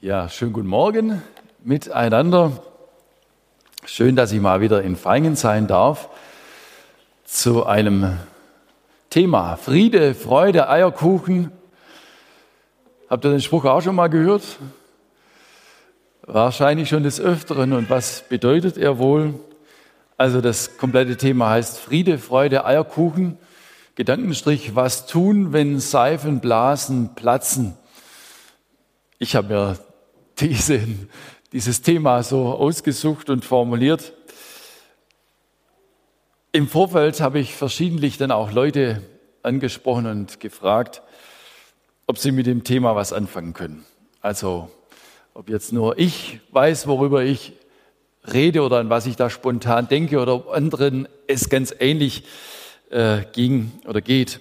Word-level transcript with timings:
Ja, 0.00 0.28
schönen 0.28 0.52
guten 0.52 0.68
Morgen 0.68 1.24
miteinander. 1.64 2.52
Schön, 3.84 4.14
dass 4.14 4.30
ich 4.30 4.40
mal 4.40 4.60
wieder 4.60 4.80
in 4.80 4.94
Feingen 4.94 5.34
sein 5.34 5.66
darf 5.66 6.08
zu 7.24 7.66
einem 7.66 8.16
Thema 9.10 9.56
Friede, 9.56 10.14
Freude, 10.14 10.68
Eierkuchen. 10.68 11.50
Habt 13.10 13.24
ihr 13.24 13.32
den 13.32 13.40
Spruch 13.40 13.64
auch 13.64 13.80
schon 13.80 13.96
mal 13.96 14.06
gehört? 14.06 14.44
Wahrscheinlich 16.22 16.88
schon 16.88 17.02
des 17.02 17.20
Öfteren. 17.20 17.72
Und 17.72 17.90
was 17.90 18.22
bedeutet 18.28 18.78
er 18.78 18.98
wohl? 18.98 19.34
Also 20.16 20.40
das 20.40 20.78
komplette 20.78 21.16
Thema 21.16 21.50
heißt 21.50 21.76
Friede, 21.76 22.18
Freude, 22.18 22.64
Eierkuchen. 22.64 23.36
Gedankenstrich, 23.96 24.76
was 24.76 25.06
tun, 25.06 25.52
wenn 25.52 25.80
Seifenblasen 25.80 27.16
platzen? 27.16 27.74
Ich 29.18 29.34
habe 29.34 29.48
mir 29.48 29.87
diese, 30.40 30.80
dieses 31.52 31.82
Thema 31.82 32.22
so 32.22 32.46
ausgesucht 32.48 33.30
und 33.30 33.44
formuliert. 33.44 34.12
Im 36.52 36.68
Vorfeld 36.68 37.20
habe 37.20 37.38
ich 37.38 37.54
verschiedentlich 37.54 38.18
dann 38.18 38.30
auch 38.30 38.52
Leute 38.52 39.02
angesprochen 39.42 40.06
und 40.06 40.40
gefragt, 40.40 41.02
ob 42.06 42.18
sie 42.18 42.32
mit 42.32 42.46
dem 42.46 42.64
Thema 42.64 42.96
was 42.96 43.12
anfangen 43.12 43.52
können. 43.52 43.84
Also, 44.20 44.70
ob 45.34 45.48
jetzt 45.48 45.72
nur 45.72 45.98
ich 45.98 46.40
weiß, 46.50 46.86
worüber 46.86 47.22
ich 47.22 47.52
rede 48.32 48.62
oder 48.62 48.78
an 48.78 48.90
was 48.90 49.06
ich 49.06 49.16
da 49.16 49.30
spontan 49.30 49.88
denke 49.88 50.18
oder 50.18 50.34
ob 50.34 50.50
anderen 50.50 51.08
es 51.26 51.48
ganz 51.48 51.74
ähnlich 51.78 52.24
äh, 52.90 53.20
ging 53.32 53.72
oder 53.86 54.00
geht. 54.00 54.40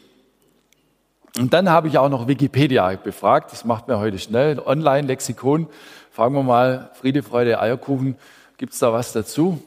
Und 1.38 1.54
dann 1.54 1.70
habe 1.70 1.88
ich 1.88 2.00
auch 2.00 2.09
noch 2.09 2.27
Wikipedia 2.27 2.96
befragt. 2.96 3.52
Das 3.52 3.64
macht 3.64 3.88
mir 3.88 4.00
heute 4.00 4.18
schnell. 4.18 4.59
Online-Lexikon. 4.59 5.68
Fragen 6.12 6.34
wir 6.34 6.41
mal, 6.41 6.90
Friede, 6.96 7.21
Freude, 7.21 7.62
Eierkuchen. 7.62 8.16
Gibt 8.57 8.74
es 8.74 8.79
da 8.79 8.91
was 8.91 9.13
dazu? 9.13 9.62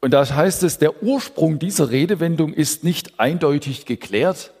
Und 0.00 0.12
da 0.12 0.24
heißt 0.24 0.62
es, 0.62 0.78
der 0.78 1.02
Ursprung 1.02 1.58
dieser 1.58 1.90
Redewendung 1.90 2.54
ist 2.54 2.84
nicht 2.84 3.18
eindeutig 3.18 3.86
geklärt. 3.86 4.52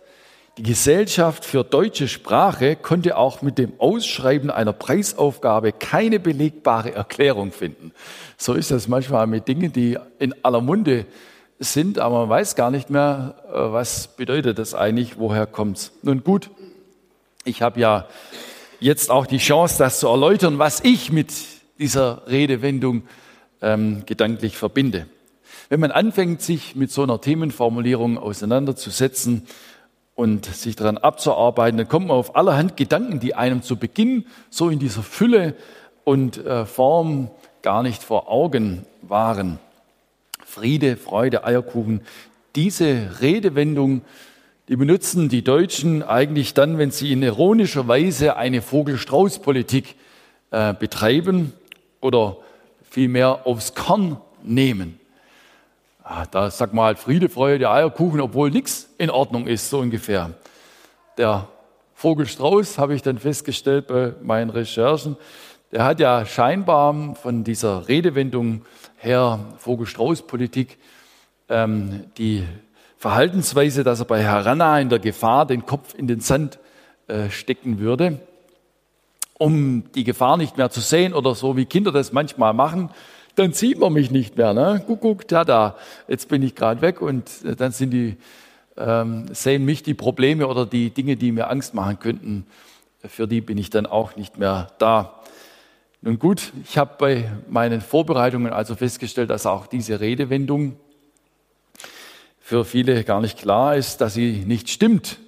Die 0.58 0.64
Gesellschaft 0.64 1.44
für 1.44 1.62
deutsche 1.62 2.08
Sprache 2.08 2.74
konnte 2.74 3.16
auch 3.16 3.40
mit 3.40 3.56
dem 3.56 3.72
Ausschreiben 3.78 4.50
einer 4.50 4.72
Preisaufgabe 4.72 5.70
keine 5.70 6.18
belegbare 6.18 6.92
Erklärung 6.92 7.52
finden. 7.52 7.92
So 8.36 8.54
ist 8.54 8.72
das 8.72 8.88
manchmal 8.88 9.28
mit 9.28 9.46
Dingen, 9.46 9.72
die 9.72 9.96
in 10.18 10.34
aller 10.42 10.60
Munde 10.60 11.06
sind, 11.60 11.98
aber 11.98 12.20
man 12.20 12.30
weiß 12.30 12.56
gar 12.56 12.70
nicht 12.70 12.90
mehr, 12.90 13.36
äh, 13.48 13.52
was 13.52 14.08
bedeutet 14.08 14.58
das 14.58 14.74
eigentlich, 14.74 15.18
woher 15.18 15.46
kommt's. 15.46 15.92
Nun 16.02 16.24
gut, 16.24 16.50
ich 17.44 17.62
habe 17.62 17.78
ja 17.78 18.08
jetzt 18.80 19.10
auch 19.10 19.26
die 19.26 19.38
Chance, 19.38 19.76
das 19.78 20.00
zu 20.00 20.08
erläutern, 20.08 20.58
was 20.58 20.80
ich 20.82 21.12
mit 21.12 21.32
dieser 21.78 22.22
Redewendung 22.26 23.02
ähm, 23.60 24.02
gedanklich 24.06 24.56
verbinde. 24.56 25.06
Wenn 25.68 25.80
man 25.80 25.90
anfängt, 25.92 26.40
sich 26.40 26.74
mit 26.74 26.90
so 26.90 27.02
einer 27.02 27.20
Themenformulierung 27.20 28.18
auseinanderzusetzen 28.18 29.46
und 30.14 30.46
sich 30.46 30.76
daran 30.76 30.98
abzuarbeiten, 30.98 31.76
dann 31.76 31.88
kommt 31.88 32.08
man 32.08 32.16
auf 32.16 32.36
allerhand 32.36 32.76
Gedanken, 32.76 33.20
die 33.20 33.34
einem 33.34 33.62
zu 33.62 33.76
Beginn 33.76 34.26
so 34.48 34.70
in 34.70 34.78
dieser 34.78 35.02
Fülle 35.02 35.54
und 36.04 36.44
äh, 36.44 36.64
Form 36.64 37.30
gar 37.62 37.82
nicht 37.82 38.02
vor 38.02 38.30
Augen 38.30 38.86
waren. 39.02 39.58
Friede, 40.50 40.96
Freude, 40.96 41.44
Eierkuchen. 41.44 42.00
Diese 42.56 43.20
Redewendung, 43.20 44.02
die 44.66 44.74
benutzen 44.74 45.28
die 45.28 45.44
Deutschen 45.44 46.02
eigentlich 46.02 46.54
dann, 46.54 46.76
wenn 46.76 46.90
sie 46.90 47.12
in 47.12 47.22
ironischer 47.22 47.86
Weise 47.86 48.36
eine 48.36 48.60
Vogel-Strauß-Politik 48.60 49.94
äh, 50.50 50.74
betreiben 50.74 51.52
oder 52.00 52.38
vielmehr 52.82 53.46
aufs 53.46 53.76
Korn 53.76 54.20
nehmen. 54.42 54.98
Ah, 56.02 56.26
da 56.28 56.50
sagt 56.50 56.74
man 56.74 56.86
halt 56.86 56.98
Friede, 56.98 57.28
Freude, 57.28 57.70
Eierkuchen, 57.70 58.20
obwohl 58.20 58.50
nichts 58.50 58.88
in 58.98 59.08
Ordnung 59.08 59.46
ist, 59.46 59.70
so 59.70 59.78
ungefähr. 59.78 60.32
Der 61.16 61.46
Vogelstrauß, 61.94 62.76
habe 62.76 62.96
ich 62.96 63.02
dann 63.02 63.20
festgestellt 63.20 63.86
bei 63.86 64.14
meinen 64.20 64.50
Recherchen, 64.50 65.16
der 65.70 65.84
hat 65.84 66.00
ja 66.00 66.26
scheinbar 66.26 67.14
von 67.14 67.44
dieser 67.44 67.86
Redewendung 67.86 68.62
her, 69.00 69.40
Vogel-Strauß-Politik, 69.58 70.78
ähm, 71.48 72.04
die 72.18 72.44
Verhaltensweise, 72.98 73.82
dass 73.82 74.00
er 74.00 74.04
bei 74.04 74.26
Haranna 74.26 74.78
in 74.78 74.90
der 74.90 74.98
Gefahr 74.98 75.46
den 75.46 75.64
Kopf 75.64 75.94
in 75.94 76.06
den 76.06 76.20
Sand 76.20 76.58
äh, 77.08 77.30
stecken 77.30 77.78
würde, 77.78 78.20
um 79.38 79.84
die 79.94 80.04
Gefahr 80.04 80.36
nicht 80.36 80.58
mehr 80.58 80.70
zu 80.70 80.80
sehen 80.80 81.14
oder 81.14 81.34
so 81.34 81.56
wie 81.56 81.64
Kinder 81.64 81.92
das 81.92 82.12
manchmal 82.12 82.52
machen, 82.52 82.90
dann 83.36 83.54
sieht 83.54 83.78
man 83.78 83.94
mich 83.94 84.10
nicht 84.10 84.36
mehr. 84.36 84.52
Ne? 84.52 84.82
Guck, 84.86 85.00
guck, 85.00 85.28
da, 85.28 85.44
da, 85.44 85.76
jetzt 86.08 86.28
bin 86.28 86.42
ich 86.42 86.54
gerade 86.54 86.82
weg 86.82 87.00
und 87.00 87.30
äh, 87.44 87.56
dann 87.56 87.72
sind 87.72 87.90
die, 87.90 88.16
ähm, 88.76 89.26
sehen 89.32 89.64
mich 89.64 89.82
die 89.82 89.94
Probleme 89.94 90.46
oder 90.46 90.66
die 90.66 90.90
Dinge, 90.90 91.16
die 91.16 91.32
mir 91.32 91.48
Angst 91.48 91.72
machen 91.72 91.98
könnten, 91.98 92.46
für 93.02 93.26
die 93.26 93.40
bin 93.40 93.56
ich 93.56 93.70
dann 93.70 93.86
auch 93.86 94.16
nicht 94.16 94.36
mehr 94.36 94.72
da. 94.78 95.19
Nun 96.02 96.18
gut, 96.18 96.54
ich 96.64 96.78
habe 96.78 96.94
bei 96.96 97.30
meinen 97.50 97.82
Vorbereitungen 97.82 98.54
also 98.54 98.74
festgestellt, 98.74 99.28
dass 99.28 99.44
auch 99.44 99.66
diese 99.66 100.00
Redewendung 100.00 100.76
für 102.40 102.64
viele 102.64 103.04
gar 103.04 103.20
nicht 103.20 103.36
klar 103.36 103.76
ist, 103.76 104.00
dass 104.00 104.14
sie 104.14 104.44
nicht 104.46 104.70
stimmt. 104.70 105.18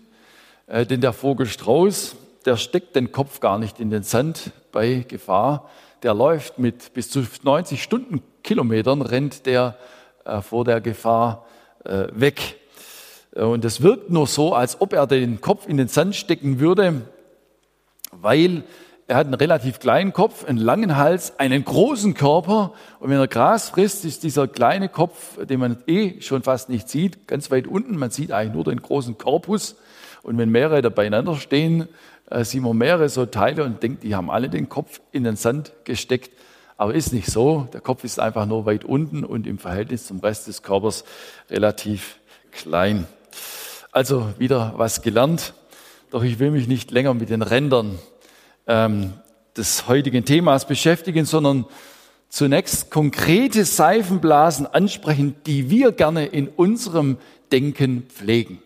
Äh, 0.66 0.87
denn 0.87 1.03
der 1.03 1.12
Vogelstrauß, 1.12 2.16
der 2.47 2.56
steckt 2.56 2.97
den 2.97 3.12
Kopf 3.12 3.41
gar 3.41 3.59
nicht 3.59 3.81
in 3.81 3.91
den 3.91 4.03
Sand 4.03 4.53
bei 4.72 5.05
Gefahr. 5.06 5.69
Der 6.03 6.15
läuft 6.15 6.59
mit 6.59 6.94
bis 6.94 7.10
zu 7.10 7.22
90 7.43 7.83
Stundenkilometern, 7.83 9.03
rennt 9.03 9.44
der 9.44 9.77
äh, 10.25 10.41
vor 10.41 10.65
der 10.65 10.81
Gefahr 10.81 11.44
äh, 11.84 12.06
weg. 12.12 12.56
Und 13.33 13.66
es 13.66 13.83
wirkt 13.83 14.09
nur 14.09 14.27
so, 14.27 14.54
als 14.54 14.81
ob 14.81 14.94
er 14.94 15.06
den 15.06 15.43
Kopf 15.43 15.69
in 15.69 15.77
den 15.77 15.89
Sand 15.89 16.16
stecken 16.16 16.60
würde, 16.60 17.03
weil 18.10 18.65
er 19.12 19.19
hat 19.19 19.27
einen 19.27 19.34
relativ 19.34 19.78
kleinen 19.78 20.15
Kopf, 20.15 20.47
einen 20.47 20.56
langen 20.56 20.97
Hals, 20.97 21.39
einen 21.39 21.67
großen 21.67 22.15
Körper. 22.15 22.73
Und 22.99 23.11
wenn 23.11 23.19
er 23.19 23.28
Gras 23.28 23.69
frisst, 23.69 24.06
ist 24.06 24.23
dieser 24.23 24.49
kleine 24.49 24.89
Kopf, 24.89 25.37
den 25.45 25.61
man 25.61 25.77
eh 25.87 26.23
schon 26.23 26.43
fast 26.43 26.71
nicht 26.71 26.89
sieht, 26.89 27.28
ganz 27.28 27.51
weit 27.51 27.67
unten. 27.67 27.99
Man 27.99 28.09
sieht 28.09 28.33
eigentlich 28.33 28.55
nur 28.55 28.65
den 28.65 28.81
großen 28.81 29.19
Korpus. 29.19 29.77
Und 30.22 30.39
wenn 30.39 30.49
mehrere 30.49 30.81
da 30.81 30.89
beieinander 30.89 31.37
stehen, 31.37 31.89
äh, 32.31 32.43
sieht 32.43 32.62
man 32.62 32.75
mehrere 32.78 33.11
so 33.11 33.27
Teile 33.27 33.65
und 33.65 33.83
denkt, 33.83 34.03
die 34.03 34.15
haben 34.15 34.31
alle 34.31 34.49
den 34.49 34.71
Kopf 34.71 35.03
in 35.12 35.25
den 35.25 35.37
Sand 35.37 35.75
gesteckt. 35.84 36.31
Aber 36.78 36.95
ist 36.95 37.12
nicht 37.12 37.31
so. 37.31 37.69
Der 37.75 37.83
Kopf 37.83 38.05
ist 38.05 38.19
einfach 38.19 38.47
nur 38.47 38.65
weit 38.65 38.83
unten 38.83 39.25
und 39.25 39.47
im 39.47 39.59
Verhältnis 39.59 40.06
zum 40.06 40.21
Rest 40.21 40.47
des 40.47 40.62
Körpers 40.62 41.05
relativ 41.51 42.17
klein. 42.51 43.06
Also 43.91 44.33
wieder 44.39 44.72
was 44.78 45.03
gelernt. 45.03 45.53
Doch 46.11 46.22
ich 46.22 46.39
will 46.39 46.51
mich 46.51 46.67
nicht 46.67 46.91
länger 46.91 47.12
mit 47.12 47.28
den 47.28 47.43
Rändern 47.43 47.99
ähm, 48.67 49.12
des 49.56 49.89
heutigen 49.89 50.25
Themas 50.25 50.67
beschäftigen, 50.67 51.25
sondern 51.25 51.67
zunächst 52.28 52.91
konkrete 52.91 53.65
Seifenblasen 53.65 54.67
ansprechen, 54.67 55.37
die 55.47 55.69
wir 55.69 55.93
gerne 55.93 56.27
in 56.27 56.49
unserem 56.49 57.19
Denken 57.51 58.05
pflegen. 58.09 58.62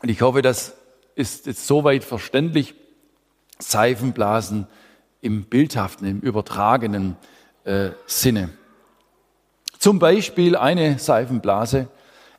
Und 0.00 0.08
ich 0.08 0.22
hoffe, 0.22 0.42
das 0.42 0.74
ist 1.16 1.46
jetzt 1.46 1.66
soweit 1.66 2.04
verständlich. 2.04 2.74
Seifenblasen 3.58 4.68
im 5.20 5.44
bildhaften, 5.44 6.06
im 6.06 6.20
übertragenen 6.20 7.16
äh, 7.64 7.90
Sinne. 8.06 8.50
Zum 9.80 9.98
Beispiel 9.98 10.54
eine 10.54 11.00
Seifenblase. 11.00 11.88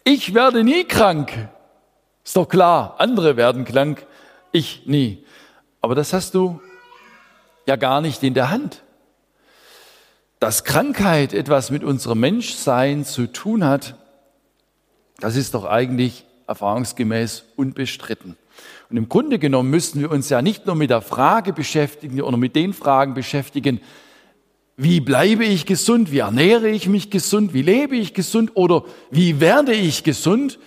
Ich 0.05 0.33
werde 0.33 0.63
nie 0.63 0.85
krank. 0.85 1.49
Ist 2.23 2.37
doch 2.37 2.47
klar, 2.47 2.95
andere 2.99 3.35
werden 3.35 3.65
krank 3.65 4.05
ich 4.51 4.83
nie. 4.85 5.23
Aber 5.81 5.95
das 5.95 6.13
hast 6.13 6.35
du 6.35 6.61
ja 7.65 7.75
gar 7.75 8.01
nicht 8.01 8.23
in 8.23 8.33
der 8.33 8.49
Hand. 8.49 8.83
Dass 10.39 10.63
Krankheit 10.63 11.33
etwas 11.33 11.69
mit 11.69 11.83
unserem 11.83 12.19
Menschsein 12.19 13.05
zu 13.05 13.27
tun 13.27 13.63
hat, 13.65 13.95
das 15.19 15.35
ist 15.35 15.53
doch 15.53 15.65
eigentlich 15.65 16.25
erfahrungsgemäß 16.47 17.43
unbestritten. 17.55 18.37
Und 18.89 18.97
im 18.97 19.07
Grunde 19.07 19.37
genommen 19.37 19.69
müssen 19.69 20.01
wir 20.01 20.09
uns 20.09 20.29
ja 20.29 20.41
nicht 20.41 20.65
nur 20.65 20.75
mit 20.75 20.89
der 20.89 21.01
Frage 21.01 21.53
beschäftigen 21.53 22.21
oder 22.21 22.37
mit 22.37 22.55
den 22.55 22.73
Fragen 22.73 23.13
beschäftigen, 23.13 23.81
wie 24.77 25.01
bleibe 25.01 25.43
ich 25.43 25.65
gesund, 25.65 26.11
wie 26.11 26.19
ernähre 26.19 26.69
ich 26.69 26.87
mich 26.87 27.09
gesund, 27.09 27.53
wie 27.53 27.61
lebe 27.61 27.97
ich 27.97 28.13
gesund 28.13 28.51
oder 28.55 28.85
wie 29.11 29.41
werde 29.41 29.73
ich 29.73 30.03
gesund, 30.05 30.57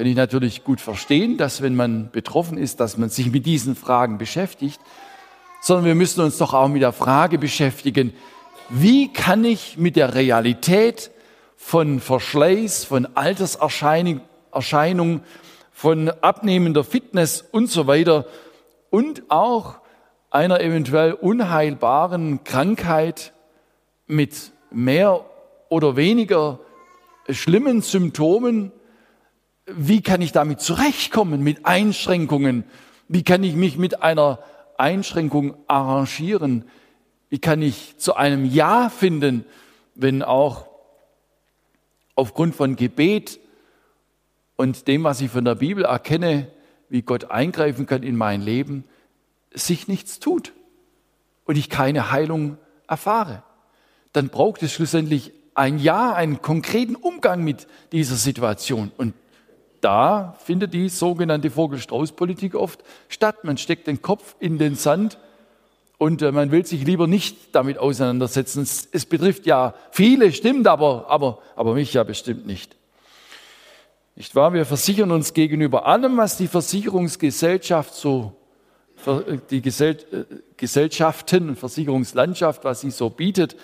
kann 0.00 0.06
ich 0.06 0.16
natürlich 0.16 0.64
gut 0.64 0.80
verstehen, 0.80 1.36
dass 1.36 1.60
wenn 1.60 1.76
man 1.76 2.10
betroffen 2.10 2.56
ist, 2.56 2.80
dass 2.80 2.96
man 2.96 3.10
sich 3.10 3.30
mit 3.30 3.44
diesen 3.44 3.76
Fragen 3.76 4.16
beschäftigt, 4.16 4.80
sondern 5.60 5.84
wir 5.84 5.94
müssen 5.94 6.22
uns 6.22 6.38
doch 6.38 6.54
auch 6.54 6.68
mit 6.68 6.80
der 6.80 6.94
Frage 6.94 7.36
beschäftigen, 7.36 8.14
wie 8.70 9.12
kann 9.12 9.44
ich 9.44 9.76
mit 9.76 9.96
der 9.96 10.14
Realität 10.14 11.10
von 11.54 12.00
Verschleiß, 12.00 12.84
von 12.84 13.14
Alterserscheinung, 13.14 15.20
von 15.70 16.08
abnehmender 16.08 16.82
Fitness 16.82 17.42
und 17.42 17.66
so 17.66 17.86
weiter 17.86 18.24
und 18.88 19.24
auch 19.28 19.80
einer 20.30 20.62
eventuell 20.62 21.12
unheilbaren 21.12 22.42
Krankheit 22.42 23.34
mit 24.06 24.52
mehr 24.70 25.26
oder 25.68 25.96
weniger 25.96 26.58
schlimmen 27.28 27.82
Symptomen. 27.82 28.72
Wie 29.72 30.02
kann 30.02 30.20
ich 30.20 30.32
damit 30.32 30.60
zurechtkommen 30.60 31.42
mit 31.42 31.66
Einschränkungen? 31.66 32.64
Wie 33.08 33.22
kann 33.22 33.44
ich 33.44 33.54
mich 33.54 33.76
mit 33.76 34.02
einer 34.02 34.40
Einschränkung 34.78 35.54
arrangieren? 35.66 36.64
Wie 37.28 37.38
kann 37.38 37.62
ich 37.62 37.96
zu 37.98 38.14
einem 38.14 38.44
Ja 38.44 38.88
finden, 38.88 39.44
wenn 39.94 40.22
auch 40.22 40.66
aufgrund 42.16 42.54
von 42.54 42.76
Gebet 42.76 43.38
und 44.56 44.88
dem, 44.88 45.04
was 45.04 45.20
ich 45.20 45.30
von 45.30 45.44
der 45.44 45.54
Bibel 45.54 45.84
erkenne, 45.84 46.48
wie 46.88 47.02
Gott 47.02 47.30
eingreifen 47.30 47.86
kann 47.86 48.02
in 48.02 48.16
mein 48.16 48.42
Leben, 48.42 48.84
sich 49.52 49.88
nichts 49.88 50.18
tut 50.18 50.52
und 51.44 51.56
ich 51.56 51.70
keine 51.70 52.10
Heilung 52.10 52.58
erfahre? 52.88 53.42
Dann 54.12 54.28
braucht 54.28 54.62
es 54.62 54.72
schlussendlich 54.72 55.32
ein 55.54 55.78
Ja, 55.78 56.12
einen 56.12 56.42
konkreten 56.42 56.96
Umgang 56.96 57.44
mit 57.44 57.68
dieser 57.92 58.16
Situation. 58.16 58.90
Und 58.96 59.14
da 59.80 60.36
findet 60.44 60.74
die 60.74 60.88
sogenannte 60.88 61.50
Vogel-Strauß-Politik 61.50 62.54
oft 62.54 62.82
statt. 63.08 63.44
Man 63.44 63.56
steckt 63.56 63.86
den 63.86 64.02
Kopf 64.02 64.36
in 64.38 64.58
den 64.58 64.74
Sand 64.74 65.18
und 65.98 66.22
äh, 66.22 66.32
man 66.32 66.50
will 66.50 66.64
sich 66.64 66.84
lieber 66.84 67.06
nicht 67.06 67.54
damit 67.54 67.78
auseinandersetzen. 67.78 68.62
Es, 68.62 69.06
betrifft 69.06 69.46
ja 69.46 69.74
viele, 69.90 70.32
stimmt, 70.32 70.66
aber, 70.66 71.06
aber, 71.08 71.40
aber 71.56 71.74
mich 71.74 71.92
ja 71.92 72.04
bestimmt 72.04 72.46
nicht. 72.46 72.76
Nicht 74.16 74.34
wahr? 74.34 74.52
Wir 74.52 74.66
versichern 74.66 75.10
uns 75.10 75.34
gegenüber 75.34 75.86
allem, 75.86 76.16
was 76.16 76.36
die 76.36 76.48
Versicherungsgesellschaft 76.48 77.94
so, 77.94 78.36
die 79.50 79.62
Gesell, 79.62 79.98
äh, 80.12 80.24
Gesellschaften 80.56 81.56
Versicherungslandschaft, 81.56 82.64
was 82.64 82.80
sie 82.80 82.90
so 82.90 83.10
bietet. 83.10 83.56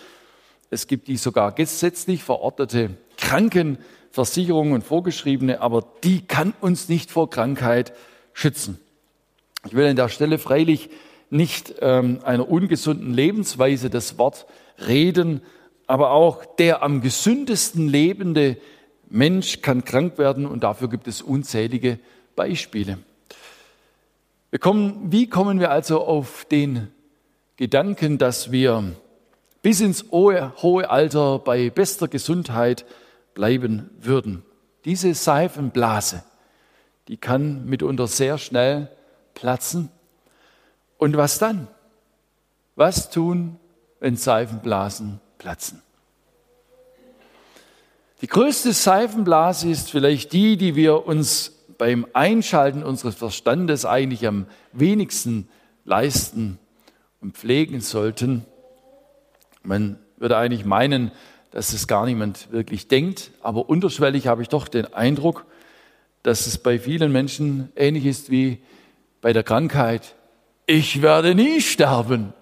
Es 0.71 0.87
gibt 0.87 1.09
die 1.09 1.17
sogar 1.17 1.53
gesetzlich 1.53 2.23
verordnete 2.23 2.97
Kranken, 3.17 3.79
Versicherung 4.17 4.73
und 4.73 4.83
vorgeschriebene, 4.83 5.61
aber 5.61 5.85
die 6.03 6.27
kann 6.27 6.55
uns 6.63 6.89
nicht 6.89 7.11
vor 7.11 7.29
Krankheit 7.29 7.93
schützen. 8.33 8.79
Ich 9.67 9.75
will 9.75 9.87
an 9.87 9.95
der 9.95 10.09
Stelle 10.09 10.39
freilich 10.39 10.89
nicht 11.29 11.75
ähm, 11.83 12.21
einer 12.25 12.49
ungesunden 12.49 13.13
Lebensweise 13.13 13.91
das 13.91 14.17
Wort 14.17 14.47
reden, 14.89 15.43
aber 15.87 16.13
auch 16.13 16.47
der 16.47 16.83
am 16.83 17.03
gesündesten 17.03 17.89
lebende 17.89 18.57
Mensch 19.11 19.61
kann 19.61 19.85
krank 19.85 20.17
werden 20.17 20.47
und 20.47 20.65
dafür 20.65 20.89
gibt 20.89 21.09
es 21.09 21.21
unzählige 21.21 21.99
Beispiele. 22.37 22.97
Kommen, 24.61 25.13
wie 25.13 25.29
kommen 25.29 25.61
wir 25.61 25.71
also 25.71 26.01
auf 26.01 26.47
den 26.51 26.89
Gedanken, 27.59 28.17
dass 28.17 28.51
wir 28.51 28.97
bis 29.61 29.83
ins 29.83 30.07
hohe 30.11 30.89
Alter 30.89 31.39
bei 31.39 31.69
bester 31.69 32.09
Gesundheit 32.09 32.87
bleiben 33.37 33.91
würden. 34.01 34.43
Diese 34.87 35.13
Seifenblase, 35.15 36.25
die 37.07 37.19
kann 37.19 37.67
mitunter 37.67 38.09
sehr 38.09 38.39
schnell 38.39 38.91
platzen. 39.35 39.91
Und 40.97 41.17
was 41.17 41.39
dann? 41.39 41.69
Was 42.77 43.11
tun, 43.11 43.61
wenn 44.01 44.17
Seifenblasen 44.17 45.21
platzen? 45.37 45.83
Die 48.23 48.27
größte 48.27 48.73
Seifenblase 48.73 49.69
ist 49.69 49.91
vielleicht 49.91 50.33
die, 50.33 50.57
die 50.57 50.75
wir 50.75 51.07
uns 51.07 51.53
beim 51.77 52.07
Einschalten 52.15 52.83
unseres 52.83 53.17
Verstandes 53.17 53.85
eigentlich 53.85 54.27
am 54.27 54.47
wenigsten 54.73 55.51
leisten 55.85 56.59
und 57.21 57.37
pflegen 57.37 57.83
sollten. 57.83 58.47
Man 59.63 59.99
würde 60.17 60.39
eigentlich 60.39 60.65
meinen, 60.65 61.13
dass 61.57 61.73
es 61.73 61.87
gar 61.87 62.05
niemand 62.05 62.53
wirklich 62.53 62.87
denkt. 62.87 63.31
Aber 63.41 63.71
unterschwellig 63.71 64.27
habe 64.27 64.43
ich 64.43 64.51
doch 64.51 64.69
den 64.69 64.93
Eindruck, 64.93 65.47
dass 66.23 66.47
es 66.47 66.59
bei 66.59 66.79
vielen 66.79 67.11
Menschen 67.11 67.73
ähnlich 67.77 68.05
ist 68.05 68.31
wie 68.31 68.59
bei 69.23 69.33
der 69.33 69.43
Krankheit. 69.43 70.17
Ich 70.67 71.01
werde 71.01 71.35
nie 71.35 71.63
sterben. 71.63 72.35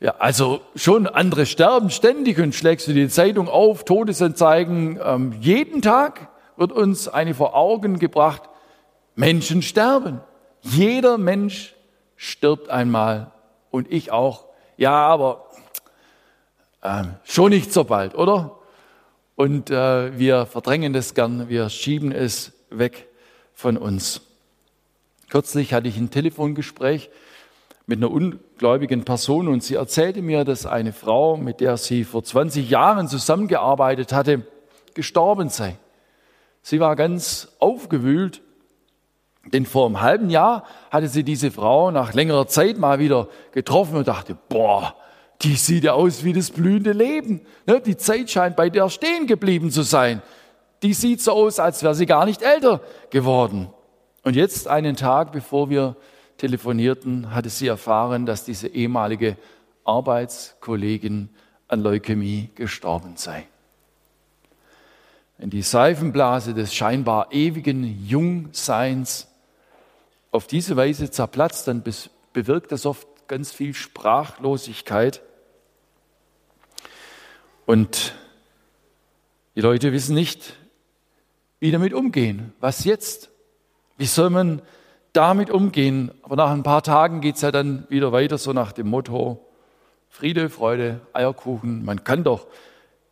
Ja, 0.00 0.14
also 0.18 0.62
schon 0.76 1.06
andere 1.06 1.44
sterben 1.44 1.90
ständig 1.90 2.38
und 2.38 2.54
schlägst 2.54 2.88
du 2.88 2.94
die 2.94 3.10
Zeitung 3.10 3.50
auf, 3.50 3.84
Todesanzeigen. 3.84 4.98
Ähm, 5.04 5.34
jeden 5.38 5.82
Tag 5.82 6.30
wird 6.56 6.72
uns 6.72 7.06
eine 7.06 7.34
vor 7.34 7.54
Augen 7.54 7.98
gebracht, 7.98 8.44
Menschen 9.14 9.60
sterben. 9.60 10.22
Jeder 10.62 11.18
Mensch 11.18 11.74
stirbt 12.16 12.70
einmal 12.70 13.32
und 13.70 13.92
ich 13.92 14.10
auch. 14.10 14.46
Ja, 14.78 15.06
aber 15.06 15.49
äh, 16.82 17.04
schon 17.24 17.50
nicht 17.50 17.72
so 17.72 17.84
bald, 17.84 18.14
oder? 18.14 18.58
Und 19.36 19.70
äh, 19.70 20.18
wir 20.18 20.46
verdrängen 20.46 20.92
das 20.92 21.14
gern, 21.14 21.48
wir 21.48 21.68
schieben 21.68 22.12
es 22.12 22.52
weg 22.70 23.08
von 23.54 23.76
uns. 23.76 24.22
Kürzlich 25.30 25.72
hatte 25.72 25.88
ich 25.88 25.96
ein 25.96 26.10
Telefongespräch 26.10 27.10
mit 27.86 27.98
einer 27.98 28.10
ungläubigen 28.10 29.04
Person 29.04 29.48
und 29.48 29.62
sie 29.62 29.74
erzählte 29.74 30.22
mir, 30.22 30.44
dass 30.44 30.66
eine 30.66 30.92
Frau, 30.92 31.36
mit 31.36 31.60
der 31.60 31.76
sie 31.76 32.04
vor 32.04 32.22
20 32.22 32.68
Jahren 32.68 33.08
zusammengearbeitet 33.08 34.12
hatte, 34.12 34.46
gestorben 34.94 35.48
sei. 35.48 35.76
Sie 36.62 36.80
war 36.80 36.94
ganz 36.96 37.48
aufgewühlt, 37.58 38.42
denn 39.52 39.66
vor 39.66 39.86
einem 39.86 40.00
halben 40.00 40.30
Jahr 40.30 40.64
hatte 40.90 41.08
sie 41.08 41.24
diese 41.24 41.50
Frau 41.50 41.90
nach 41.90 42.12
längerer 42.12 42.46
Zeit 42.46 42.78
mal 42.78 42.98
wieder 42.98 43.28
getroffen 43.52 43.96
und 43.96 44.08
dachte, 44.08 44.36
boah, 44.48 44.94
die 45.42 45.56
sieht 45.56 45.84
ja 45.84 45.92
aus 45.92 46.22
wie 46.22 46.32
das 46.32 46.50
blühende 46.50 46.92
Leben. 46.92 47.40
Ne? 47.66 47.80
Die 47.80 47.96
Zeit 47.96 48.30
scheint 48.30 48.56
bei 48.56 48.68
der 48.68 48.88
stehen 48.90 49.26
geblieben 49.26 49.70
zu 49.70 49.82
sein. 49.82 50.22
Die 50.82 50.94
sieht 50.94 51.20
so 51.20 51.32
aus, 51.32 51.58
als 51.58 51.82
wäre 51.82 51.94
sie 51.94 52.06
gar 52.06 52.26
nicht 52.26 52.42
älter 52.42 52.80
geworden. 53.10 53.68
Und 54.22 54.36
jetzt, 54.36 54.68
einen 54.68 54.96
Tag 54.96 55.32
bevor 55.32 55.70
wir 55.70 55.96
telefonierten, 56.36 57.34
hatte 57.34 57.48
sie 57.48 57.68
erfahren, 57.68 58.26
dass 58.26 58.44
diese 58.44 58.68
ehemalige 58.68 59.36
Arbeitskollegin 59.84 61.30
an 61.68 61.80
Leukämie 61.80 62.50
gestorben 62.54 63.16
sei. 63.16 63.46
Wenn 65.38 65.50
die 65.50 65.62
Seifenblase 65.62 66.52
des 66.52 66.74
scheinbar 66.74 67.32
ewigen 67.32 68.04
Jungseins 68.06 69.26
auf 70.32 70.46
diese 70.46 70.76
Weise 70.76 71.10
zerplatzt, 71.10 71.66
dann 71.66 71.82
bewirkt 72.32 72.72
das 72.72 72.84
oft 72.84 73.06
ganz 73.26 73.52
viel 73.52 73.72
Sprachlosigkeit 73.72 75.22
und 77.70 78.14
die 79.54 79.60
Leute 79.60 79.92
wissen 79.92 80.16
nicht, 80.16 80.56
wie 81.60 81.70
damit 81.70 81.94
umgehen. 81.94 82.52
Was 82.58 82.82
jetzt? 82.82 83.30
Wie 83.96 84.06
soll 84.06 84.28
man 84.28 84.60
damit 85.12 85.50
umgehen? 85.50 86.10
Aber 86.22 86.34
nach 86.34 86.50
ein 86.50 86.64
paar 86.64 86.82
Tagen 86.82 87.20
geht 87.20 87.36
es 87.36 87.42
ja 87.42 87.52
dann 87.52 87.86
wieder 87.88 88.10
weiter, 88.10 88.38
so 88.38 88.52
nach 88.52 88.72
dem 88.72 88.88
Motto 88.88 89.46
Friede, 90.08 90.50
Freude, 90.50 91.00
Eierkuchen. 91.12 91.84
Man 91.84 92.02
kann 92.02 92.24
doch 92.24 92.48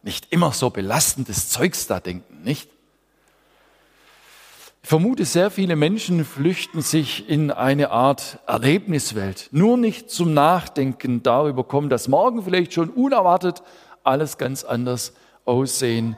nicht 0.02 0.32
immer 0.32 0.50
so 0.50 0.70
belastendes 0.70 1.50
Zeugs 1.50 1.86
da 1.86 2.00
denken, 2.00 2.42
nicht? 2.42 2.68
Ich 4.82 4.88
vermute, 4.88 5.24
sehr 5.24 5.52
viele 5.52 5.76
Menschen 5.76 6.24
flüchten 6.24 6.82
sich 6.82 7.28
in 7.28 7.52
eine 7.52 7.92
Art 7.92 8.40
Erlebniswelt, 8.48 9.50
nur 9.52 9.76
nicht 9.76 10.10
zum 10.10 10.34
Nachdenken 10.34 11.22
darüber 11.22 11.62
kommen, 11.62 11.90
dass 11.90 12.08
morgen 12.08 12.42
vielleicht 12.42 12.72
schon 12.72 12.88
unerwartet 12.90 13.62
alles 14.08 14.38
ganz 14.38 14.64
anders 14.64 15.12
aussehen 15.44 16.16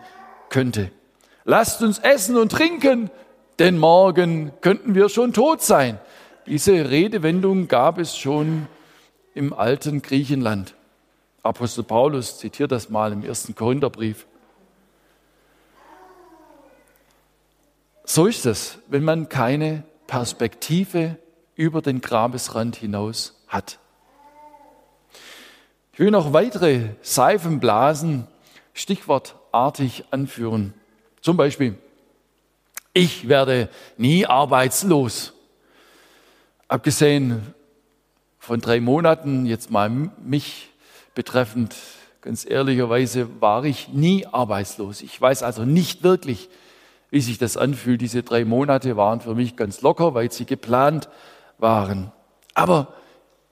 könnte. 0.49 0.91
Lasst 1.45 1.83
uns 1.83 1.99
essen 1.99 2.37
und 2.37 2.53
trinken, 2.53 3.11
denn 3.59 3.79
morgen 3.79 4.53
könnten 4.61 4.95
wir 4.95 5.09
schon 5.09 5.33
tot 5.33 5.63
sein. 5.63 5.99
Diese 6.47 6.91
Redewendung 6.91 7.69
gab 7.69 7.99
es 7.99 8.17
schon 8.17 8.67
im 9.35 9.53
alten 9.53 10.03
Griechenland. 10.03 10.75
Apostel 11.43 11.85
Paulus 11.85 12.39
zitiert 12.39 12.73
das 12.73 12.91
mal 12.91 13.13
im 13.13 13.25
ersten 13.25 13.55
Korintherbrief. 13.55 14.27
So 18.05 18.27
ist 18.27 18.47
es, 18.47 18.79
wenn 18.89 19.05
man 19.05 19.29
keine 19.29 19.85
Perspektive 20.07 21.17
über 21.55 21.81
den 21.81 22.01
Grabesrand 22.01 22.77
hinaus 22.77 23.41
hat. 23.47 23.79
Ich 26.01 26.05
will 26.07 26.13
noch 26.13 26.33
weitere 26.33 26.95
Seifenblasen 27.03 28.27
stichwortartig 28.73 30.05
anführen. 30.11 30.73
Zum 31.21 31.37
Beispiel, 31.37 31.77
ich 32.95 33.29
werde 33.29 33.69
nie 33.99 34.25
arbeitslos. 34.25 35.35
Abgesehen 36.69 37.53
von 38.39 38.63
drei 38.63 38.81
Monaten, 38.81 39.45
jetzt 39.45 39.71
mal 39.71 39.91
mich 39.91 40.71
betreffend, 41.15 41.77
ganz 42.23 42.49
ehrlicherweise 42.49 43.29
war 43.43 43.67
ich 43.67 43.89
nie 43.89 44.25
arbeitslos. 44.25 45.03
Ich 45.03 45.21
weiß 45.21 45.43
also 45.43 45.67
nicht 45.67 46.03
wirklich, 46.03 46.49
wie 47.11 47.21
sich 47.21 47.37
das 47.37 47.59
anfühlt. 47.59 48.01
Diese 48.01 48.23
drei 48.23 48.47
Monate 48.47 48.97
waren 48.97 49.21
für 49.21 49.35
mich 49.35 49.55
ganz 49.55 49.83
locker, 49.83 50.15
weil 50.15 50.33
sie 50.33 50.47
geplant 50.47 51.11
waren. 51.59 52.11
Aber 52.55 52.95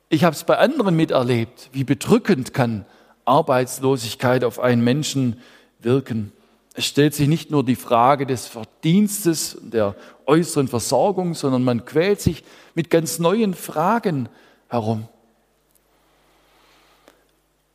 ich 0.08 0.24
habe 0.24 0.34
es 0.34 0.44
bei 0.44 0.58
anderen 0.58 0.96
miterlebt, 0.96 1.70
wie 1.72 1.84
bedrückend 1.84 2.54
kann 2.54 2.86
Arbeitslosigkeit 3.24 4.42
auf 4.42 4.58
einen 4.58 4.82
Menschen 4.82 5.40
wirken. 5.80 6.32
Es 6.74 6.86
stellt 6.86 7.14
sich 7.14 7.28
nicht 7.28 7.50
nur 7.50 7.64
die 7.64 7.76
Frage 7.76 8.24
des 8.24 8.46
Verdienstes, 8.46 9.58
der 9.60 9.96
äußeren 10.26 10.68
Versorgung, 10.68 11.34
sondern 11.34 11.62
man 11.64 11.84
quält 11.84 12.20
sich 12.20 12.44
mit 12.74 12.88
ganz 12.88 13.18
neuen 13.18 13.54
Fragen 13.54 14.28
herum, 14.68 15.08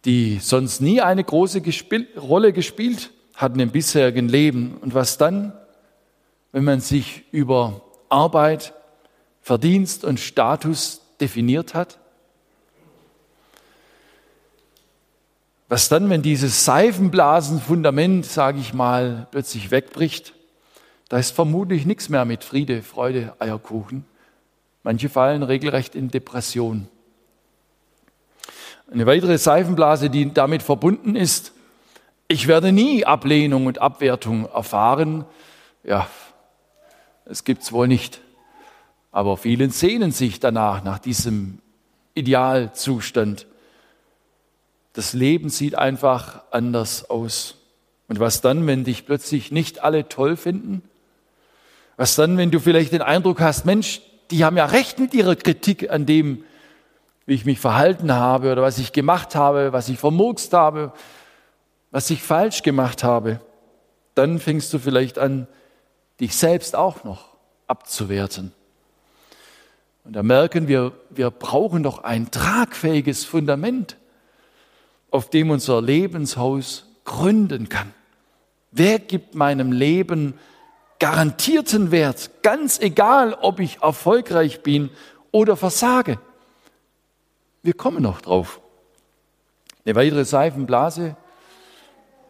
die 0.05 0.39
sonst 0.39 0.81
nie 0.81 1.01
eine 1.01 1.23
große 1.23 1.61
Gespiel 1.61 2.07
Rolle 2.17 2.53
gespielt 2.53 3.11
hatten 3.35 3.59
im 3.59 3.71
bisherigen 3.71 4.29
Leben. 4.29 4.77
Und 4.81 4.93
was 4.93 5.17
dann, 5.17 5.53
wenn 6.51 6.63
man 6.63 6.79
sich 6.79 7.25
über 7.31 7.81
Arbeit, 8.09 8.73
Verdienst 9.41 10.05
und 10.05 10.19
Status 10.19 11.01
definiert 11.19 11.73
hat? 11.73 11.99
Was 15.73 15.89
dann, 15.89 16.07
wenn 16.11 16.21
dieses 16.21 16.65
Seifenblasenfundament, 16.65 18.27
sage 18.27 18.59
ich 18.59 18.75
mal, 18.75 19.25
plötzlich 19.31 19.71
wegbricht? 19.71 20.35
Da 21.09 21.17
ist 21.17 21.31
vermutlich 21.31 21.87
nichts 21.87 22.09
mehr 22.09 22.25
mit 22.25 22.43
Friede, 22.43 22.83
Freude, 22.83 23.33
Eierkuchen. 23.39 24.05
Manche 24.83 25.09
fallen 25.09 25.41
regelrecht 25.41 25.95
in 25.95 26.11
Depression. 26.11 26.87
Eine 28.91 29.07
weitere 29.07 29.39
Seifenblase, 29.39 30.11
die 30.11 30.31
damit 30.31 30.61
verbunden 30.61 31.15
ist, 31.15 31.53
ich 32.27 32.47
werde 32.47 32.71
nie 32.71 33.03
Ablehnung 33.03 33.65
und 33.65 33.81
Abwertung 33.81 34.45
erfahren. 34.45 35.25
Ja, 35.83 36.07
es 37.25 37.45
gibt's 37.45 37.71
wohl 37.71 37.87
nicht. 37.87 38.21
Aber 39.11 39.37
vielen 39.37 39.71
sehnen 39.71 40.11
sich 40.11 40.39
danach, 40.39 40.83
nach 40.83 40.99
diesem 40.99 41.57
Idealzustand. 42.13 43.47
Das 44.93 45.13
Leben 45.13 45.49
sieht 45.49 45.75
einfach 45.75 46.43
anders 46.51 47.09
aus. 47.09 47.55
Und 48.07 48.19
was 48.19 48.41
dann, 48.41 48.67
wenn 48.67 48.83
dich 48.83 49.05
plötzlich 49.05 49.51
nicht 49.51 49.83
alle 49.83 50.07
toll 50.07 50.37
finden? 50.37 50.83
Was 51.97 52.15
dann, 52.15 52.37
wenn 52.37 52.51
du 52.51 52.59
vielleicht 52.59 52.91
den 52.91 53.01
Eindruck 53.01 53.39
hast, 53.39 53.65
Mensch, 53.65 54.01
die 54.29 54.45
haben 54.45 54.57
ja 54.57 54.65
recht 54.65 54.99
mit 54.99 55.13
ihrer 55.13 55.35
Kritik 55.35 55.89
an 55.89 56.05
dem, 56.05 56.43
wie 57.25 57.33
ich 57.33 57.45
mich 57.45 57.59
verhalten 57.59 58.11
habe 58.11 58.51
oder 58.51 58.61
was 58.61 58.77
ich 58.77 58.93
gemacht 58.93 59.35
habe, 59.35 59.73
was 59.73 59.89
ich 59.89 59.97
vermurkst 59.97 60.53
habe, 60.53 60.93
was 61.91 62.09
ich 62.09 62.21
falsch 62.21 62.63
gemacht 62.63 63.03
habe. 63.03 63.39
Dann 64.15 64.39
fängst 64.39 64.71
du 64.73 64.79
vielleicht 64.79 65.17
an, 65.17 65.47
dich 66.19 66.35
selbst 66.35 66.75
auch 66.75 67.03
noch 67.03 67.29
abzuwerten. 67.67 68.51
Und 70.03 70.13
da 70.13 70.21
merken 70.21 70.67
wir, 70.67 70.91
wir 71.09 71.31
brauchen 71.31 71.81
doch 71.81 72.03
ein 72.03 72.29
tragfähiges 72.29 73.23
Fundament 73.25 73.97
auf 75.13 75.29
dem 75.29 75.51
unser 75.51 75.79
Lebenshaus 75.79 76.87
gründen 77.05 77.69
kann. 77.69 77.93
Wer 78.71 78.97
gibt 78.97 79.35
meinem 79.35 79.71
Leben 79.71 80.33
garantierten 80.97 81.91
Wert, 81.91 82.31
ganz 82.41 82.79
egal, 82.79 83.35
ob 83.39 83.59
ich 83.59 83.83
erfolgreich 83.83 84.63
bin 84.63 84.89
oder 85.31 85.55
versage? 85.55 86.17
Wir 87.61 87.75
kommen 87.75 88.01
noch 88.01 88.21
drauf. 88.21 88.59
Eine 89.85 89.93
weitere 89.95 90.25
Seifenblase 90.25 91.15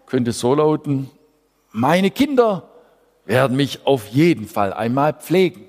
könnte 0.05 0.33
so 0.33 0.53
lauten, 0.53 1.09
meine 1.71 2.11
Kinder 2.11 2.69
werden 3.23 3.55
mich 3.55 3.87
auf 3.87 4.09
jeden 4.09 4.45
Fall 4.45 4.73
einmal 4.73 5.13
pflegen. 5.13 5.63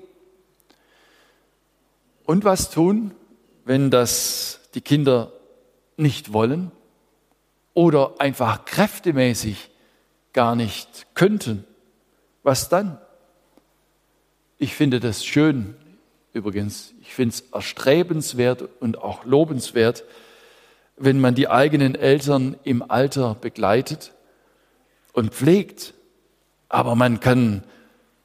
Und 2.25 2.43
was 2.43 2.71
tun, 2.71 3.11
wenn 3.63 3.89
das 3.89 4.59
die 4.73 4.81
Kinder 4.81 5.31
nicht 5.95 6.33
wollen? 6.33 6.71
Oder 7.75 8.15
einfach 8.19 8.65
kräftemäßig 8.65 9.69
gar 10.33 10.55
nicht 10.55 11.05
könnten, 11.13 11.65
was 12.41 12.69
dann? 12.69 12.97
Ich 14.57 14.73
finde 14.73 14.99
das 14.99 15.23
schön, 15.23 15.75
übrigens. 16.33 16.93
Ich 17.01 17.13
finde 17.13 17.35
es 17.35 17.41
erstrebenswert 17.51 18.63
und 18.79 18.97
auch 18.97 19.25
lobenswert, 19.25 20.03
wenn 20.97 21.19
man 21.19 21.35
die 21.35 21.49
eigenen 21.49 21.93
Eltern 21.95 22.55
im 22.63 22.89
Alter 22.89 23.35
begleitet 23.35 24.13
und 25.13 25.33
pflegt. 25.33 25.93
Aber 26.69 26.95
man 26.95 27.19
kann 27.19 27.63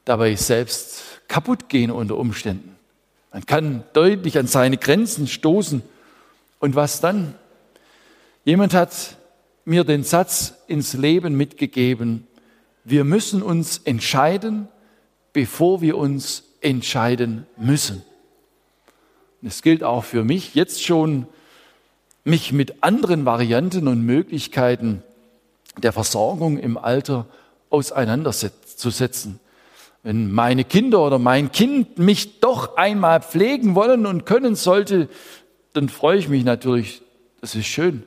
dabei 0.05 0.35
selbst 0.35 1.03
kaputt 1.27 1.67
gehen 1.69 1.91
unter 1.91 2.17
Umständen. 2.17 2.77
Man 3.33 3.45
kann 3.45 3.83
deutlich 3.93 4.37
an 4.37 4.47
seine 4.47 4.77
Grenzen 4.77 5.27
stoßen. 5.27 5.81
Und 6.59 6.75
was 6.75 7.01
dann? 7.01 7.35
Jemand 8.45 8.73
hat 8.73 9.17
mir 9.71 9.85
den 9.85 10.03
Satz 10.03 10.53
ins 10.67 10.93
Leben 10.93 11.35
mitgegeben, 11.35 12.27
wir 12.83 13.05
müssen 13.05 13.41
uns 13.41 13.77
entscheiden, 13.77 14.67
bevor 15.33 15.81
wir 15.81 15.97
uns 15.97 16.43
entscheiden 16.59 17.47
müssen. 17.57 18.03
Es 19.41 19.61
gilt 19.61 19.83
auch 19.83 20.03
für 20.03 20.25
mich 20.25 20.55
jetzt 20.55 20.83
schon, 20.83 21.25
mich 22.25 22.51
mit 22.51 22.83
anderen 22.83 23.25
Varianten 23.25 23.87
und 23.87 24.05
Möglichkeiten 24.05 25.03
der 25.77 25.93
Versorgung 25.93 26.59
im 26.59 26.77
Alter 26.77 27.25
auseinanderzusetzen. 27.69 29.39
Wenn 30.03 30.31
meine 30.31 30.65
Kinder 30.65 30.99
oder 30.99 31.17
mein 31.17 31.53
Kind 31.53 31.97
mich 31.97 32.41
doch 32.41 32.75
einmal 32.75 33.21
pflegen 33.21 33.73
wollen 33.73 34.05
und 34.05 34.25
können 34.25 34.55
sollte, 34.55 35.07
dann 35.71 35.87
freue 35.87 36.17
ich 36.17 36.27
mich 36.27 36.43
natürlich, 36.43 37.01
das 37.39 37.55
ist 37.55 37.67
schön. 37.67 38.03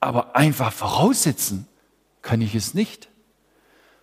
Aber 0.00 0.36
einfach 0.36 0.72
voraussetzen 0.72 1.66
kann 2.22 2.40
ich 2.40 2.54
es 2.54 2.74
nicht. 2.74 3.08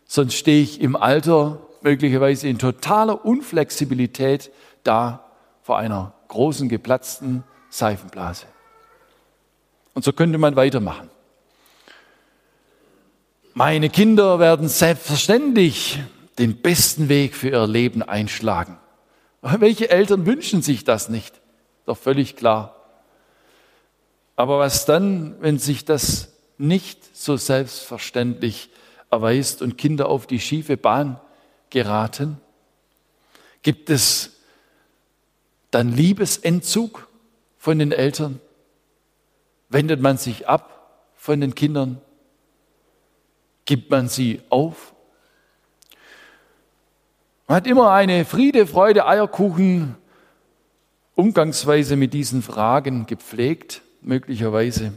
Sonst 0.06 0.36
stehe 0.36 0.62
ich 0.62 0.82
im 0.82 0.96
Alter 0.96 1.60
möglicherweise 1.82 2.48
in 2.48 2.60
totaler 2.60 3.26
Unflexibilität 3.26 4.52
da 4.84 5.26
vor 5.62 5.78
einer 5.78 6.14
großen 6.28 6.70
geplatzten 6.70 7.44
Seifenblase. 7.70 8.46
Und 9.94 10.04
so 10.04 10.12
könnte 10.12 10.38
man 10.38 10.56
weitermachen. 10.56 11.10
Meine 13.54 13.90
Kinder 13.90 14.40
werden 14.40 14.68
selbstverständlich 14.68 16.00
den 16.38 16.62
besten 16.62 17.08
Weg 17.08 17.36
für 17.36 17.50
ihr 17.50 17.68
Leben 17.68 18.04
einschlagen. 18.04 18.78
Welche 19.42 19.90
Eltern 19.90 20.26
wünschen 20.26 20.62
sich 20.62 20.84
das 20.84 21.08
nicht? 21.08 21.40
Doch 21.86 21.98
völlig 21.98 22.36
klar. 22.36 22.75
Aber 24.36 24.60
was 24.60 24.86
dann, 24.86 25.36
wenn 25.42 25.60
sich 25.60 25.86
das 25.86 26.34
nicht 26.58 27.16
so 27.16 27.38
selbstverständlich 27.38 28.70
erweist 29.10 29.62
und 29.62 29.78
Kinder 29.78 30.10
auf 30.10 30.28
die 30.28 30.40
schiefe 30.40 30.78
Bahn 30.78 31.20
geraten? 31.70 32.40
Gibt 33.62 33.90
es 33.90 34.34
dann 35.72 35.92
Liebesentzug 35.92 37.08
von 37.58 37.80
den 37.80 37.92
Eltern? 37.92 38.40
Wendet 39.70 40.02
man 40.02 40.18
sich 40.18 40.48
ab 40.48 41.10
von 41.16 41.42
den 41.42 41.56
Kindern? 41.56 42.02
Gibt 43.66 43.90
man 43.90 44.08
sie 44.08 44.42
auf? 44.50 44.94
Man 47.48 47.58
hat 47.58 47.68
immer 47.68 47.92
eine 47.92 48.26
Friede, 48.26 48.68
Freude, 48.68 49.06
Eierkuchen 49.08 49.96
Umgangsweise 51.16 51.96
mit 51.96 52.14
diesen 52.14 52.42
Fragen 52.42 53.06
gepflegt 53.06 53.82
möglicherweise 54.06 54.94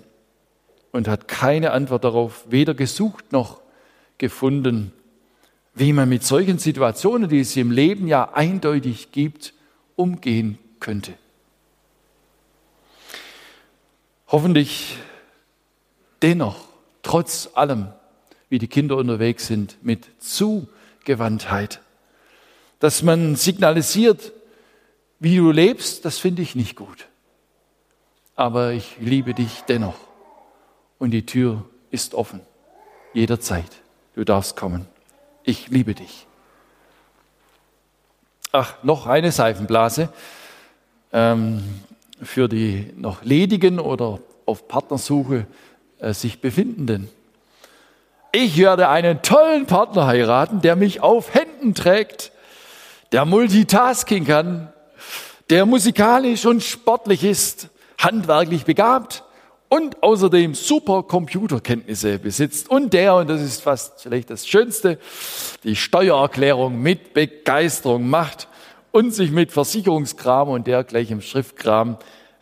und 0.92 1.08
hat 1.08 1.28
keine 1.28 1.72
Antwort 1.72 2.04
darauf, 2.04 2.44
weder 2.48 2.74
gesucht 2.74 3.32
noch 3.32 3.60
gefunden, 4.18 4.92
wie 5.74 5.92
man 5.92 6.08
mit 6.08 6.24
solchen 6.24 6.58
Situationen, 6.58 7.28
die 7.28 7.40
es 7.40 7.56
im 7.56 7.70
Leben 7.70 8.08
ja 8.08 8.32
eindeutig 8.32 9.12
gibt, 9.12 9.54
umgehen 9.96 10.58
könnte. 10.80 11.14
Hoffentlich 14.28 14.98
dennoch, 16.22 16.66
trotz 17.02 17.50
allem, 17.54 17.88
wie 18.50 18.58
die 18.58 18.68
Kinder 18.68 18.96
unterwegs 18.96 19.46
sind, 19.46 19.78
mit 19.82 20.06
Zugewandtheit. 20.18 21.80
Dass 22.80 23.02
man 23.02 23.36
signalisiert, 23.36 24.32
wie 25.18 25.36
du 25.36 25.50
lebst, 25.50 26.04
das 26.04 26.18
finde 26.18 26.42
ich 26.42 26.54
nicht 26.54 26.76
gut 26.76 27.07
aber 28.38 28.70
ich 28.70 28.96
liebe 29.00 29.34
dich 29.34 29.62
dennoch. 29.62 29.96
Und 31.00 31.10
die 31.10 31.26
Tür 31.26 31.64
ist 31.90 32.14
offen, 32.14 32.40
jederzeit. 33.12 33.70
Du 34.14 34.24
darfst 34.24 34.56
kommen. 34.56 34.86
Ich 35.42 35.68
liebe 35.70 35.94
dich. 35.94 36.26
Ach, 38.52 38.74
noch 38.84 39.06
eine 39.08 39.32
Seifenblase 39.32 40.10
ähm, 41.12 41.64
für 42.22 42.48
die 42.48 42.92
noch 42.96 43.24
ledigen 43.24 43.80
oder 43.80 44.20
auf 44.46 44.68
Partnersuche 44.68 45.46
äh, 45.98 46.12
sich 46.12 46.40
befindenden. 46.40 47.08
Ich 48.30 48.56
werde 48.56 48.88
einen 48.88 49.20
tollen 49.20 49.66
Partner 49.66 50.06
heiraten, 50.06 50.60
der 50.60 50.76
mich 50.76 51.00
auf 51.00 51.34
Händen 51.34 51.74
trägt, 51.74 52.30
der 53.10 53.24
Multitasking 53.24 54.26
kann, 54.26 54.72
der 55.50 55.66
musikalisch 55.66 56.46
und 56.46 56.62
sportlich 56.62 57.24
ist, 57.24 57.68
handwerklich 57.98 58.64
begabt 58.64 59.24
und 59.68 60.02
außerdem 60.02 60.54
super 60.54 61.02
Computerkenntnisse 61.02 62.18
besitzt 62.18 62.70
und 62.70 62.92
der, 62.92 63.16
und 63.16 63.28
das 63.28 63.42
ist 63.42 63.62
fast 63.62 64.02
vielleicht 64.02 64.30
das 64.30 64.46
Schönste, 64.46 64.98
die 65.64 65.76
Steuererklärung 65.76 66.80
mit 66.80 67.12
Begeisterung 67.12 68.08
macht 68.08 68.48
und 68.92 69.12
sich 69.12 69.30
mit 69.30 69.52
Versicherungskram 69.52 70.48
und 70.48 70.66
dergleichen 70.66 71.20
Schriftkram 71.20 71.98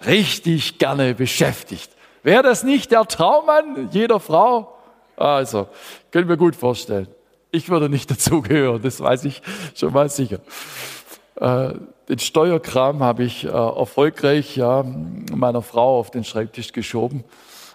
richtig 0.07 0.79
gerne 0.79 1.15
beschäftigt. 1.15 1.91
Wäre 2.23 2.43
das 2.43 2.63
nicht 2.63 2.93
der 2.93 3.07
Traummann 3.07 3.89
jeder 3.93 4.21
Frau? 4.21 4.75
Also, 5.17 5.69
können 6.11 6.29
wir 6.29 6.37
gut 6.37 6.55
vorstellen. 6.55 7.09
Ich 7.51 7.69
würde 7.69 7.89
nicht 7.89 8.11
dazugehören, 8.11 8.83
das 8.83 9.01
weiß 9.01 9.25
ich 9.25 9.43
schon 9.75 9.93
mal 9.93 10.09
sicher. 10.11 10.41
Äh, 11.37 11.75
den 12.09 12.19
Steuerkram 12.21 13.03
habe 13.03 13.25
ich 13.25 13.45
äh, 13.45 13.49
erfolgreich 13.49 14.57
ja, 14.57 14.85
meiner 15.33 15.63
Frau 15.63 15.99
auf 15.99 16.11
den 16.11 16.23
Schreibtisch 16.23 16.73
geschoben, 16.73 17.25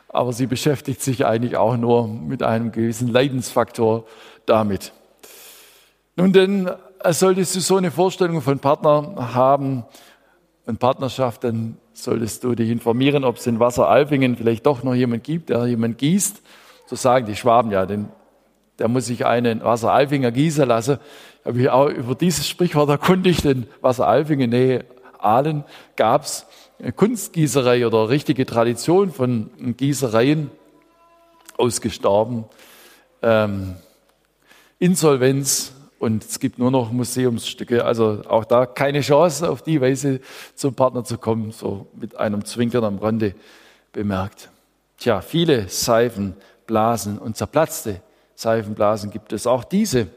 aber 0.08 0.32
sie 0.32 0.48
beschäftigt 0.48 1.02
sich 1.02 1.26
eigentlich 1.26 1.58
auch 1.58 1.76
nur 1.76 2.08
mit 2.08 2.42
einem 2.42 2.72
gewissen 2.72 3.10
Leidensfaktor 3.10 4.06
damit. 4.46 4.94
Nun 6.16 6.32
denn, 6.32 6.70
äh, 7.04 7.14
solltest 7.14 7.56
du 7.56 7.60
so 7.60 7.76
eine 7.76 7.92
Vorstellung 7.92 8.42
von 8.42 8.60
Partner 8.60 9.34
haben 9.34 9.84
und 10.66 10.80
Partnerschaft, 10.80 11.44
dann 11.44 11.78
solltest 11.92 12.46
du 12.46 12.56
dich 12.56 12.70
informieren, 12.70 13.26
ob 13.26 13.36
es 13.36 13.48
in 13.48 13.60
Wasseralfingen 13.60 14.38
vielleicht 14.38 14.66
doch 14.66 14.84
noch 14.84 14.96
jemand 14.96 15.26
gibt, 15.26 15.50
der 15.50 15.66
jemand 15.66 15.98
gießt. 15.98 16.42
So 16.86 16.96
sagen 16.96 17.26
die 17.26 17.36
Schwaben 17.36 17.72
ja, 17.72 17.86
denn 17.86 18.08
der 18.80 18.88
muss 18.88 19.08
sich 19.08 19.26
einen 19.26 19.62
Wasseralfinger 19.62 20.32
gießen 20.32 20.68
lassen 20.68 21.00
habe 21.46 21.62
ich 21.62 21.70
auch 21.70 21.90
über 21.90 22.16
dieses 22.16 22.48
Sprichwort 22.48 22.90
erkundigt. 22.90 23.46
In 23.46 23.68
Wasseralfingen, 23.82 24.50
Nähe 24.50 24.86
Aalen, 25.18 25.64
gab 25.96 26.24
es 26.24 26.46
Kunstgießerei 26.96 27.86
oder 27.86 28.10
richtige 28.10 28.46
Tradition 28.46 29.12
von 29.12 29.50
Gießereien, 29.78 30.50
ausgestorben, 31.58 32.46
ähm, 33.22 33.76
Insolvenz 34.80 35.74
und 36.00 36.24
es 36.24 36.40
gibt 36.40 36.58
nur 36.58 36.72
noch 36.72 36.92
Museumsstücke. 36.92 37.86
Also 37.86 38.24
auch 38.28 38.46
da 38.46 38.66
keine 38.66 39.02
Chance, 39.02 39.48
auf 39.48 39.62
die 39.62 39.80
Weise 39.80 40.22
zum 40.56 40.74
Partner 40.74 41.04
zu 41.04 41.20
kommen, 41.20 41.52
so 41.52 41.86
mit 41.94 42.16
einem 42.16 42.44
Zwinkern 42.46 42.84
am 42.84 42.98
Rande 42.98 43.36
bemerkt. 43.94 44.50
Tja, 44.98 45.22
viele 45.22 45.70
Seifenblasen 45.70 47.20
und 47.20 47.38
zerplatzte 47.38 48.02
Seifenblasen 48.34 49.12
gibt 49.12 49.34
es. 49.34 49.46
Auch 49.46 49.64
diese 49.64 50.08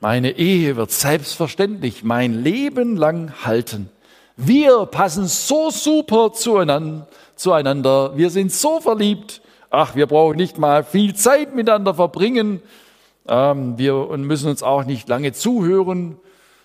meine 0.00 0.38
Ehe 0.38 0.76
wird 0.76 0.90
selbstverständlich 0.90 2.02
mein 2.02 2.42
Leben 2.42 2.96
lang 2.96 3.44
halten. 3.44 3.90
Wir 4.36 4.86
passen 4.86 5.26
so 5.26 5.70
super 5.70 6.32
zueinander. 6.32 8.16
Wir 8.16 8.30
sind 8.30 8.50
so 8.50 8.80
verliebt. 8.80 9.42
Ach, 9.68 9.94
wir 9.94 10.06
brauchen 10.06 10.38
nicht 10.38 10.56
mal 10.56 10.84
viel 10.84 11.14
Zeit 11.14 11.54
miteinander 11.54 11.94
verbringen. 11.94 12.62
Ähm, 13.28 13.76
wir 13.76 14.16
müssen 14.16 14.48
uns 14.48 14.62
auch 14.62 14.84
nicht 14.84 15.06
lange 15.08 15.32
zuhören. 15.32 16.16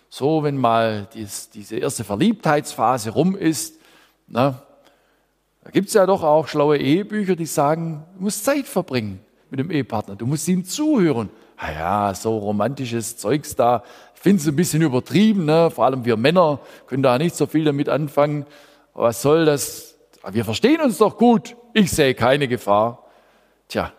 So, 0.10 0.44
wenn 0.44 0.56
mal 0.56 1.08
dies, 1.14 1.50
diese 1.50 1.76
erste 1.76 2.06
Verliebtheitsphase 2.06 3.10
rum 3.10 3.36
ist, 3.36 3.78
na, 4.28 4.62
da 5.66 5.72
gibt 5.72 5.90
es 5.90 5.94
ja 5.94 6.06
doch 6.06 6.24
auch 6.24 6.48
schlaue 6.48 6.78
Ehebücher, 6.78 7.36
die 7.36 7.46
sagen, 7.46 8.06
du 8.16 8.24
musst 8.24 8.46
Zeit 8.46 8.66
verbringen 8.66 9.20
mit 9.50 9.60
dem 9.60 9.70
Ehepartner. 9.70 10.16
Du 10.16 10.26
musst 10.26 10.48
ihm 10.48 10.64
zuhören 10.64 11.30
ah 11.58 11.72
ja, 11.72 12.14
so 12.14 12.38
romantisches 12.38 13.18
Zeugs 13.18 13.56
da. 13.56 13.84
Ich 14.16 14.22
finde 14.22 14.42
es 14.42 14.48
ein 14.48 14.56
bisschen 14.56 14.82
übertrieben, 14.82 15.46
ne? 15.46 15.70
vor 15.72 15.86
allem 15.86 16.06
wir 16.06 16.18
Männer 16.18 16.60
können 16.88 17.04
da 17.04 17.18
nicht 17.18 17.36
so 17.36 17.46
viel 17.46 17.64
damit 17.64 17.90
anfangen. 17.90 18.46
Was 18.94 19.22
soll 19.22 19.46
das? 19.46 19.96
Ah, 20.24 20.34
wir 20.34 20.46
verstehen 20.46 20.82
uns 20.82 20.98
doch 20.98 21.18
gut. 21.18 21.56
Ich 21.74 21.92
sehe 21.92 22.14
keine 22.14 22.48
Gefahr. 22.48 23.06
Tja, 23.68 23.92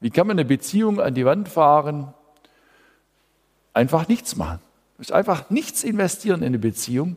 wie 0.00 0.10
kann 0.10 0.26
man 0.26 0.38
eine 0.38 0.44
Beziehung 0.44 1.00
an 1.00 1.14
die 1.14 1.24
Wand 1.24 1.48
fahren? 1.48 2.14
Einfach 3.72 4.08
nichts 4.08 4.36
machen. 4.36 4.60
Einfach 5.10 5.50
nichts 5.50 5.84
investieren 5.84 6.40
in 6.40 6.46
eine 6.46 6.58
Beziehung. 6.58 7.16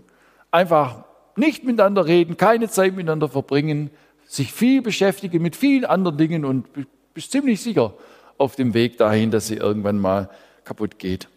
Einfach 0.51 1.05
nicht 1.36 1.63
miteinander 1.63 2.05
reden, 2.05 2.38
keine 2.38 2.69
Zeit 2.69 2.95
miteinander 2.95 3.27
verbringen, 3.27 3.89
sich 4.25 4.53
viel 4.53 4.81
beschäftigen 4.81 5.41
mit 5.41 5.55
vielen 5.55 5.86
anderen 5.86 6.17
Dingen 6.17 6.45
und 6.45 6.67
bist 7.13 7.31
ziemlich 7.31 7.62
sicher, 7.62 7.93
auf 8.37 8.55
dem 8.55 8.73
Weg 8.73 8.97
dahin, 8.97 9.31
dass 9.31 9.47
sie 9.47 9.55
irgendwann 9.55 9.99
mal 9.99 10.29
kaputt 10.63 10.99
geht. 10.99 11.27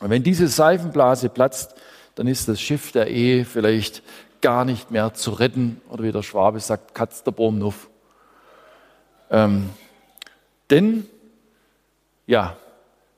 Und 0.00 0.10
wenn 0.10 0.22
diese 0.22 0.48
Seifenblase 0.48 1.28
platzt, 1.28 1.74
dann 2.14 2.26
ist 2.26 2.48
das 2.48 2.60
Schiff 2.60 2.92
der 2.92 3.08
Ehe 3.08 3.44
vielleicht 3.44 4.02
gar 4.40 4.64
nicht 4.64 4.90
mehr 4.90 5.14
zu 5.14 5.32
retten. 5.32 5.80
Oder 5.88 6.04
wie 6.04 6.12
der 6.12 6.22
Schwabe 6.22 6.60
sagt, 6.60 6.94
Katz 6.94 7.22
der 7.22 7.32
Bohmnuff. 7.32 7.88
Ähm, 9.30 9.70
denn, 10.70 11.06
ja, 12.26 12.56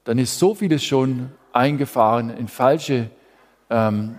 dann 0.04 0.18
ist 0.18 0.38
so 0.38 0.54
vieles 0.54 0.84
schon 0.84 1.30
eingefahren, 1.52 2.30
in 2.30 2.48
falsche, 2.48 3.10
ähm, 3.70 4.18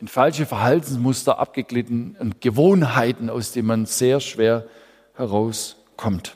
in 0.00 0.08
falsche 0.08 0.46
Verhaltensmuster 0.46 1.38
abgeglitten 1.38 2.16
und 2.18 2.40
Gewohnheiten, 2.40 3.30
aus 3.30 3.52
denen 3.52 3.68
man 3.68 3.86
sehr 3.86 4.20
schwer 4.20 4.66
herauskommt. 5.14 6.35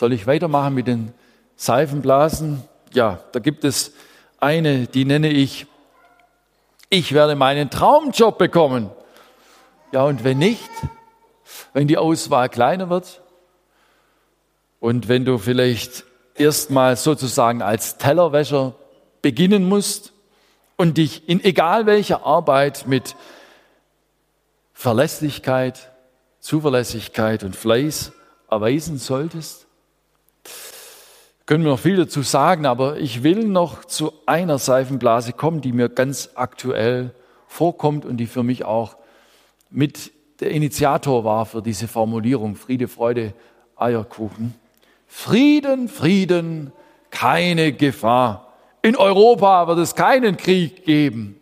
Soll 0.00 0.14
ich 0.14 0.26
weitermachen 0.26 0.72
mit 0.72 0.86
den 0.86 1.12
Seifenblasen? 1.56 2.62
Ja, 2.94 3.18
da 3.32 3.38
gibt 3.38 3.64
es 3.64 3.92
eine, 4.38 4.86
die 4.86 5.04
nenne 5.04 5.28
ich, 5.28 5.66
ich 6.88 7.12
werde 7.12 7.34
meinen 7.34 7.68
Traumjob 7.68 8.38
bekommen. 8.38 8.88
Ja, 9.92 10.04
und 10.04 10.24
wenn 10.24 10.38
nicht, 10.38 10.70
wenn 11.74 11.86
die 11.86 11.98
Auswahl 11.98 12.48
kleiner 12.48 12.88
wird 12.88 13.20
und 14.78 15.08
wenn 15.08 15.26
du 15.26 15.36
vielleicht 15.36 16.06
erstmal 16.34 16.96
sozusagen 16.96 17.60
als 17.60 17.98
Tellerwäscher 17.98 18.74
beginnen 19.20 19.68
musst 19.68 20.14
und 20.78 20.96
dich 20.96 21.28
in 21.28 21.44
egal 21.44 21.84
welcher 21.84 22.24
Arbeit 22.24 22.86
mit 22.86 23.16
Verlässlichkeit, 24.72 25.92
Zuverlässigkeit 26.38 27.44
und 27.44 27.54
Fleiß 27.54 28.12
erweisen 28.48 28.96
solltest, 28.96 29.66
können 31.50 31.64
wir 31.64 31.72
noch 31.72 31.80
viel 31.80 31.96
dazu 31.96 32.22
sagen, 32.22 32.64
aber 32.64 32.98
ich 32.98 33.24
will 33.24 33.48
noch 33.48 33.84
zu 33.84 34.12
einer 34.24 34.58
Seifenblase 34.58 35.32
kommen, 35.32 35.60
die 35.60 35.72
mir 35.72 35.88
ganz 35.88 36.30
aktuell 36.36 37.12
vorkommt 37.48 38.04
und 38.04 38.18
die 38.18 38.28
für 38.28 38.44
mich 38.44 38.64
auch 38.64 38.94
mit 39.68 40.12
der 40.38 40.52
Initiator 40.52 41.24
war 41.24 41.46
für 41.46 41.60
diese 41.60 41.88
Formulierung 41.88 42.54
Friede, 42.54 42.86
Freude, 42.86 43.34
Eierkuchen. 43.74 44.54
Frieden, 45.08 45.88
Frieden, 45.88 46.70
keine 47.10 47.72
Gefahr. 47.72 48.52
In 48.82 48.94
Europa 48.94 49.66
wird 49.66 49.80
es 49.80 49.96
keinen 49.96 50.36
Krieg 50.36 50.84
geben. 50.84 51.34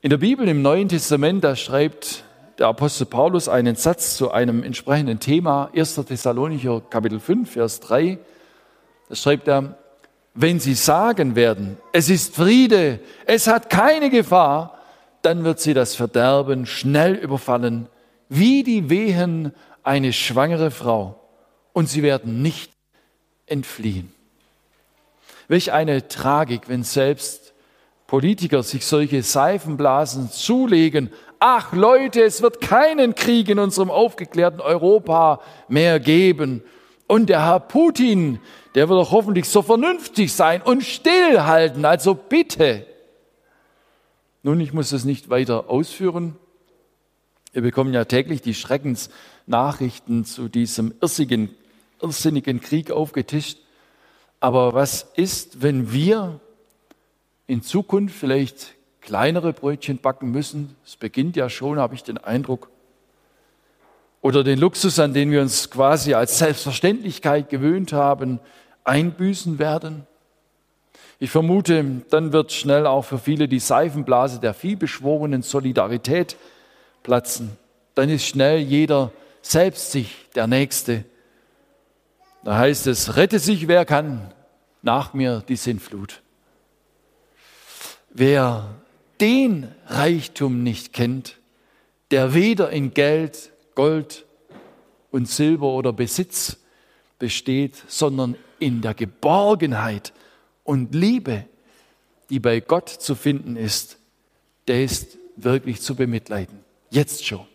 In 0.00 0.10
der 0.10 0.16
Bibel 0.16 0.48
im 0.48 0.62
Neuen 0.62 0.88
Testament, 0.88 1.44
da 1.44 1.54
schreibt 1.54 2.24
der 2.58 2.66
Apostel 2.66 3.06
Paulus 3.06 3.48
einen 3.48 3.76
Satz 3.76 4.16
zu 4.16 4.32
einem 4.32 4.64
entsprechenden 4.64 5.20
Thema, 5.20 5.70
1. 5.76 5.94
Thessalonicher 5.94 6.80
Kapitel 6.80 7.20
5, 7.20 7.50
Vers 7.50 7.80
3. 7.80 8.18
Da 9.08 9.14
schreibt 9.14 9.46
er, 9.46 9.78
wenn 10.34 10.58
sie 10.58 10.74
sagen 10.74 11.36
werden, 11.36 11.76
es 11.92 12.10
ist 12.10 12.34
Friede, 12.34 13.00
es 13.26 13.46
hat 13.46 13.70
keine 13.70 14.10
Gefahr, 14.10 14.78
dann 15.22 15.44
wird 15.44 15.60
sie 15.60 15.74
das 15.74 15.94
Verderben 15.94 16.66
schnell 16.66 17.14
überfallen, 17.14 17.88
wie 18.28 18.62
die 18.64 18.90
Wehen 18.90 19.52
eine 19.84 20.12
schwangere 20.12 20.70
Frau, 20.70 21.20
und 21.72 21.88
sie 21.88 22.02
werden 22.02 22.42
nicht 22.42 22.72
entfliehen. 23.46 24.12
Welch 25.46 25.72
eine 25.72 26.08
Tragik, 26.08 26.68
wenn 26.68 26.82
selbst 26.82 27.54
Politiker 28.08 28.62
sich 28.62 28.84
solche 28.84 29.22
Seifenblasen 29.22 30.30
zulegen, 30.30 31.10
ach 31.40 31.72
Leute, 31.72 32.22
es 32.22 32.42
wird 32.42 32.60
keinen 32.60 33.14
Krieg 33.14 33.48
in 33.48 33.58
unserem 33.58 33.90
aufgeklärten 33.90 34.60
Europa 34.60 35.40
mehr 35.68 36.00
geben. 36.00 36.62
Und 37.06 37.28
der 37.28 37.44
Herr 37.44 37.60
Putin, 37.60 38.38
der 38.74 38.88
wird 38.88 39.00
doch 39.00 39.12
hoffentlich 39.12 39.48
so 39.48 39.62
vernünftig 39.62 40.32
sein 40.32 40.62
und 40.62 40.82
stillhalten. 40.84 41.84
Also 41.84 42.14
bitte. 42.14 42.86
Nun, 44.42 44.60
ich 44.60 44.72
muss 44.72 44.90
das 44.90 45.04
nicht 45.04 45.30
weiter 45.30 45.70
ausführen. 45.70 46.36
Wir 47.52 47.62
bekommen 47.62 47.94
ja 47.94 48.04
täglich 48.04 48.42
die 48.42 48.54
Schreckensnachrichten 48.54 50.24
zu 50.24 50.48
diesem 50.48 50.94
irrsinnigen, 51.00 51.54
irrsinnigen 52.00 52.60
Krieg 52.60 52.90
aufgetischt. 52.90 53.58
Aber 54.38 54.74
was 54.74 55.10
ist, 55.16 55.62
wenn 55.62 55.92
wir 55.92 56.40
in 57.46 57.62
Zukunft 57.62 58.14
vielleicht 58.14 58.74
kleinere 59.08 59.54
Brötchen 59.54 59.96
backen 59.96 60.30
müssen. 60.30 60.76
Es 60.84 60.96
beginnt 60.96 61.34
ja 61.34 61.48
schon, 61.48 61.78
habe 61.78 61.94
ich 61.94 62.02
den 62.02 62.18
Eindruck. 62.18 62.68
Oder 64.20 64.44
den 64.44 64.58
Luxus, 64.58 64.98
an 64.98 65.14
den 65.14 65.30
wir 65.30 65.40
uns 65.40 65.70
quasi 65.70 66.12
als 66.12 66.36
Selbstverständlichkeit 66.36 67.48
gewöhnt 67.48 67.94
haben, 67.94 68.38
einbüßen 68.84 69.58
werden. 69.58 70.06
Ich 71.18 71.30
vermute, 71.30 72.02
dann 72.10 72.34
wird 72.34 72.52
schnell 72.52 72.86
auch 72.86 73.06
für 73.06 73.18
viele 73.18 73.48
die 73.48 73.60
Seifenblase 73.60 74.40
der 74.40 74.52
vielbeschworenen 74.52 75.40
Solidarität 75.40 76.36
platzen. 77.02 77.56
Dann 77.94 78.10
ist 78.10 78.26
schnell 78.26 78.58
jeder 78.58 79.10
selbst 79.40 79.90
sich 79.90 80.28
der 80.34 80.46
Nächste. 80.46 81.06
Da 82.44 82.58
heißt 82.58 82.86
es, 82.86 83.16
rette 83.16 83.38
sich 83.38 83.68
wer 83.68 83.86
kann, 83.86 84.34
nach 84.82 85.14
mir 85.14 85.42
die 85.48 85.56
Sintflut. 85.56 86.20
Wer 88.10 88.68
den 89.20 89.72
Reichtum 89.86 90.62
nicht 90.62 90.92
kennt, 90.92 91.38
der 92.10 92.34
weder 92.34 92.70
in 92.70 92.94
Geld, 92.94 93.50
Gold 93.74 94.24
und 95.10 95.28
Silber 95.28 95.68
oder 95.68 95.92
Besitz 95.92 96.58
besteht, 97.18 97.82
sondern 97.88 98.36
in 98.58 98.80
der 98.80 98.94
Geborgenheit 98.94 100.12
und 100.64 100.94
Liebe, 100.94 101.44
die 102.30 102.40
bei 102.40 102.60
Gott 102.60 102.88
zu 102.88 103.14
finden 103.14 103.56
ist, 103.56 103.98
der 104.66 104.84
ist 104.84 105.18
wirklich 105.36 105.80
zu 105.80 105.94
bemitleiden. 105.94 106.60
Jetzt 106.90 107.26
schon. 107.26 107.46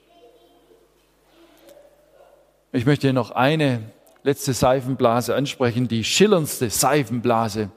Ich 2.71 2.85
möchte 2.85 3.13
noch 3.13 3.31
eine 3.31 3.83
letzte 4.23 4.53
Seifenblase 4.53 5.35
ansprechen, 5.35 5.87
die 5.87 6.03
schillerndste 6.03 6.69
Seifenblase. 6.69 7.69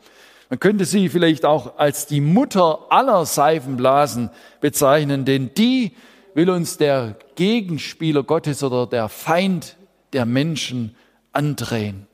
Man 0.48 0.60
könnte 0.60 0.84
sie 0.84 1.08
vielleicht 1.08 1.44
auch 1.44 1.78
als 1.78 2.06
die 2.06 2.20
Mutter 2.20 2.86
aller 2.90 3.26
Seifenblasen 3.26 4.30
bezeichnen, 4.60 5.24
denn 5.24 5.52
die 5.54 5.92
will 6.34 6.50
uns 6.50 6.76
der 6.76 7.16
Gegenspieler 7.34 8.22
Gottes 8.22 8.62
oder 8.62 8.86
der 8.86 9.08
Feind 9.08 9.76
der 10.12 10.24
Menschen 10.24 10.94
andrehen. 11.32 12.06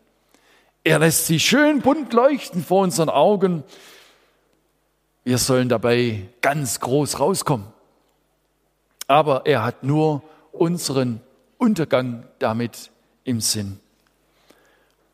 Er 0.85 0.99
lässt 0.99 1.27
sie 1.27 1.39
schön 1.39 1.81
bunt 1.81 2.13
leuchten 2.13 2.65
vor 2.65 2.83
unseren 2.83 3.09
Augen. 3.09 3.65
Wir 5.25 5.39
sollen 5.39 5.69
dabei 5.69 6.29
ganz 6.41 6.81
groß 6.81 7.21
rauskommen. 7.21 7.67
Aber 9.07 9.47
er 9.47 9.63
hat 9.63 9.85
nur 9.85 10.23
unseren 10.53 11.21
Untergang 11.59 12.25
damit 12.39 12.91
im 13.25 13.41
Sinn. 13.41 13.79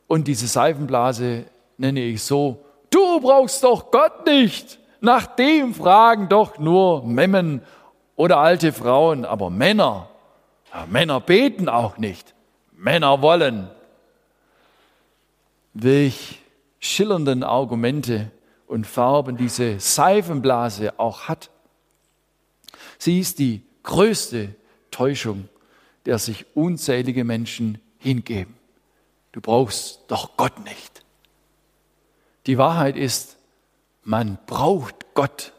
Und 0.06 0.28
diese 0.28 0.46
Seifenblase 0.46 1.44
nenne 1.76 2.00
ich 2.00 2.22
so, 2.22 2.64
du 2.90 3.20
brauchst 3.20 3.64
doch 3.64 3.90
Gott 3.90 4.26
nicht. 4.26 4.78
Nach 5.00 5.26
dem 5.26 5.74
fragen 5.74 6.28
doch 6.28 6.58
nur 6.58 7.04
Memmen 7.04 7.62
oder 8.16 8.38
alte 8.38 8.72
Frauen, 8.72 9.24
aber 9.24 9.50
Männer, 9.50 10.08
ja, 10.72 10.86
Männer 10.86 11.20
beten 11.20 11.68
auch 11.68 11.98
nicht. 11.98 12.34
Männer 12.72 13.22
wollen. 13.22 13.70
Welch 15.74 16.40
schillernden 16.80 17.42
Argumente 17.42 18.30
und 18.66 18.86
Farben 18.86 19.36
diese 19.36 19.80
Seifenblase 19.80 20.98
auch 20.98 21.28
hat. 21.28 21.50
Sie 22.98 23.20
ist 23.20 23.38
die 23.38 23.62
größte 23.82 24.54
Täuschung, 24.90 25.48
der 26.06 26.18
sich 26.18 26.44
unzählige 26.54 27.24
Menschen 27.24 27.80
hingeben. 27.98 28.56
Du 29.32 29.40
brauchst 29.40 30.02
doch 30.08 30.36
Gott 30.36 30.64
nicht. 30.64 31.02
Die 32.48 32.56
Wahrheit 32.56 32.96
ist, 32.96 33.36
man 34.04 34.38
braucht 34.46 35.12
Gott, 35.12 35.52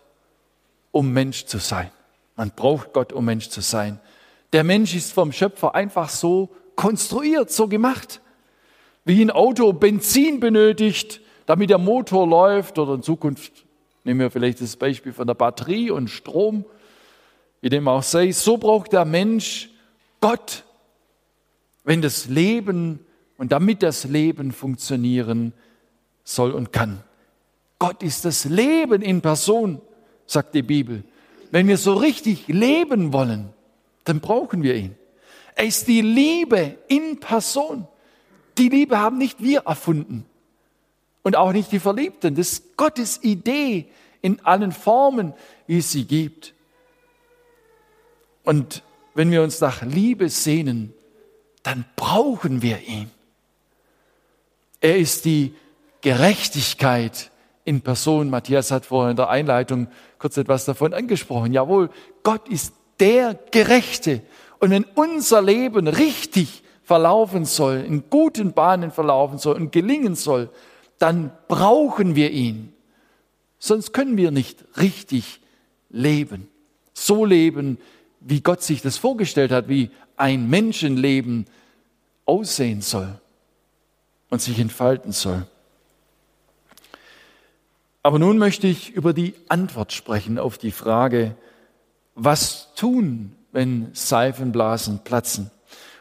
um 0.91 1.13
Mensch 1.13 1.45
zu 1.45 1.59
sein. 1.59 1.91
Man 2.35 2.49
braucht 2.49 2.93
Gott, 2.93 3.13
um 3.13 3.25
Mensch 3.25 3.49
zu 3.49 3.61
sein. 3.61 3.99
Der 4.53 4.63
Mensch 4.63 4.95
ist 4.95 5.13
vom 5.13 5.31
Schöpfer 5.31 5.75
einfach 5.75 6.09
so 6.09 6.49
konstruiert, 6.75 7.51
so 7.51 7.67
gemacht. 7.67 8.21
Wie 9.05 9.21
ein 9.21 9.29
Auto 9.29 9.71
Benzin 9.71 10.39
benötigt, 10.39 11.21
damit 11.45 11.69
der 11.69 11.77
Motor 11.77 12.27
läuft 12.27 12.79
oder 12.79 12.95
in 12.95 13.03
Zukunft 13.03 13.65
nehmen 14.03 14.21
wir 14.21 14.31
vielleicht 14.31 14.59
das 14.59 14.75
Beispiel 14.75 15.13
von 15.13 15.27
der 15.27 15.35
Batterie 15.35 15.91
und 15.91 16.09
Strom, 16.09 16.65
wie 17.61 17.69
dem 17.69 17.87
auch 17.87 18.01
sei, 18.01 18.31
so 18.31 18.57
braucht 18.57 18.93
der 18.93 19.05
Mensch 19.05 19.69
Gott, 20.21 20.63
wenn 21.83 22.01
das 22.01 22.25
Leben 22.25 23.05
und 23.37 23.51
damit 23.51 23.83
das 23.83 24.05
Leben 24.05 24.51
funktionieren 24.51 25.53
soll 26.29 26.51
und 26.51 26.71
kann. 26.71 27.03
Gott 27.79 28.03
ist 28.03 28.25
das 28.25 28.45
Leben 28.45 29.01
in 29.01 29.21
Person, 29.21 29.81
sagt 30.25 30.53
die 30.53 30.61
Bibel. 30.61 31.03
Wenn 31.51 31.67
wir 31.67 31.77
so 31.77 31.93
richtig 31.93 32.47
leben 32.47 33.13
wollen, 33.13 33.49
dann 34.03 34.19
brauchen 34.19 34.63
wir 34.63 34.75
ihn. 34.75 34.95
Er 35.55 35.65
ist 35.65 35.87
die 35.87 36.01
Liebe 36.01 36.77
in 36.87 37.19
Person. 37.19 37.87
Die 38.57 38.69
Liebe 38.69 38.99
haben 38.99 39.17
nicht 39.17 39.41
wir 39.41 39.61
erfunden 39.61 40.25
und 41.23 41.35
auch 41.35 41.51
nicht 41.51 41.71
die 41.71 41.79
Verliebten. 41.79 42.35
Das 42.35 42.53
ist 42.53 42.77
Gottes 42.77 43.23
Idee 43.23 43.87
in 44.21 44.39
allen 44.45 44.71
Formen, 44.71 45.33
wie 45.67 45.79
es 45.79 45.91
sie 45.91 46.05
gibt. 46.05 46.53
Und 48.43 48.83
wenn 49.15 49.31
wir 49.31 49.41
uns 49.41 49.59
nach 49.61 49.81
Liebe 49.81 50.29
sehnen, 50.29 50.93
dann 51.63 51.85
brauchen 51.95 52.61
wir 52.61 52.79
ihn. 52.81 53.09
Er 54.81 54.97
ist 54.97 55.25
die 55.25 55.53
Gerechtigkeit 56.01 57.31
in 57.65 57.81
Person. 57.81 58.29
Matthias 58.29 58.71
hat 58.71 58.85
vorhin 58.85 59.11
in 59.11 59.17
der 59.17 59.29
Einleitung 59.29 59.87
kurz 60.17 60.37
etwas 60.37 60.65
davon 60.65 60.93
angesprochen. 60.93 61.53
Jawohl, 61.53 61.89
Gott 62.23 62.47
ist 62.49 62.73
der 62.99 63.37
Gerechte. 63.51 64.21
Und 64.59 64.71
wenn 64.71 64.85
unser 64.95 65.41
Leben 65.41 65.87
richtig 65.87 66.63
verlaufen 66.83 67.45
soll, 67.45 67.77
in 67.77 68.09
guten 68.09 68.53
Bahnen 68.53 68.91
verlaufen 68.91 69.37
soll 69.37 69.55
und 69.55 69.71
gelingen 69.71 70.15
soll, 70.15 70.49
dann 70.97 71.31
brauchen 71.47 72.15
wir 72.15 72.31
ihn. 72.31 72.73
Sonst 73.59 73.93
können 73.93 74.17
wir 74.17 74.31
nicht 74.31 74.65
richtig 74.77 75.41
leben. 75.89 76.47
So 76.93 77.25
leben, 77.25 77.77
wie 78.19 78.41
Gott 78.41 78.63
sich 78.63 78.81
das 78.81 78.97
vorgestellt 78.97 79.51
hat, 79.51 79.69
wie 79.69 79.91
ein 80.17 80.49
Menschenleben 80.49 81.45
aussehen 82.25 82.81
soll 82.81 83.19
und 84.29 84.41
sich 84.41 84.59
entfalten 84.59 85.11
soll. 85.11 85.45
Aber 88.01 88.19
nun 88.19 88.37
möchte 88.37 88.67
ich 88.67 88.91
über 88.91 89.13
die 89.13 89.33
Antwort 89.49 89.91
sprechen 89.91 90.39
auf 90.39 90.57
die 90.57 90.71
Frage, 90.71 91.35
was 92.15 92.73
tun, 92.75 93.35
wenn 93.51 93.89
Seifenblasen 93.93 94.99
platzen? 95.03 95.51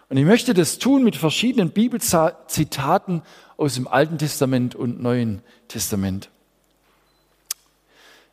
Und 0.09 0.17
ich 0.17 0.25
möchte 0.25 0.55
das 0.55 0.79
tun 0.79 1.05
mit 1.05 1.17
verschiedenen 1.17 1.71
Bibelzitaten 1.71 3.23
aus 3.57 3.75
dem 3.75 3.89
Alten 3.89 4.17
Testament 4.19 4.75
und 4.75 5.03
Neuen 5.03 5.43
Testament. 5.67 6.31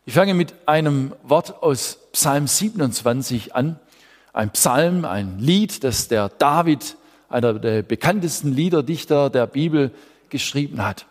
Ich 0.06 0.14
fange 0.14 0.36
mit 0.36 0.54
einem 0.68 1.14
Wort 1.24 1.64
aus 1.64 1.98
Psalm 2.12 2.48
27 2.48 3.56
an. 3.56 3.80
Ein 4.32 4.52
Psalm, 4.52 5.04
ein 5.04 5.40
Lied, 5.40 5.84
das 5.84 6.08
der 6.08 6.30
David 6.30 6.96
einer 7.28 7.56
der 7.56 7.82
bekanntesten 7.82 8.54
Liederdichter 8.54 9.30
der 9.32 9.48
Bibel, 9.48 9.92
geschrieben 10.30 10.86
hat. 10.86 11.08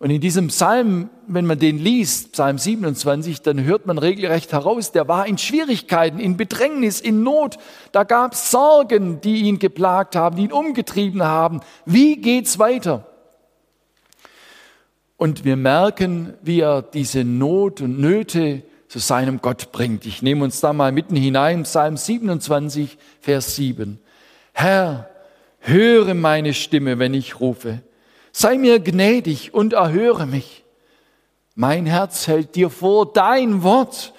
Und 0.00 0.08
in 0.08 0.22
diesem 0.22 0.48
Psalm, 0.48 1.10
wenn 1.26 1.44
man 1.44 1.58
den 1.58 1.78
liest, 1.78 2.32
Psalm 2.32 2.56
27, 2.56 3.42
dann 3.42 3.62
hört 3.64 3.84
man 3.84 3.98
regelrecht 3.98 4.50
heraus, 4.50 4.92
der 4.92 5.08
war 5.08 5.26
in 5.26 5.36
Schwierigkeiten, 5.36 6.18
in 6.18 6.38
Bedrängnis, 6.38 7.02
in 7.02 7.22
Not. 7.22 7.58
Da 7.92 8.04
gab 8.04 8.32
es 8.32 8.50
Sorgen, 8.50 9.20
die 9.20 9.42
ihn 9.42 9.58
geplagt 9.58 10.16
haben, 10.16 10.36
die 10.36 10.44
ihn 10.44 10.52
umgetrieben 10.52 11.22
haben. 11.22 11.60
Wie 11.84 12.16
geht's 12.16 12.58
weiter? 12.58 13.06
Und 15.18 15.44
wir 15.44 15.56
merken, 15.56 16.32
wie 16.40 16.60
er 16.60 16.80
diese 16.80 17.22
Not 17.22 17.82
und 17.82 18.00
Nöte 18.00 18.62
zu 18.88 19.00
seinem 19.00 19.42
Gott 19.42 19.70
bringt. 19.70 20.06
Ich 20.06 20.22
nehme 20.22 20.44
uns 20.44 20.60
da 20.60 20.72
mal 20.72 20.92
mitten 20.92 21.14
hinein, 21.14 21.64
Psalm 21.64 21.98
27, 21.98 22.96
Vers 23.20 23.54
7. 23.54 24.00
Herr, 24.54 25.10
höre 25.58 26.14
meine 26.14 26.54
Stimme, 26.54 26.98
wenn 26.98 27.12
ich 27.12 27.38
rufe. 27.38 27.82
Sei 28.32 28.58
mir 28.58 28.80
gnädig 28.80 29.54
und 29.54 29.72
erhöre 29.72 30.26
mich. 30.26 30.64
Mein 31.54 31.86
Herz 31.86 32.26
hält 32.26 32.54
dir 32.54 32.70
vor 32.70 33.12
dein 33.12 33.62
Wort. 33.62 34.12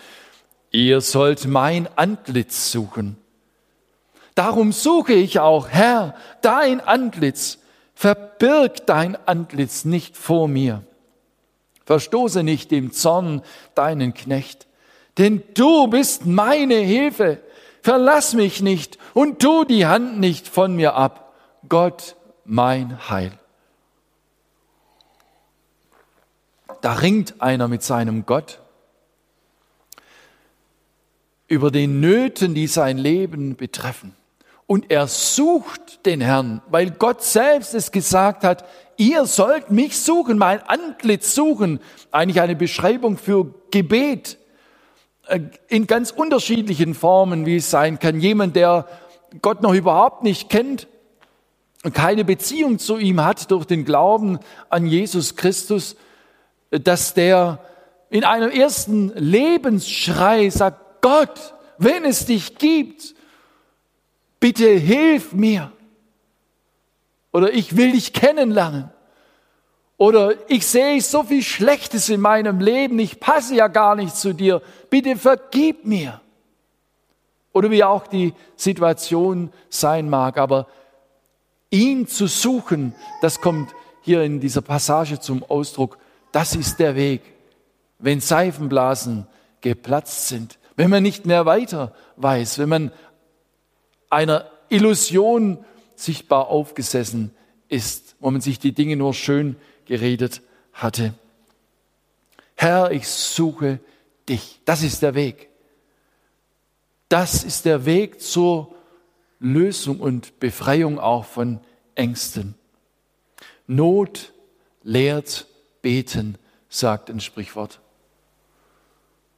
Ihr 0.71 1.01
sollt 1.01 1.47
mein 1.47 1.87
Antlitz 1.95 2.71
suchen. 2.71 3.17
Darum 4.35 4.71
suche 4.71 5.13
ich 5.13 5.39
auch, 5.39 5.67
Herr, 5.69 6.15
dein 6.41 6.79
Antlitz. 6.81 7.59
Verbirg 7.93 8.85
dein 8.87 9.17
Antlitz 9.27 9.85
nicht 9.85 10.17
vor 10.17 10.47
mir. 10.47 10.83
Verstoße 11.85 12.41
nicht 12.43 12.71
dem 12.71 12.93
Zorn 12.93 13.41
deinen 13.75 14.13
Knecht. 14.13 14.67
Denn 15.17 15.43
du 15.53 15.87
bist 15.87 16.25
meine 16.25 16.75
Hilfe. 16.75 17.39
Verlass 17.81 18.33
mich 18.33 18.61
nicht 18.61 18.97
und 19.13 19.39
tu 19.39 19.65
die 19.65 19.85
Hand 19.85 20.19
nicht 20.19 20.47
von 20.47 20.75
mir 20.75 20.95
ab. 20.95 21.33
Gott 21.67 22.15
mein 22.45 23.09
Heil. 23.09 23.40
Da 26.81 26.93
ringt 26.93 27.41
einer 27.41 27.67
mit 27.67 27.83
seinem 27.83 28.25
Gott 28.25 28.59
über 31.47 31.69
den 31.69 31.99
Nöten, 31.99 32.53
die 32.53 32.67
sein 32.67 32.97
Leben 32.97 33.55
betreffen. 33.55 34.15
Und 34.67 34.89
er 34.89 35.07
sucht 35.07 36.05
den 36.05 36.21
Herrn, 36.21 36.61
weil 36.69 36.91
Gott 36.91 37.23
selbst 37.23 37.73
es 37.73 37.91
gesagt 37.91 38.45
hat, 38.45 38.63
ihr 38.95 39.25
sollt 39.25 39.69
mich 39.69 39.99
suchen, 39.99 40.37
mein 40.37 40.61
Antlitz 40.63 41.35
suchen. 41.35 41.81
Eigentlich 42.09 42.39
eine 42.39 42.55
Beschreibung 42.55 43.17
für 43.17 43.53
Gebet 43.69 44.37
äh, 45.27 45.41
in 45.67 45.87
ganz 45.87 46.11
unterschiedlichen 46.11 46.93
Formen, 46.93 47.45
wie 47.45 47.57
es 47.57 47.69
sein 47.69 47.99
kann. 47.99 48.21
Jemand, 48.21 48.55
der 48.55 48.87
Gott 49.41 49.61
noch 49.61 49.73
überhaupt 49.73 50.23
nicht 50.23 50.49
kennt 50.49 50.87
und 51.83 51.93
keine 51.93 52.23
Beziehung 52.23 52.79
zu 52.79 52.97
ihm 52.97 53.23
hat 53.23 53.51
durch 53.51 53.65
den 53.65 53.83
Glauben 53.83 54.39
an 54.69 54.85
Jesus 54.85 55.35
Christus, 55.35 55.97
dass 56.71 57.13
der 57.13 57.59
in 58.09 58.23
einem 58.23 58.49
ersten 58.49 59.09
Lebensschrei 59.15 60.49
sagt, 60.49 61.01
Gott, 61.01 61.53
wenn 61.77 62.05
es 62.05 62.25
dich 62.25 62.57
gibt, 62.57 63.15
bitte 64.39 64.69
hilf 64.69 65.33
mir. 65.33 65.71
Oder 67.31 67.53
ich 67.53 67.77
will 67.77 67.91
dich 67.93 68.13
kennenlernen. 68.13 68.89
Oder 69.97 70.33
ich 70.49 70.65
sehe 70.65 70.99
so 70.99 71.23
viel 71.23 71.43
Schlechtes 71.43 72.09
in 72.09 72.21
meinem 72.21 72.59
Leben, 72.59 72.99
ich 72.99 73.19
passe 73.19 73.55
ja 73.55 73.67
gar 73.67 73.95
nicht 73.95 74.15
zu 74.15 74.33
dir. 74.33 74.61
Bitte 74.89 75.15
vergib 75.15 75.85
mir. 75.85 76.19
Oder 77.53 77.69
wie 77.69 77.83
auch 77.83 78.07
die 78.07 78.33
Situation 78.55 79.51
sein 79.69 80.09
mag. 80.09 80.37
Aber 80.37 80.67
ihn 81.69 82.07
zu 82.07 82.27
suchen, 82.27 82.95
das 83.21 83.41
kommt 83.41 83.73
hier 84.01 84.23
in 84.23 84.39
dieser 84.39 84.61
Passage 84.61 85.19
zum 85.19 85.43
Ausdruck. 85.43 85.97
Das 86.31 86.55
ist 86.55 86.79
der 86.79 86.95
Weg. 86.95 87.21
Wenn 87.99 88.19
Seifenblasen 88.19 89.27
geplatzt 89.61 90.27
sind, 90.27 90.57
wenn 90.75 90.89
man 90.89 91.03
nicht 91.03 91.25
mehr 91.25 91.45
weiter 91.45 91.93
weiß, 92.15 92.57
wenn 92.57 92.69
man 92.69 92.91
einer 94.09 94.49
Illusion 94.69 95.63
sichtbar 95.95 96.47
aufgesessen 96.47 97.31
ist, 97.67 98.15
wo 98.19 98.31
man 98.31 98.41
sich 98.41 98.59
die 98.59 98.73
Dinge 98.73 98.95
nur 98.95 99.13
schön 99.13 99.55
geredet 99.85 100.41
hatte. 100.73 101.13
Herr, 102.55 102.91
ich 102.91 103.07
suche 103.07 103.79
dich. 104.27 104.61
Das 104.65 104.83
ist 104.83 105.01
der 105.01 105.15
Weg. 105.15 105.49
Das 107.09 107.43
ist 107.43 107.65
der 107.65 107.85
Weg 107.85 108.21
zur 108.21 108.73
Lösung 109.39 109.99
und 109.99 110.39
Befreiung 110.39 110.99
auch 110.99 111.25
von 111.25 111.59
Ängsten. 111.95 112.55
Not 113.67 114.31
lehrt 114.83 115.47
beten, 115.81 116.37
sagt 116.69 117.09
ein 117.09 117.19
Sprichwort. 117.19 117.79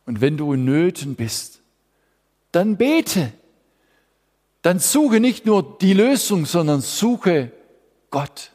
Und 0.05 0.21
wenn 0.21 0.37
du 0.37 0.53
in 0.53 0.65
Nöten 0.65 1.15
bist, 1.15 1.61
dann 2.51 2.77
bete 2.77 3.33
dann 4.63 4.79
suche 4.79 5.19
nicht 5.19 5.45
nur 5.45 5.77
die 5.77 5.93
Lösung, 5.93 6.45
sondern 6.45 6.81
suche 6.81 7.51
Gott. 8.09 8.51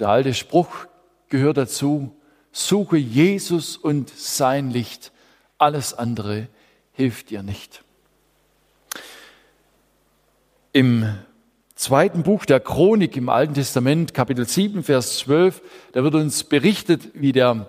Der 0.00 0.08
alte 0.08 0.32
Spruch 0.32 0.86
gehört 1.28 1.58
dazu, 1.58 2.16
suche 2.50 2.96
Jesus 2.96 3.76
und 3.76 4.08
sein 4.08 4.70
Licht, 4.70 5.12
alles 5.58 5.92
andere 5.92 6.48
hilft 6.92 7.28
dir 7.28 7.42
nicht. 7.42 7.84
Im 10.72 11.14
zweiten 11.82 12.22
Buch 12.22 12.44
der 12.44 12.60
Chronik 12.60 13.16
im 13.16 13.28
Alten 13.28 13.54
Testament, 13.54 14.14
Kapitel 14.14 14.46
7, 14.46 14.84
Vers 14.84 15.18
12, 15.18 15.60
da 15.90 16.04
wird 16.04 16.14
uns 16.14 16.44
berichtet, 16.44 17.08
wie 17.14 17.32
der 17.32 17.66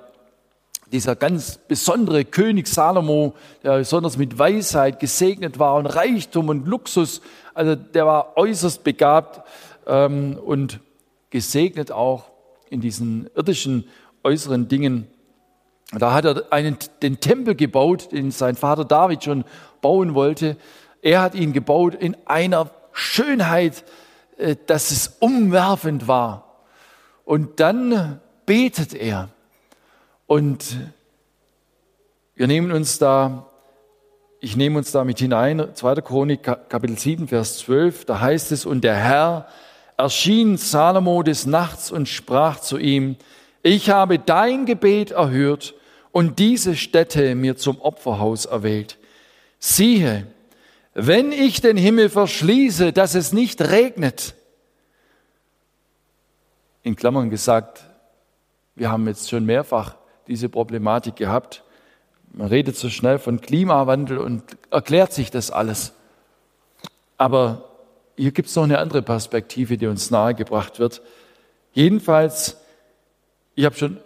dieser 0.91 1.15
ganz 1.15 1.57
besondere 1.67 2.23
König 2.23 2.67
Salomo, 2.67 3.33
der 3.63 3.79
besonders 3.79 4.17
mit 4.17 4.37
Weisheit 4.37 4.99
gesegnet 4.99 5.57
war 5.57 5.73
und 5.77 5.87
Reichtum 5.87 6.49
und 6.49 6.67
Luxus, 6.67 7.21
also 7.55 7.73
der 7.75 8.05
war 8.05 8.37
äußerst 8.37 8.83
begabt 8.83 9.41
ähm, 9.87 10.37
und 10.37 10.79
gesegnet 11.31 11.91
auch 11.91 12.25
in 12.69 12.81
diesen 12.81 13.31
irdischen 13.35 13.89
äußeren 14.23 14.67
Dingen. 14.67 15.07
Da 15.91 16.13
hat 16.13 16.25
er 16.25 16.53
einen, 16.53 16.77
den 17.01 17.19
Tempel 17.19 17.55
gebaut, 17.55 18.11
den 18.11 18.29
sein 18.29 18.57
Vater 18.57 18.85
David 18.85 19.23
schon 19.23 19.43
bauen 19.81 20.13
wollte. 20.13 20.55
Er 21.01 21.23
hat 21.23 21.33
ihn 21.33 21.51
gebaut 21.51 21.95
in 21.95 22.15
einer 22.27 22.69
Schönheit, 22.91 23.83
dass 24.67 24.91
es 24.91 25.17
umwerfend 25.19 26.07
war. 26.07 26.59
Und 27.25 27.59
dann 27.59 28.19
betet 28.45 28.93
er. 28.93 29.29
Und 30.25 30.77
wir 32.35 32.47
nehmen 32.47 32.71
uns 32.71 32.97
da, 32.99 33.47
ich 34.39 34.55
nehme 34.55 34.77
uns 34.77 34.91
da 34.91 35.03
mit 35.03 35.19
hinein, 35.19 35.69
2. 35.73 35.95
Chronik, 36.01 36.43
Kapitel 36.43 36.97
7, 36.97 37.27
Vers 37.27 37.59
12, 37.59 38.05
da 38.05 38.19
heißt 38.19 38.51
es, 38.51 38.65
und 38.65 38.83
der 38.83 38.95
Herr 38.95 39.47
erschien 39.97 40.57
Salomo 40.57 41.23
des 41.23 41.45
Nachts 41.45 41.91
und 41.91 42.09
sprach 42.09 42.59
zu 42.59 42.77
ihm, 42.77 43.15
ich 43.61 43.89
habe 43.89 44.19
dein 44.19 44.65
Gebet 44.65 45.11
erhört 45.11 45.75
und 46.11 46.39
diese 46.39 46.75
Stätte 46.75 47.35
mir 47.35 47.55
zum 47.55 47.79
Opferhaus 47.79 48.45
erwählt. 48.45 48.97
Siehe, 49.59 50.27
wenn 50.93 51.31
ich 51.31 51.61
den 51.61 51.77
Himmel 51.77 52.09
verschließe, 52.09 52.93
dass 52.93 53.15
es 53.15 53.33
nicht 53.33 53.61
regnet, 53.61 54.35
in 56.83 56.95
Klammern 56.95 57.29
gesagt, 57.29 57.85
wir 58.75 58.91
haben 58.91 59.07
jetzt 59.07 59.29
schon 59.29 59.45
mehrfach 59.45 59.95
diese 60.27 60.49
Problematik 60.49 61.15
gehabt. 61.15 61.63
Man 62.31 62.47
redet 62.47 62.75
so 62.75 62.89
schnell 62.89 63.19
von 63.19 63.41
Klimawandel 63.41 64.17
und 64.17 64.43
erklärt 64.69 65.13
sich 65.13 65.31
das 65.31 65.51
alles. 65.51 65.93
Aber 67.17 67.69
hier 68.17 68.31
gibt 68.31 68.49
es 68.49 68.55
noch 68.55 68.63
eine 68.63 68.79
andere 68.79 69.01
Perspektive, 69.01 69.77
die 69.77 69.87
uns 69.87 70.11
nahegebracht 70.11 70.79
wird. 70.79 71.01
Jedenfalls, 71.73 72.57
ich 73.55 73.65
habe 73.65 73.75
schon 73.75 73.97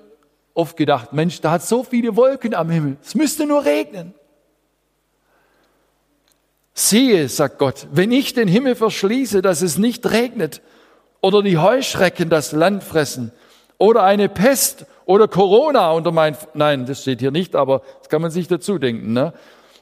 oft 0.53 0.77
gedacht, 0.77 1.13
Mensch, 1.13 1.41
da 1.41 1.51
hat 1.51 1.63
so 1.63 1.83
viele 1.83 2.15
Wolken 2.15 2.53
am 2.53 2.69
Himmel, 2.69 2.97
es 3.01 3.15
müsste 3.15 3.45
nur 3.45 3.65
regnen. 3.65 4.13
Siehe, 6.79 7.27
sagt 7.27 7.57
Gott, 7.57 7.87
wenn 7.91 8.11
ich 8.11 8.35
den 8.35 8.47
Himmel 8.47 8.75
verschließe, 8.75 9.41
dass 9.41 9.63
es 9.63 9.79
nicht 9.79 10.11
regnet, 10.11 10.61
oder 11.21 11.41
die 11.41 11.57
Heuschrecken 11.57 12.29
das 12.29 12.51
Land 12.51 12.83
fressen, 12.83 13.31
oder 13.79 14.03
eine 14.03 14.29
Pest 14.29 14.85
oder 15.07 15.27
Corona 15.27 15.89
unter 15.89 16.11
mein, 16.11 16.37
nein, 16.53 16.85
das 16.85 17.01
steht 17.01 17.19
hier 17.19 17.31
nicht, 17.31 17.55
aber 17.55 17.81
das 17.97 18.09
kann 18.09 18.21
man 18.21 18.29
sich 18.29 18.47
dazu 18.47 18.77
denken, 18.77 19.11
ne? 19.11 19.33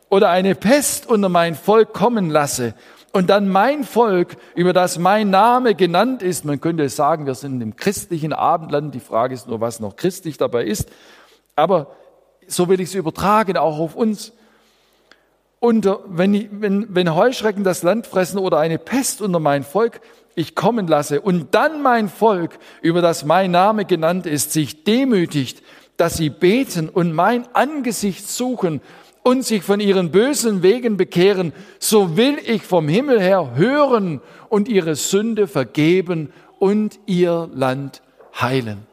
Oder 0.07 0.29
eine 0.29 0.55
Pest 0.55 1.05
unter 1.09 1.27
mein 1.27 1.55
Volk 1.55 1.91
kommen 1.91 2.29
lasse 2.29 2.73
und 3.11 3.29
dann 3.29 3.49
mein 3.49 3.83
Volk, 3.83 4.37
über 4.55 4.71
das 4.71 4.97
mein 4.97 5.29
Name 5.29 5.75
genannt 5.75 6.21
ist, 6.21 6.45
man 6.45 6.61
könnte 6.61 6.87
sagen, 6.87 7.25
wir 7.25 7.35
sind 7.35 7.59
im 7.59 7.75
christlichen 7.75 8.31
Abendland, 8.31 8.95
die 8.95 9.01
Frage 9.01 9.33
ist 9.33 9.49
nur, 9.49 9.59
was 9.59 9.81
noch 9.81 9.97
christlich 9.97 10.37
dabei 10.37 10.63
ist, 10.63 10.89
aber 11.57 11.87
so 12.47 12.69
will 12.69 12.79
ich 12.79 12.87
es 12.87 12.95
übertragen, 12.95 13.57
auch 13.57 13.79
auf 13.79 13.97
uns. 13.97 14.31
Und 15.59 15.89
wenn, 16.07 16.61
wenn, 16.61 16.87
wenn 16.93 17.15
Heuschrecken 17.15 17.63
das 17.63 17.81
Land 17.81 18.07
fressen 18.07 18.37
oder 18.37 18.59
eine 18.59 18.77
Pest 18.77 19.21
unter 19.21 19.39
mein 19.39 19.63
Volk 19.63 20.01
ich 20.35 20.53
kommen 20.53 20.87
lasse 20.87 21.21
und 21.21 21.55
dann 21.55 21.81
mein 21.81 22.09
Volk, 22.09 22.59
über 22.81 23.01
das 23.01 23.25
mein 23.25 23.51
Name 23.51 23.85
genannt 23.85 24.25
ist, 24.25 24.51
sich 24.51 24.83
demütigt, 24.83 25.63
dass 25.97 26.17
sie 26.17 26.29
beten 26.29 26.89
und 26.89 27.13
mein 27.13 27.47
Angesicht 27.55 28.27
suchen 28.27 28.81
und 29.23 29.43
sich 29.43 29.63
von 29.63 29.79
ihren 29.79 30.11
bösen 30.11 30.61
Wegen 30.61 30.97
bekehren, 30.97 31.53
so 31.79 32.17
will 32.17 32.37
ich 32.45 32.63
vom 32.63 32.87
Himmel 32.87 33.19
her 33.19 33.55
hören 33.55 34.21
und 34.49 34.67
ihre 34.67 34.95
Sünde 34.95 35.47
vergeben 35.47 36.31
und 36.59 36.99
ihr 37.05 37.49
Land 37.53 38.01
heilen. 38.39 38.85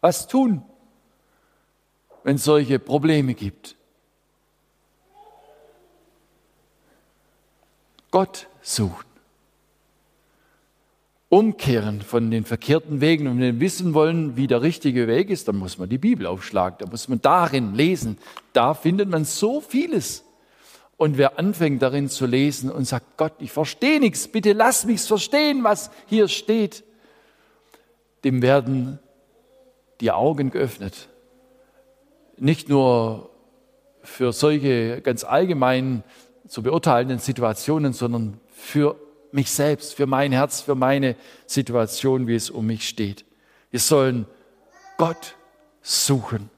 Was 0.00 0.28
tun, 0.28 0.62
wenn 2.24 2.36
es 2.36 2.44
solche 2.44 2.78
Probleme 2.78 3.34
gibt? 3.34 3.76
Gott 8.12 8.46
suchen 8.60 9.12
umkehren 11.32 12.02
von 12.02 12.30
den 12.30 12.44
verkehrten 12.44 13.00
Wegen 13.00 13.26
und 13.26 13.40
wenn 13.40 13.54
wir 13.54 13.60
wissen 13.60 13.94
wollen, 13.94 14.36
wie 14.36 14.46
der 14.46 14.60
richtige 14.60 15.08
Weg 15.08 15.30
ist, 15.30 15.48
dann 15.48 15.56
muss 15.56 15.78
man 15.78 15.88
die 15.88 15.96
Bibel 15.96 16.26
aufschlagen, 16.26 16.76
da 16.78 16.86
muss 16.86 17.08
man 17.08 17.22
darin 17.22 17.74
lesen. 17.74 18.18
Da 18.52 18.74
findet 18.74 19.08
man 19.08 19.24
so 19.24 19.62
vieles. 19.62 20.24
Und 20.98 21.16
wer 21.16 21.38
anfängt 21.38 21.80
darin 21.80 22.10
zu 22.10 22.26
lesen 22.26 22.70
und 22.70 22.84
sagt, 22.84 23.16
Gott, 23.16 23.32
ich 23.38 23.50
verstehe 23.50 23.98
nichts, 23.98 24.28
bitte 24.28 24.52
lass 24.52 24.84
mich 24.84 25.00
verstehen, 25.00 25.64
was 25.64 25.90
hier 26.06 26.28
steht, 26.28 26.84
dem 28.24 28.42
werden 28.42 28.98
die 30.02 30.10
Augen 30.10 30.50
geöffnet. 30.50 31.08
Nicht 32.36 32.68
nur 32.68 33.30
für 34.02 34.34
solche 34.34 35.00
ganz 35.00 35.24
allgemein 35.24 36.04
zu 36.52 36.62
beurteilenden 36.62 37.18
Situationen, 37.18 37.94
sondern 37.94 38.38
für 38.54 39.00
mich 39.30 39.50
selbst, 39.50 39.94
für 39.94 40.04
mein 40.04 40.32
Herz, 40.32 40.60
für 40.60 40.74
meine 40.74 41.16
Situation, 41.46 42.26
wie 42.26 42.34
es 42.34 42.50
um 42.50 42.66
mich 42.66 42.86
steht. 42.86 43.24
Wir 43.70 43.80
sollen 43.80 44.26
Gott 44.98 45.34
suchen. 45.80 46.50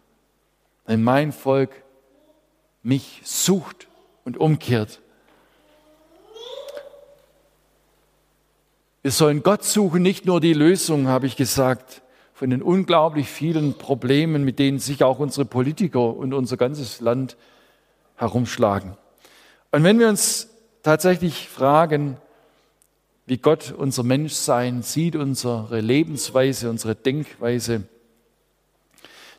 Wenn 0.85 1.05
mein 1.05 1.31
Volk 1.31 1.71
mich 2.83 3.21
sucht 3.23 3.87
und 4.25 4.37
umkehrt. 4.37 5.01
Wir 9.03 9.13
sollen 9.13 9.45
Gott 9.45 9.63
suchen, 9.63 10.03
nicht 10.03 10.27
nur 10.27 10.41
die 10.41 10.55
Lösung, 10.55 11.07
habe 11.07 11.29
ich 11.29 11.37
gesagt, 11.37 12.03
von 12.33 12.51
den 12.51 12.63
unglaublich 12.63 13.29
vielen 13.29 13.79
Problemen, 13.79 14.43
mit 14.43 14.59
denen 14.59 14.81
sich 14.81 15.05
auch 15.05 15.21
unsere 15.21 15.45
Politiker 15.45 16.17
und 16.17 16.35
unser 16.35 16.57
ganzes 16.57 17.01
Land 17.01 17.37
herumschlagen. 18.17 18.97
Und 19.75 19.83
wenn 19.83 19.99
wir 19.99 20.09
uns 20.09 20.51
tatsächlich 20.85 21.49
fragen, 21.49 22.17
wie 23.27 23.39
Gott 23.39 23.75
unser 23.77 24.05
Menschsein 24.05 24.83
sieht, 24.83 25.17
unsere 25.17 25.81
Lebensweise, 25.81 26.71
unsere 26.71 26.95
Denkweise, 26.95 27.83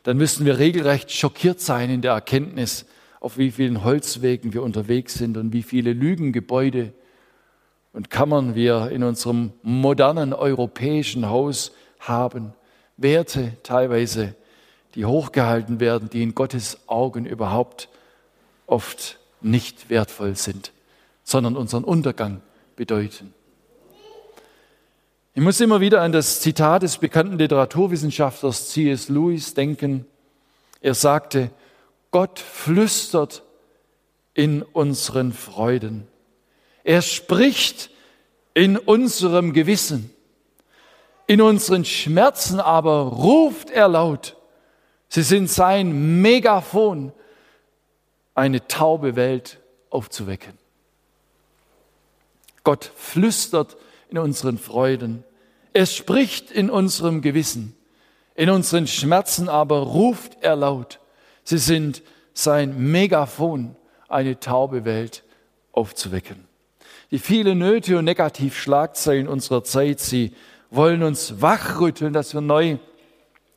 dann 0.02 0.18
müssten 0.18 0.44
wir 0.44 0.58
regelrecht 0.58 1.10
schockiert 1.10 1.60
sein 1.60 1.88
in 1.88 2.02
der 2.02 2.12
Erkenntnis, 2.12 2.84
auf 3.18 3.38
wie 3.38 3.50
vielen 3.50 3.82
Holzwegen 3.82 4.52
wir 4.52 4.62
unterwegs 4.62 5.14
sind 5.14 5.38
und 5.38 5.54
wie 5.54 5.62
viele 5.62 5.94
Lügengebäude 5.94 6.92
und 7.94 8.10
Kammern 8.10 8.54
wir 8.54 8.90
in 8.90 9.04
unserem 9.04 9.54
modernen 9.62 10.34
europäischen 10.34 11.30
Haus 11.30 11.72
haben. 11.98 12.52
Werte 12.98 13.56
teilweise, 13.62 14.34
die 14.96 15.06
hochgehalten 15.06 15.80
werden, 15.80 16.10
die 16.10 16.22
in 16.22 16.34
Gottes 16.34 16.76
Augen 16.88 17.24
überhaupt 17.24 17.88
oft 18.66 19.18
nicht 19.40 19.90
wertvoll 19.90 20.36
sind, 20.36 20.72
sondern 21.24 21.56
unseren 21.56 21.84
Untergang 21.84 22.42
bedeuten. 22.76 23.34
Ich 25.34 25.42
muss 25.42 25.60
immer 25.60 25.80
wieder 25.80 26.00
an 26.00 26.12
das 26.12 26.40
Zitat 26.40 26.82
des 26.82 26.96
bekannten 26.96 27.36
Literaturwissenschaftlers 27.36 28.70
C.S. 28.70 29.10
Lewis 29.10 29.52
denken. 29.52 30.06
Er 30.80 30.94
sagte, 30.94 31.50
Gott 32.10 32.38
flüstert 32.38 33.42
in 34.32 34.62
unseren 34.62 35.34
Freuden. 35.34 36.08
Er 36.84 37.02
spricht 37.02 37.90
in 38.54 38.78
unserem 38.78 39.52
Gewissen. 39.52 40.10
In 41.26 41.42
unseren 41.42 41.84
Schmerzen 41.84 42.60
aber 42.60 43.02
ruft 43.02 43.68
er 43.68 43.88
laut. 43.88 44.36
Sie 45.08 45.22
sind 45.22 45.50
sein 45.50 46.22
Megafon, 46.22 47.12
eine 48.36 48.68
taube 48.68 49.16
Welt 49.16 49.58
aufzuwecken. 49.90 50.52
Gott 52.62 52.92
flüstert 52.94 53.76
in 54.10 54.18
unseren 54.18 54.58
Freuden. 54.58 55.24
Er 55.72 55.86
spricht 55.86 56.50
in 56.50 56.70
unserem 56.70 57.22
Gewissen. 57.22 57.74
In 58.34 58.50
unseren 58.50 58.86
Schmerzen 58.86 59.48
aber 59.48 59.78
ruft 59.78 60.36
er 60.42 60.54
laut. 60.54 61.00
Sie 61.44 61.58
sind 61.58 62.02
sein 62.34 62.76
Megafon, 62.90 63.74
eine 64.08 64.38
taube 64.38 64.84
Welt 64.84 65.24
aufzuwecken. 65.72 66.46
Die 67.10 67.18
vielen 67.18 67.58
Nöte 67.58 67.96
und 67.98 68.04
Negativschlagzeilen 68.04 69.28
unserer 69.28 69.64
Zeit, 69.64 70.00
sie 70.00 70.34
wollen 70.70 71.02
uns 71.02 71.40
wachrütteln, 71.40 72.12
dass 72.12 72.34
wir 72.34 72.40
neu 72.42 72.78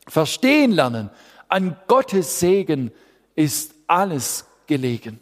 verstehen 0.07 0.71
lernen. 0.71 1.09
An 1.49 1.75
Gottes 1.87 2.39
Segen 2.39 2.91
ist 3.35 3.73
alles 3.87 4.45
gelegen. 4.69 5.19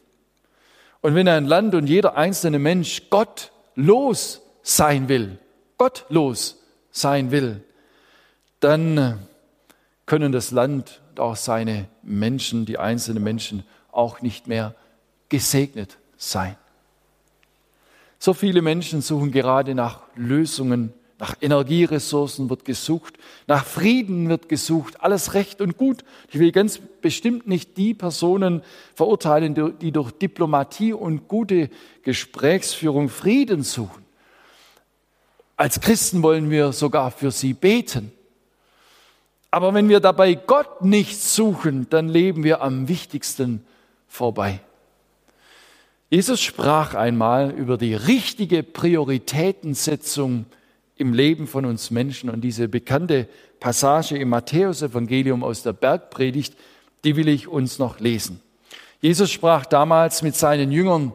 Und 1.01 1.15
wenn 1.15 1.27
ein 1.27 1.45
Land 1.45 1.73
und 1.73 1.87
jeder 1.87 2.15
einzelne 2.15 2.59
Mensch 2.59 3.09
gottlos 3.09 4.41
sein 4.61 5.09
will, 5.09 5.39
gottlos 5.79 6.61
sein 6.91 7.31
will, 7.31 7.63
dann 8.59 9.19
können 10.05 10.31
das 10.31 10.51
Land 10.51 11.01
und 11.09 11.19
auch 11.19 11.35
seine 11.35 11.87
Menschen, 12.03 12.65
die 12.65 12.77
einzelnen 12.77 13.23
Menschen, 13.23 13.63
auch 13.91 14.21
nicht 14.21 14.47
mehr 14.47 14.75
gesegnet 15.29 15.97
sein. 16.17 16.55
So 18.19 18.33
viele 18.33 18.61
Menschen 18.61 19.01
suchen 19.01 19.31
gerade 19.31 19.73
nach 19.75 20.01
Lösungen 20.15 20.93
nach 21.19 21.35
Energieressourcen 21.41 22.49
wird 22.49 22.63
gesucht, 22.63 23.17
nach 23.47 23.65
Frieden 23.65 24.29
wird 24.29 24.49
gesucht, 24.49 25.01
alles 25.01 25.33
recht 25.33 25.61
und 25.61 25.77
gut. 25.77 26.03
Ich 26.31 26.37
will 26.37 26.51
ganz 26.51 26.79
bestimmt 27.01 27.47
nicht 27.47 27.77
die 27.77 27.93
Personen 27.93 28.61
verurteilen, 28.93 29.77
die 29.79 29.91
durch 29.91 30.11
Diplomatie 30.11 30.93
und 30.93 31.27
gute 31.27 31.69
Gesprächsführung 32.03 33.09
Frieden 33.09 33.63
suchen. 33.63 34.05
Als 35.55 35.81
Christen 35.81 36.21
wollen 36.21 36.51
wir 36.51 36.71
sogar 36.71 37.09
für 37.09 37.31
sie 37.31 37.53
beten. 37.53 38.11
Aber 39.49 39.73
wenn 39.73 39.89
wir 39.89 39.99
dabei 39.99 40.35
Gott 40.35 40.83
nicht 40.83 41.19
suchen, 41.19 41.89
dann 41.89 42.09
leben 42.09 42.43
wir 42.43 42.61
am 42.61 42.87
wichtigsten 42.87 43.65
vorbei. 44.07 44.59
Jesus 46.09 46.41
sprach 46.41 46.93
einmal 46.93 47.51
über 47.51 47.77
die 47.77 47.95
richtige 47.95 48.61
Prioritätensetzung 48.61 50.45
im 50.97 51.13
Leben 51.13 51.47
von 51.47 51.65
uns 51.65 51.91
Menschen. 51.91 52.29
Und 52.29 52.41
diese 52.41 52.67
bekannte 52.67 53.27
Passage 53.59 54.17
im 54.17 54.29
Matthäusevangelium 54.29 55.43
aus 55.43 55.63
der 55.63 55.73
Bergpredigt, 55.73 56.55
die 57.03 57.15
will 57.15 57.27
ich 57.27 57.47
uns 57.47 57.79
noch 57.79 57.99
lesen. 57.99 58.41
Jesus 59.01 59.31
sprach 59.31 59.65
damals 59.65 60.23
mit 60.23 60.35
seinen 60.35 60.71
Jüngern, 60.71 61.13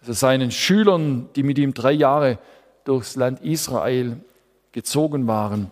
also 0.00 0.12
seinen 0.14 0.50
Schülern, 0.50 1.28
die 1.36 1.42
mit 1.42 1.58
ihm 1.58 1.74
drei 1.74 1.92
Jahre 1.92 2.38
durchs 2.84 3.16
Land 3.16 3.42
Israel 3.42 4.16
gezogen 4.72 5.26
waren. 5.26 5.70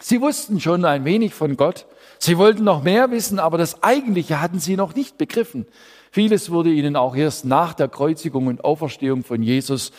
Sie 0.00 0.20
wussten 0.20 0.60
schon 0.60 0.84
ein 0.84 1.04
wenig 1.04 1.34
von 1.34 1.56
Gott. 1.56 1.86
Sie 2.18 2.38
wollten 2.38 2.64
noch 2.64 2.82
mehr 2.82 3.10
wissen, 3.10 3.38
aber 3.38 3.58
das 3.58 3.82
Eigentliche 3.82 4.40
hatten 4.40 4.58
sie 4.58 4.76
noch 4.76 4.94
nicht 4.94 5.18
begriffen. 5.18 5.66
Vieles 6.10 6.50
wurde 6.50 6.70
ihnen 6.70 6.96
auch 6.96 7.16
erst 7.16 7.44
nach 7.44 7.74
der 7.74 7.88
Kreuzigung 7.88 8.46
und 8.46 8.64
Auferstehung 8.64 9.24
von 9.24 9.42
Jesus 9.42 9.92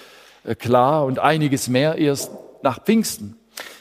äh, 0.43 0.55
klar 0.55 1.05
und 1.05 1.19
einiges 1.19 1.67
mehr 1.67 1.97
erst 1.97 2.31
nach 2.65 2.83
Pfingsten. 2.83 3.37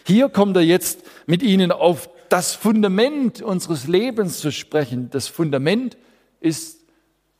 Hier 0.06 0.28
kommt 0.28 0.56
er 0.56 0.62
jetzt 0.62 1.00
mit 1.26 1.42
ihnen 1.42 1.72
auf 1.72 2.08
das 2.28 2.54
Fundament 2.54 3.42
unseres 3.42 3.88
Lebens 3.88 4.38
zu 4.38 4.52
sprechen. 4.52 5.10
Das 5.10 5.26
Fundament 5.26 5.96
ist 6.40 6.80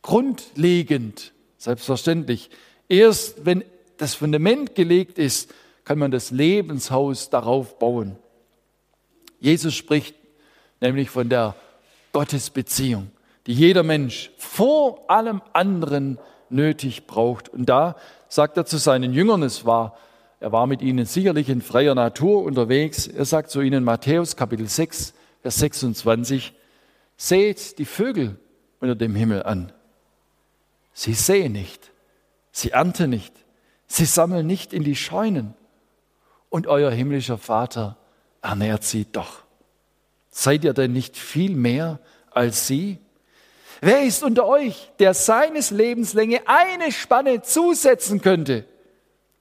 grundlegend, 0.03 1.33
selbstverständlich. 1.59 2.51
Erst 2.89 3.45
wenn 3.45 3.63
das 3.99 4.15
Fundament 4.15 4.75
gelegt 4.75 5.19
ist, 5.19 5.53
kann 5.85 5.99
man 5.99 6.11
das 6.11 6.31
Lebenshaus 6.31 7.31
darauf 7.31 7.79
bauen. 7.79 8.17
Jesus 9.39 9.75
spricht 9.75 10.17
nämlich 10.81 11.11
von 11.11 11.29
der 11.29 11.55
Gottesbeziehung, 12.13 13.11
die 13.47 13.53
jeder 13.53 13.83
Mensch 13.83 14.31
vor 14.39 15.11
allem 15.11 15.43
anderen 15.53 16.19
nötig 16.49 17.07
braucht. 17.07 17.51
Und 17.51 17.67
da 17.69 17.97
sagt 18.29 18.57
er 18.57 18.65
zu 18.65 18.79
seinen 18.79 19.13
Jüngern, 19.13 19.43
es 19.43 19.67
war 19.67 19.99
er 20.45 20.53
war 20.53 20.67
mit 20.67 20.83
ihnen 20.83 21.07
sicherlich 21.07 21.49
in 21.49 21.63
freier 21.63 21.95
Natur 21.95 22.43
unterwegs. 22.43 23.07
Er 23.07 23.25
sagt 23.25 23.49
zu 23.49 23.63
ihnen, 23.63 23.83
Matthäus 23.83 24.37
Kapitel 24.37 24.69
6, 24.69 25.15
Vers 25.41 25.57
26, 25.57 26.53
seht 27.17 27.79
die 27.79 27.87
Vögel 27.87 28.39
unter 28.79 28.95
dem 28.95 29.15
Himmel 29.15 29.45
an. 29.45 29.73
Sie 30.93 31.15
sehen 31.15 31.53
nicht, 31.53 31.93
sie 32.53 32.73
ernten 32.73 33.09
nicht, 33.09 33.33
sie 33.87 34.05
sammeln 34.05 34.47
nicht 34.47 34.75
in 34.75 34.85
die 34.85 34.97
Scheunen. 34.97 35.55
Und 36.51 36.67
euer 36.67 36.91
himmlischer 36.91 37.39
Vater 37.39 37.97
ernährt 38.43 38.85
sie 38.85 39.07
doch. 39.11 39.45
Seid 40.29 40.63
ihr 40.63 40.75
denn 40.75 40.93
nicht 40.93 41.17
viel 41.17 41.57
mehr 41.57 42.01
als 42.31 42.67
sie? 42.67 42.99
Wer 43.81 44.03
ist 44.03 44.23
unter 44.23 44.47
euch, 44.47 44.93
der 44.99 45.15
seines 45.15 45.71
Lebenslänge 45.71 46.43
eine 46.45 46.93
Spanne 46.93 47.41
zusetzen 47.41 48.21
könnte? 48.21 48.67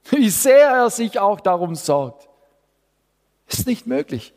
wie 0.10 0.30
sehr 0.30 0.68
er 0.68 0.90
sich 0.90 1.18
auch 1.18 1.40
darum 1.40 1.74
sorgt. 1.74 2.28
Ist 3.48 3.66
nicht 3.66 3.86
möglich. 3.86 4.32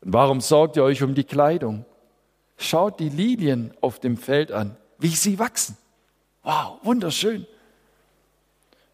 Und 0.00 0.12
warum 0.12 0.40
sorgt 0.40 0.76
ihr 0.76 0.84
euch 0.84 1.02
um 1.02 1.14
die 1.14 1.24
Kleidung? 1.24 1.84
Schaut 2.56 3.00
die 3.00 3.08
Lilien 3.08 3.74
auf 3.80 3.98
dem 3.98 4.16
Feld 4.16 4.52
an, 4.52 4.76
wie 4.98 5.08
sie 5.08 5.38
wachsen. 5.38 5.76
Wow, 6.42 6.78
wunderschön. 6.82 7.46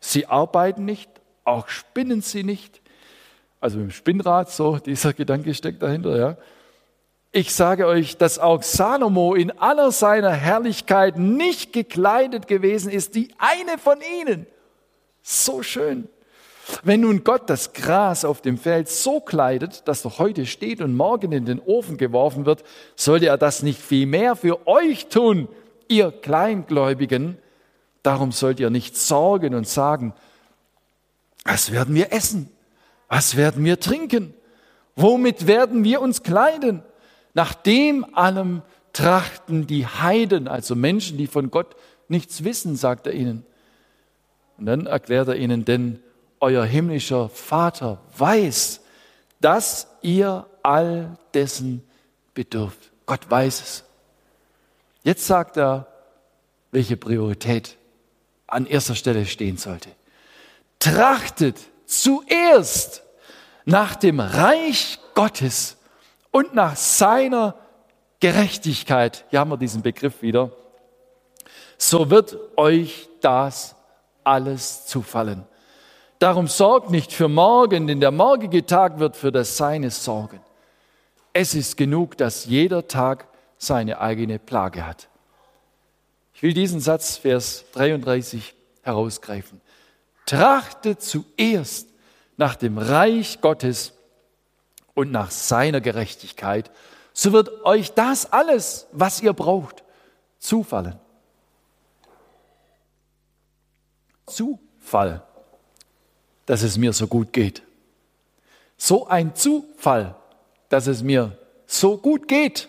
Sie 0.01 0.27
arbeiten 0.27 0.85
nicht, 0.85 1.11
auch 1.45 1.69
spinnen 1.69 2.23
sie 2.23 2.43
nicht. 2.43 2.81
Also 3.61 3.79
im 3.79 3.91
Spinnrad, 3.91 4.51
so 4.51 4.79
dieser 4.79 5.13
Gedanke 5.13 5.53
steckt 5.53 5.83
dahinter, 5.83 6.17
ja. 6.17 6.37
Ich 7.33 7.55
sage 7.55 7.87
euch, 7.87 8.17
dass 8.17 8.39
auch 8.39 8.63
Salomo 8.63 9.35
in 9.35 9.57
aller 9.59 9.93
seiner 9.93 10.33
Herrlichkeit 10.33 11.17
nicht 11.17 11.73
gekleidet 11.73 12.49
gewesen 12.49 12.91
ist, 12.91 13.15
wie 13.15 13.33
eine 13.39 13.79
von 13.79 13.99
ihnen. 14.21 14.47
So 15.23 15.63
schön. 15.63 16.09
Wenn 16.83 17.01
nun 17.01 17.25
Gott 17.25 17.51
das 17.51 17.73
Gras 17.73 18.25
auf 18.25 18.43
dem 18.43 18.57
Feld 18.59 18.89
so 18.89 19.21
kleidet, 19.21 19.87
dass 19.89 20.03
doch 20.03 20.19
heute 20.19 20.47
steht 20.47 20.81
und 20.81 20.95
morgen 20.95 21.33
in 21.33 21.45
den 21.45 21.61
Ofen 21.61 21.97
geworfen 21.97 22.47
wird, 22.47 22.65
sollte 22.97 23.27
er 23.27 23.39
das 23.39 23.63
nicht 23.63 23.81
viel 23.81 24.07
mehr 24.07 24.37
für 24.37 24.67
euch 24.67 25.07
tun, 25.07 25.49
ihr 25.89 26.13
Kleingläubigen? 26.13 27.39
Darum 28.03 28.33
sollt 28.33 28.61
ihr 28.61 28.71
nicht 28.71 28.97
sorgen 28.97 29.55
und 29.55 29.67
sagen, 29.67 30.15
was 31.45 31.73
werden 31.73 31.95
wir 31.95 32.13
essen? 32.13 32.51
Was 33.09 33.37
werden 33.37 33.65
wir 33.65 33.81
trinken? 33.81 34.35
Womit 34.95 35.47
werden 35.47 35.85
wir 35.85 36.01
uns 36.01 36.23
kleiden? 36.23 36.83
Nach 37.35 37.55
dem 37.55 38.15
allem 38.15 38.63
trachten 38.93 39.67
die 39.67 39.87
Heiden, 39.87 40.49
also 40.49 40.75
Menschen, 40.75 41.17
die 41.19 41.27
von 41.27 41.51
Gott 41.51 41.75
nichts 42.09 42.45
wissen, 42.45 42.77
sagt 42.77 43.07
er 43.07 43.15
ihnen. 43.15 43.45
Und 44.61 44.67
dann 44.67 44.87
erklärt 44.87 45.29
er 45.29 45.37
ihnen, 45.37 45.65
denn 45.65 46.03
euer 46.39 46.65
himmlischer 46.65 47.31
Vater 47.31 47.99
weiß, 48.19 48.81
dass 49.41 49.89
ihr 50.03 50.47
all 50.63 51.17
dessen 51.33 51.83
bedürft. 52.35 52.91
Gott 53.07 53.29
weiß 53.31 53.61
es. 53.63 53.85
Jetzt 55.03 55.27
sagt 55.27 55.57
er, 55.57 55.87
welche 56.73 56.99
Priorität 56.99 57.79
an 58.47 58.67
erster 58.67 58.95
Stelle 58.95 59.25
stehen 59.25 59.57
sollte. 59.57 59.89
Trachtet 60.79 61.57
zuerst 61.87 63.03
nach 63.65 63.97
dem 63.97 64.21
Reich 64.21 64.99
Gottes 65.15 65.79
und 66.31 66.55
nach 66.55 66.77
seiner 66.77 67.55
Gerechtigkeit. 68.21 69.25
Hier 69.31 69.41
haben 69.41 69.51
wir 69.51 69.57
diesen 69.57 69.81
Begriff 69.81 70.21
wieder. 70.21 70.53
So 71.79 72.11
wird 72.11 72.37
euch 72.59 73.09
das 73.23 73.75
alles 74.31 74.87
zufallen. 74.87 75.45
Darum 76.21 76.47
sorgt 76.47 76.91
nicht 76.91 77.13
für 77.13 77.29
morgen, 77.29 77.87
denn 77.87 78.01
der 78.01 78.13
morgige 78.13 78.65
Tag 78.65 79.01
wird 79.01 79.17
für 79.17 79.33
das 79.33 79.57
Seine 79.57 79.91
sorgen. 79.91 80.41
Es 81.33 81.55
ist 81.55 81.77
genug, 81.77 82.17
dass 82.17 82.45
jeder 82.45 82.87
Tag 82.87 83.27
seine 83.59 84.01
eigene 84.01 84.39
Plage 84.39 84.87
hat. 84.87 85.09
Ich 86.35 86.43
will 86.43 86.55
diesen 86.55 86.81
Satz, 86.81 87.17
Vers 87.17 87.65
33, 87.73 88.55
herausgreifen. 88.83 89.61
Trachtet 90.27 91.03
zuerst 91.03 91.89
nach 92.37 92.55
dem 92.55 92.79
Reich 92.79 93.41
Gottes 93.41 93.95
und 94.95 95.11
nach 95.11 95.31
seiner 95.31 95.81
Gerechtigkeit, 95.81 96.71
so 97.13 97.33
wird 97.33 97.65
euch 97.65 97.93
das 97.95 98.33
alles, 98.33 98.87
was 98.93 99.21
ihr 99.21 99.33
braucht, 99.33 99.83
zufallen. 100.39 100.99
Zufall, 104.31 105.23
dass 106.47 106.63
es 106.63 106.79
mir 106.79 106.93
so 106.93 107.07
gut 107.07 107.33
geht. 107.33 107.63
So 108.77 109.07
ein 109.07 109.35
Zufall, 109.35 110.15
dass 110.69 110.87
es 110.87 111.03
mir 111.03 111.37
so 111.67 111.97
gut 111.99 112.29
geht. 112.29 112.69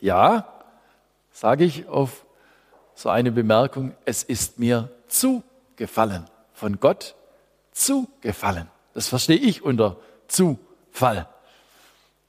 Ja, 0.00 0.52
sage 1.32 1.64
ich 1.64 1.86
auf 1.86 2.24
so 2.94 3.08
eine 3.08 3.32
Bemerkung, 3.32 3.94
es 4.04 4.22
ist 4.22 4.58
mir 4.58 4.90
zugefallen, 5.08 6.26
von 6.52 6.80
Gott 6.80 7.14
zugefallen. 7.72 8.68
Das 8.94 9.08
verstehe 9.08 9.36
ich 9.36 9.62
unter 9.62 9.96
Zufall. 10.28 11.28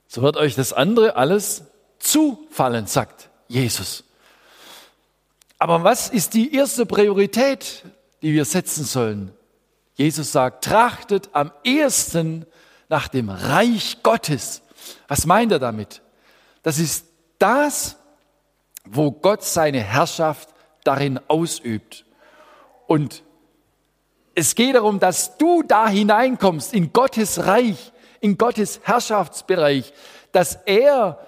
So 0.08 0.22
wird 0.22 0.38
euch 0.38 0.56
das 0.56 0.74
andere 0.74 1.16
alles 1.16 1.64
zufallen, 2.00 2.88
sagt 2.88 3.30
Jesus. 3.48 4.04
Aber 5.60 5.84
was 5.84 6.10
ist 6.10 6.34
die 6.34 6.54
erste 6.56 6.86
Priorität, 6.86 7.84
die 8.24 8.34
wir 8.34 8.46
setzen 8.46 8.86
sollen? 8.86 9.32
Jesus 9.94 10.32
sagt, 10.32 10.64
trachtet 10.64 11.30
am 11.34 11.52
ersten 11.64 12.48
nach 12.90 13.08
dem 13.08 13.30
Reich 13.30 13.98
Gottes. 14.02 14.64
Was 15.08 15.28
meint 15.28 15.52
er 15.52 15.60
damit? 15.60 16.02
Das 16.64 16.80
ist 16.80 17.06
das, 17.38 17.98
wo 18.86 19.12
Gott 19.12 19.44
seine 19.44 19.82
Herrschaft 19.82 20.50
darin 20.84 21.20
ausübt. 21.28 22.06
Und 22.88 23.24
es 24.36 24.56
geht 24.56 24.76
darum, 24.76 25.00
dass 25.00 25.38
du 25.38 25.62
da 25.64 25.88
hineinkommst 25.88 26.74
in 26.74 26.92
Gottes 26.92 27.46
Reich, 27.46 27.92
in 28.20 28.38
Gottes 28.38 28.82
Herrschaftsbereich, 28.84 29.94
dass 30.32 30.56
er 30.66 31.20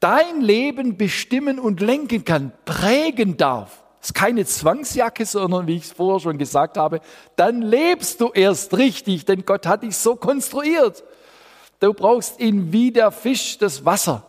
dein 0.00 0.40
Leben 0.40 0.96
bestimmen 0.96 1.58
und 1.58 1.80
lenken 1.80 2.24
kann, 2.24 2.52
prägen 2.64 3.36
darf. 3.36 3.82
Ist 4.06 4.14
keine 4.14 4.46
Zwangsjacke, 4.46 5.26
sondern 5.26 5.66
wie 5.66 5.78
ich 5.78 5.86
es 5.86 5.90
vorher 5.90 6.20
schon 6.20 6.38
gesagt 6.38 6.76
habe, 6.78 7.00
dann 7.34 7.60
lebst 7.60 8.20
du 8.20 8.28
erst 8.28 8.78
richtig, 8.78 9.24
denn 9.24 9.44
Gott 9.44 9.66
hat 9.66 9.82
dich 9.82 9.96
so 9.96 10.14
konstruiert. 10.14 11.02
Du 11.80 11.92
brauchst 11.92 12.38
ihn 12.38 12.72
wie 12.72 12.92
der 12.92 13.10
Fisch 13.10 13.58
das 13.58 13.84
Wasser 13.84 14.22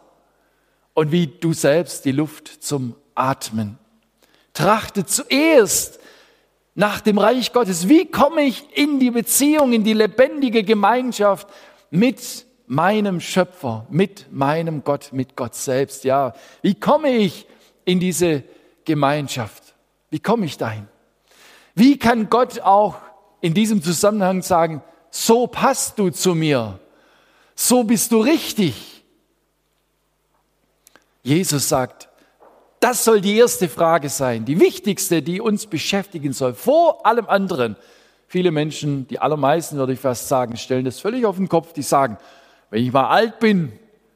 und 0.95 1.11
wie 1.11 1.27
du 1.27 1.53
selbst 1.53 2.05
die 2.05 2.11
Luft 2.11 2.63
zum 2.63 2.95
Atmen. 3.13 3.77
Trachte 4.51 5.05
zuerst 5.05 5.99
nach 6.73 6.99
dem 6.99 7.19
Reich 7.19 7.53
Gottes. 7.53 7.87
Wie 7.87 8.09
komme 8.09 8.45
ich 8.45 8.75
in 8.75 8.99
die 8.99 9.11
Beziehung, 9.11 9.73
in 9.73 9.83
die 9.83 9.93
lebendige 9.93 10.63
Gemeinschaft 10.63 11.47
mit 11.91 12.47
meinem 12.65 13.21
Schöpfer, 13.21 13.85
mit 13.91 14.25
meinem 14.33 14.83
Gott, 14.83 15.09
mit 15.11 15.35
Gott 15.35 15.53
selbst? 15.53 16.03
Ja, 16.03 16.33
wie 16.63 16.73
komme 16.73 17.11
ich 17.11 17.45
in 17.85 17.99
diese 17.99 18.41
Gemeinschaft? 18.83 19.66
Wie 20.09 20.19
komme 20.19 20.45
ich 20.45 20.57
dahin? 20.57 20.87
Wie 21.75 21.99
kann 21.99 22.29
Gott 22.29 22.59
auch 22.61 22.95
in 23.41 23.53
diesem 23.53 23.83
Zusammenhang 23.83 24.41
sagen, 24.41 24.81
so 25.11 25.47
passt 25.47 25.99
du 25.99 26.09
zu 26.09 26.35
mir, 26.35 26.79
so 27.55 27.83
bist 27.83 28.11
du 28.11 28.21
richtig? 28.21 29.03
Jesus 31.23 31.69
sagt, 31.69 32.09
das 32.79 33.03
soll 33.03 33.21
die 33.21 33.37
erste 33.37 33.67
Frage 33.67 34.09
sein, 34.09 34.45
die 34.45 34.59
wichtigste, 34.59 35.21
die 35.21 35.41
uns 35.41 35.65
beschäftigen 35.65 36.33
soll, 36.33 36.53
vor 36.53 37.05
allem 37.05 37.27
anderen. 37.27 37.75
Viele 38.27 38.51
Menschen, 38.51 39.07
die 39.07 39.19
allermeisten 39.19 39.77
würde 39.77 39.93
ich 39.93 39.99
fast 39.99 40.27
sagen, 40.27 40.57
stellen 40.57 40.85
das 40.85 40.99
völlig 40.99 41.25
auf 41.25 41.37
den 41.37 41.49
Kopf. 41.49 41.73
Die 41.73 41.81
sagen, 41.81 42.17
wenn 42.69 42.83
ich 42.83 42.91
mal 42.91 43.07
alt 43.07 43.39
bin, 43.39 43.71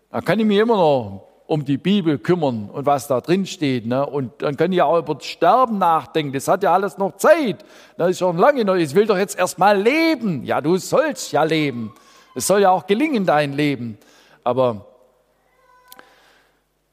dann 0.10 0.24
kann 0.26 0.40
ich 0.40 0.46
mich 0.46 0.58
immer 0.58 0.76
noch 0.76 1.31
um 1.52 1.66
die 1.66 1.78
Bibel 1.78 2.18
kümmern 2.18 2.70
und 2.70 2.86
was 2.86 3.08
da 3.08 3.20
drin 3.20 3.46
steht. 3.46 3.86
Ne? 3.86 4.06
Und 4.06 4.42
dann 4.42 4.56
kann 4.56 4.72
ich 4.72 4.82
auch 4.82 4.98
über 4.98 5.16
das 5.16 5.26
Sterben 5.26 5.80
nachdenken. 5.80 6.32
Das 6.32 6.48
hat 6.48 6.64
ja 6.64 6.72
alles 6.72 6.98
noch 6.98 7.18
Zeit. 7.18 7.66
Das 7.98 8.12
ist 8.12 8.20
schon 8.20 8.38
lange 8.38 8.64
noch. 8.64 8.76
Ich 8.76 8.96
will 8.96 9.06
doch 9.06 9.18
jetzt 9.18 9.38
erst 9.38 9.60
mal 9.60 9.78
leben. 9.78 10.46
Ja, 10.46 10.62
du 10.62 10.78
sollst 10.78 11.34
ja 11.34 11.44
leben. 11.44 11.94
Es 12.36 12.48
soll 12.48 12.62
ja 12.62 12.70
auch 12.70 12.88
gelingen, 12.88 13.26
dein 13.26 13.52
Leben. 13.52 13.98
Aber 14.46 14.86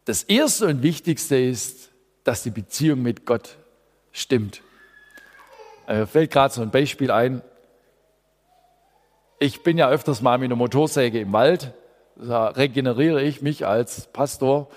das 0.06 0.24
Erste 0.24 0.66
und 0.66 0.82
Wichtigste 0.82 1.36
ist, 1.36 1.90
dass 2.24 2.42
die 2.42 2.50
Beziehung 2.50 3.00
mit 3.00 3.26
Gott 3.26 3.58
stimmt. 4.10 4.60
Mir 5.86 6.08
fällt 6.08 6.32
gerade 6.32 6.52
so 6.52 6.62
ein 6.62 6.72
Beispiel 6.72 7.12
ein. 7.12 7.42
Ich 9.38 9.62
bin 9.62 9.78
ja 9.78 9.88
öfters 9.88 10.20
mal 10.20 10.36
mit 10.36 10.46
einer 10.46 10.56
Motorsäge 10.56 11.20
im 11.20 11.32
Wald. 11.32 11.72
Da 12.20 12.48
regeneriere 12.48 13.22
ich 13.22 13.42
mich 13.42 13.64
als 13.64 14.08
Pastor 14.08 14.68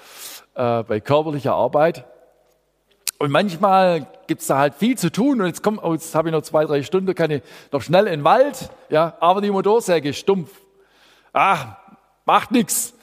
äh, 0.53 0.83
bei 0.83 0.99
körperlicher 0.99 1.55
Arbeit. 1.55 2.05
Und 3.17 3.31
manchmal 3.31 4.05
gibt 4.27 4.41
es 4.41 4.47
da 4.47 4.59
halt 4.59 4.75
viel 4.75 4.95
zu 4.95 5.11
tun 5.11 5.41
und 5.41 5.47
jetzt, 5.47 5.65
oh, 5.65 5.93
jetzt 5.93 6.13
habe 6.13 6.29
ich 6.29 6.33
noch 6.33 6.43
zwei, 6.43 6.65
drei 6.65 6.83
Stunden, 6.83 7.15
kann 7.15 7.31
ich 7.31 7.41
noch 7.71 7.81
schnell 7.81 8.05
in 8.05 8.19
den 8.19 8.23
Wald, 8.23 8.69
ja, 8.89 9.15
aber 9.19 9.41
die 9.41 9.49
Motorsäge 9.49 10.09
ist 10.09 10.17
stumpf. 10.17 10.51
Ah, 11.33 11.77
macht 12.25 12.51
nichts. 12.51 12.93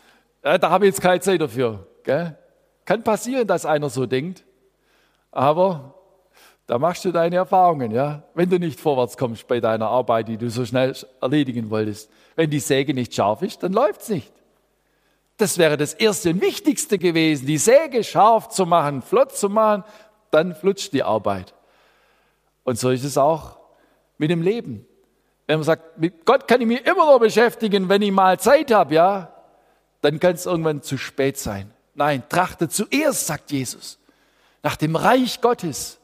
Ja, 0.44 0.58
da 0.58 0.70
habe 0.70 0.86
ich 0.86 0.94
jetzt 0.94 1.00
keine 1.00 1.20
Zeit 1.20 1.40
dafür. 1.40 1.86
Gell? 2.04 2.36
Kann 2.84 3.02
passieren, 3.02 3.46
dass 3.46 3.66
einer 3.66 3.90
so 3.90 4.06
denkt, 4.06 4.44
aber 5.32 5.94
da 6.68 6.78
machst 6.78 7.02
du 7.06 7.12
deine 7.12 7.36
Erfahrungen, 7.36 7.90
ja. 7.92 8.22
Wenn 8.34 8.50
du 8.50 8.58
nicht 8.58 8.78
vorwärts 8.78 9.16
kommst 9.16 9.48
bei 9.48 9.58
deiner 9.58 9.88
Arbeit, 9.88 10.28
die 10.28 10.36
du 10.36 10.50
so 10.50 10.66
schnell 10.66 10.94
erledigen 11.18 11.70
wolltest. 11.70 12.10
Wenn 12.36 12.50
die 12.50 12.60
Säge 12.60 12.92
nicht 12.92 13.14
scharf 13.14 13.40
ist, 13.40 13.62
dann 13.62 13.72
läuft's 13.72 14.10
nicht. 14.10 14.30
Das 15.38 15.56
wäre 15.56 15.78
das 15.78 15.94
erste 15.94 16.28
und 16.28 16.42
wichtigste 16.42 16.98
gewesen, 16.98 17.46
die 17.46 17.56
Säge 17.56 18.04
scharf 18.04 18.50
zu 18.50 18.66
machen, 18.66 19.00
flott 19.00 19.34
zu 19.34 19.48
machen, 19.48 19.82
dann 20.30 20.54
flutscht 20.54 20.92
die 20.92 21.02
Arbeit. 21.02 21.54
Und 22.64 22.78
so 22.78 22.90
ist 22.90 23.04
es 23.04 23.16
auch 23.16 23.56
mit 24.18 24.30
dem 24.30 24.42
Leben. 24.42 24.84
Wenn 25.46 25.60
man 25.60 25.64
sagt, 25.64 25.98
mit 25.98 26.26
Gott 26.26 26.46
kann 26.46 26.60
ich 26.60 26.66
mich 26.66 26.86
immer 26.86 27.06
noch 27.06 27.18
beschäftigen, 27.18 27.88
wenn 27.88 28.02
ich 28.02 28.12
mal 28.12 28.38
Zeit 28.38 28.74
habe, 28.74 28.94
ja, 28.94 29.32
dann 30.02 30.20
kann 30.20 30.34
es 30.34 30.44
irgendwann 30.44 30.82
zu 30.82 30.98
spät 30.98 31.38
sein. 31.38 31.72
Nein, 31.94 32.24
trachte 32.28 32.68
zuerst, 32.68 33.26
sagt 33.26 33.52
Jesus, 33.52 33.98
nach 34.62 34.76
dem 34.76 34.96
Reich 34.96 35.40
Gottes, 35.40 35.97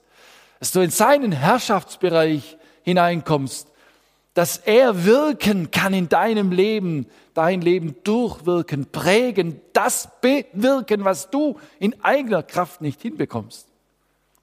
dass 0.64 0.72
du 0.72 0.80
in 0.80 0.88
seinen 0.88 1.30
Herrschaftsbereich 1.30 2.56
hineinkommst, 2.84 3.68
dass 4.32 4.56
er 4.56 5.04
wirken 5.04 5.70
kann 5.70 5.92
in 5.92 6.08
deinem 6.08 6.52
Leben, 6.52 7.06
dein 7.34 7.60
Leben 7.60 7.96
durchwirken, 8.02 8.86
prägen, 8.86 9.60
das 9.74 10.08
bewirken, 10.22 11.04
was 11.04 11.28
du 11.28 11.60
in 11.80 12.02
eigener 12.02 12.42
Kraft 12.42 12.80
nicht 12.80 13.02
hinbekommst. 13.02 13.68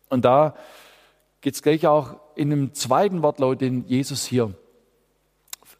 Und 0.09 0.23
da 0.23 0.53
geht 1.41 1.55
es 1.55 1.63
gleich 1.63 1.87
auch 1.87 2.17
in 2.35 2.51
einem 2.51 2.75
zweiten 2.75 3.23
Wortlaut, 3.23 3.59
den 3.59 3.87
Jesus 3.87 4.23
hier 4.23 4.53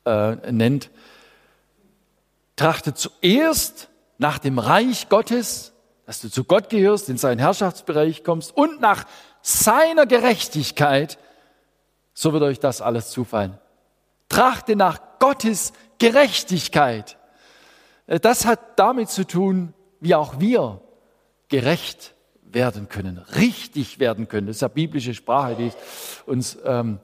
äh, 0.05 0.37
nennt. 0.51 0.89
Trachte 2.55 2.95
zuerst 2.95 3.89
nach 4.17 4.39
dem 4.39 4.57
Reich 4.57 5.07
Gottes, 5.07 5.71
dass 6.07 6.19
du 6.19 6.31
zu 6.31 6.45
Gott 6.45 6.71
gehörst, 6.71 7.09
in 7.09 7.17
seinen 7.17 7.37
Herrschaftsbereich 7.37 8.23
kommst 8.23 8.57
und 8.57 8.81
nach 8.81 9.05
seiner 9.41 10.05
Gerechtigkeit, 10.05 11.17
so 12.13 12.33
wird 12.33 12.43
euch 12.43 12.59
das 12.59 12.81
alles 12.81 13.09
zufallen. 13.09 13.57
Trachte 14.29 14.75
nach 14.75 14.99
Gottes 15.19 15.73
Gerechtigkeit. 15.99 17.17
Das 18.07 18.45
hat 18.45 18.59
damit 18.77 19.09
zu 19.09 19.25
tun, 19.25 19.73
wie 19.99 20.15
auch 20.15 20.39
wir 20.39 20.81
gerecht 21.49 22.13
werden 22.43 22.89
können, 22.89 23.17
richtig 23.35 23.99
werden 23.99 24.27
können. 24.27 24.47
Das 24.47 24.57
ist 24.57 24.61
ja 24.61 24.67
biblische 24.67 25.13
Sprache, 25.13 25.55
die 25.55 25.71
uns 26.25 26.57
ähm, 26.65 26.99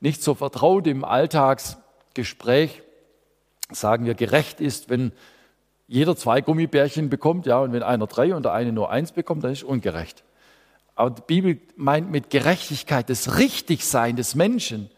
nicht 0.00 0.22
so 0.22 0.34
vertraut 0.34 0.86
im 0.86 1.04
Alltagsgespräch, 1.04 2.82
sagen 3.70 4.04
wir, 4.04 4.14
gerecht 4.14 4.60
ist, 4.60 4.90
wenn 4.90 5.12
jeder 5.88 6.16
zwei 6.16 6.40
Gummibärchen 6.40 7.10
bekommt, 7.10 7.46
ja, 7.46 7.58
und 7.58 7.72
wenn 7.72 7.82
einer 7.82 8.06
drei 8.06 8.34
und 8.34 8.44
der 8.44 8.52
eine 8.52 8.72
nur 8.72 8.90
eins 8.90 9.12
bekommt, 9.12 9.44
dann 9.44 9.52
ist 9.52 9.62
ungerecht. 9.62 10.24
Aber 10.94 11.10
die 11.10 11.22
Bibel 11.26 11.60
meint 11.76 12.10
mit 12.10 12.30
Gerechtigkeit 12.30 13.08
das 13.08 13.38
Richtigsein 13.38 14.16
des 14.16 14.34
Menschen. 14.34 14.90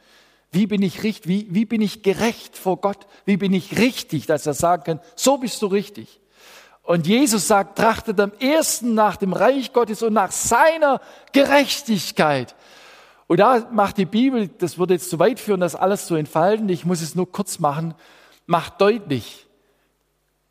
Wie 0.51 0.67
bin 0.67 0.83
ich 0.83 1.03
richtig, 1.03 1.29
wie, 1.29 1.47
wie 1.51 1.65
bin 1.65 1.81
ich 1.81 2.03
gerecht 2.03 2.57
vor 2.57 2.81
Gott? 2.81 3.07
Wie 3.25 3.37
bin 3.37 3.53
ich 3.53 3.79
richtig, 3.79 4.27
dass 4.27 4.47
er 4.47 4.55
sagen 4.55 4.85
kann, 4.85 5.01
so 5.17 5.39
bist 5.39 5.61
du 5.63 5.67
richtig. 5.67 6.21
Und 6.83 7.07
Jesus 7.07 7.49
sagt, 7.49 7.79
trachtet 7.79 8.21
am 8.21 8.33
ersten 8.41 8.95
nach 8.95 9.17
dem 9.17 9.33
Reich 9.33 9.73
Gottes 9.73 10.03
und 10.03 10.13
nach 10.13 10.33
seiner 10.33 11.01
Gerechtigkeit. 11.33 12.55
Und 13.27 13.41
da 13.41 13.67
macht 13.73 13.97
die 13.97 14.05
Bibel, 14.05 14.49
das 14.49 14.79
würde 14.79 14.95
jetzt 14.95 15.09
zu 15.09 15.19
weit 15.19 15.41
führen, 15.41 15.61
das 15.61 15.75
alles 15.75 16.07
zu 16.07 16.15
entfalten, 16.15 16.69
ich 16.69 16.85
muss 16.85 17.01
es 17.01 17.15
nur 17.15 17.31
kurz 17.31 17.59
machen, 17.59 17.95
macht 18.47 18.81
deutlich, 18.81 19.47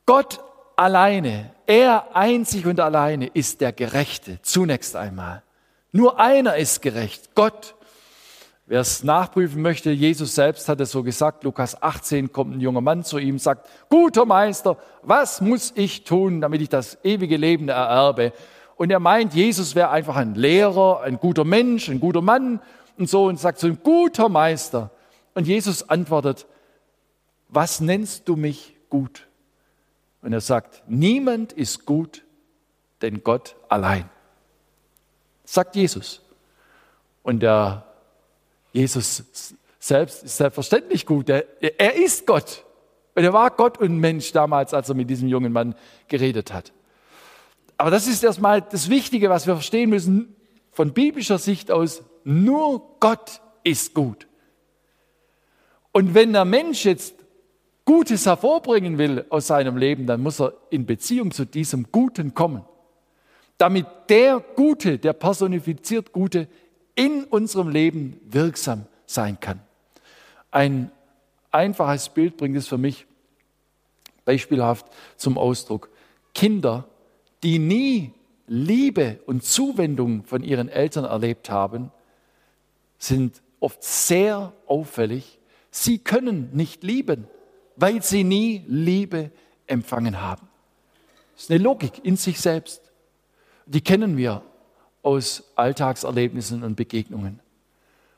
Gott 0.07 0.39
alleine, 0.75 1.52
er 1.67 2.15
einzig 2.15 2.65
und 2.65 2.79
alleine 2.79 3.27
ist 3.27 3.61
der 3.61 3.71
Gerechte, 3.71 4.39
zunächst 4.41 4.95
einmal. 4.95 5.43
Nur 5.91 6.19
einer 6.19 6.57
ist 6.57 6.81
gerecht, 6.81 7.35
Gott. 7.35 7.75
Wer 8.65 8.79
es 8.79 9.03
nachprüfen 9.03 9.61
möchte, 9.61 9.91
Jesus 9.91 10.35
selbst 10.35 10.69
hat 10.69 10.79
es 10.79 10.91
so 10.91 11.03
gesagt, 11.03 11.43
Lukas 11.43 11.81
18 11.81 12.31
kommt 12.31 12.55
ein 12.55 12.61
junger 12.61 12.79
Mann 12.79 13.03
zu 13.03 13.17
ihm, 13.17 13.37
sagt, 13.37 13.69
guter 13.89 14.25
Meister, 14.25 14.77
was 15.01 15.41
muss 15.41 15.73
ich 15.75 16.05
tun, 16.05 16.39
damit 16.39 16.61
ich 16.61 16.69
das 16.69 16.97
ewige 17.03 17.35
Leben 17.35 17.67
ererbe? 17.67 18.31
Und 18.77 18.89
er 18.89 19.01
meint, 19.01 19.33
Jesus 19.33 19.75
wäre 19.75 19.89
einfach 19.89 20.15
ein 20.15 20.35
Lehrer, 20.35 21.01
ein 21.01 21.17
guter 21.17 21.43
Mensch, 21.43 21.89
ein 21.89 21.99
guter 21.99 22.21
Mann 22.21 22.61
und 22.97 23.09
so 23.09 23.25
und 23.25 23.39
sagt 23.39 23.59
so 23.59 23.67
ein 23.67 23.79
guter 23.83 24.29
Meister. 24.29 24.91
Und 25.35 25.45
Jesus 25.45 25.89
antwortet, 25.89 26.47
was 27.49 27.81
nennst 27.81 28.29
du 28.29 28.35
mich 28.35 28.75
gut? 28.89 29.27
Und 30.23 30.33
er 30.33 30.41
sagt, 30.41 30.83
niemand 30.87 31.53
ist 31.53 31.85
gut, 31.85 32.23
denn 33.01 33.23
Gott 33.23 33.55
allein. 33.67 34.09
Sagt 35.43 35.75
Jesus. 35.75 36.21
Und 37.21 37.41
der 37.41 37.85
Jesus 38.71 39.23
selbst 39.79 40.23
ist 40.23 40.37
selbstverständlich 40.37 41.05
gut. 41.05 41.29
Er, 41.29 41.45
er 41.79 41.95
ist 41.95 42.25
Gott. 42.25 42.63
Und 43.15 43.23
er 43.23 43.33
war 43.33 43.51
Gott 43.51 43.77
und 43.77 43.97
Mensch 43.97 44.31
damals, 44.31 44.73
als 44.73 44.89
er 44.89 44.95
mit 44.95 45.09
diesem 45.09 45.27
jungen 45.27 45.51
Mann 45.51 45.75
geredet 46.07 46.53
hat. 46.53 46.71
Aber 47.77 47.91
das 47.91 48.07
ist 48.07 48.23
erstmal 48.23 48.61
das 48.61 48.89
Wichtige, 48.89 49.29
was 49.29 49.45
wir 49.45 49.55
verstehen 49.55 49.89
müssen 49.89 50.35
von 50.71 50.93
biblischer 50.93 51.37
Sicht 51.37 51.69
aus. 51.69 52.01
Nur 52.23 52.97
Gott 53.01 53.41
ist 53.63 53.93
gut. 53.93 54.27
Und 55.91 56.13
wenn 56.15 56.31
der 56.31 56.45
Mensch 56.45 56.85
jetzt 56.85 57.13
Gutes 57.85 58.25
hervorbringen 58.25 58.97
will 58.97 59.25
aus 59.29 59.47
seinem 59.47 59.77
Leben, 59.77 60.07
dann 60.07 60.21
muss 60.21 60.39
er 60.39 60.53
in 60.69 60.85
Beziehung 60.85 61.31
zu 61.31 61.45
diesem 61.45 61.87
Guten 61.91 62.33
kommen. 62.33 62.63
Damit 63.57 63.85
der 64.09 64.39
Gute, 64.55 64.97
der 64.97 65.13
personifiziert 65.13 66.11
Gute, 66.13 66.47
in 66.95 67.23
unserem 67.25 67.69
Leben 67.69 68.19
wirksam 68.25 68.85
sein 69.05 69.39
kann. 69.39 69.59
Ein 70.51 70.91
einfaches 71.51 72.09
Bild 72.09 72.37
bringt 72.37 72.55
es 72.55 72.67
für 72.67 72.77
mich 72.77 73.05
beispielhaft 74.25 74.85
zum 75.17 75.37
Ausdruck. 75.37 75.89
Kinder, 76.33 76.85
die 77.43 77.59
nie 77.59 78.13
Liebe 78.47 79.19
und 79.25 79.43
Zuwendung 79.43 80.23
von 80.23 80.43
ihren 80.43 80.69
Eltern 80.69 81.05
erlebt 81.05 81.49
haben, 81.49 81.91
sind 82.97 83.41
oft 83.59 83.83
sehr 83.83 84.53
auffällig. 84.67 85.39
Sie 85.71 85.97
können 85.97 86.49
nicht 86.53 86.83
lieben, 86.83 87.27
weil 87.75 88.01
sie 88.03 88.23
nie 88.23 88.63
Liebe 88.67 89.31
empfangen 89.67 90.21
haben. 90.21 90.47
Das 91.33 91.43
ist 91.43 91.51
eine 91.51 91.63
Logik 91.63 92.03
in 92.03 92.15
sich 92.15 92.39
selbst. 92.39 92.81
Die 93.65 93.81
kennen 93.81 94.17
wir 94.17 94.41
aus 95.01 95.43
Alltagserlebnissen 95.55 96.63
und 96.63 96.75
Begegnungen. 96.75 97.39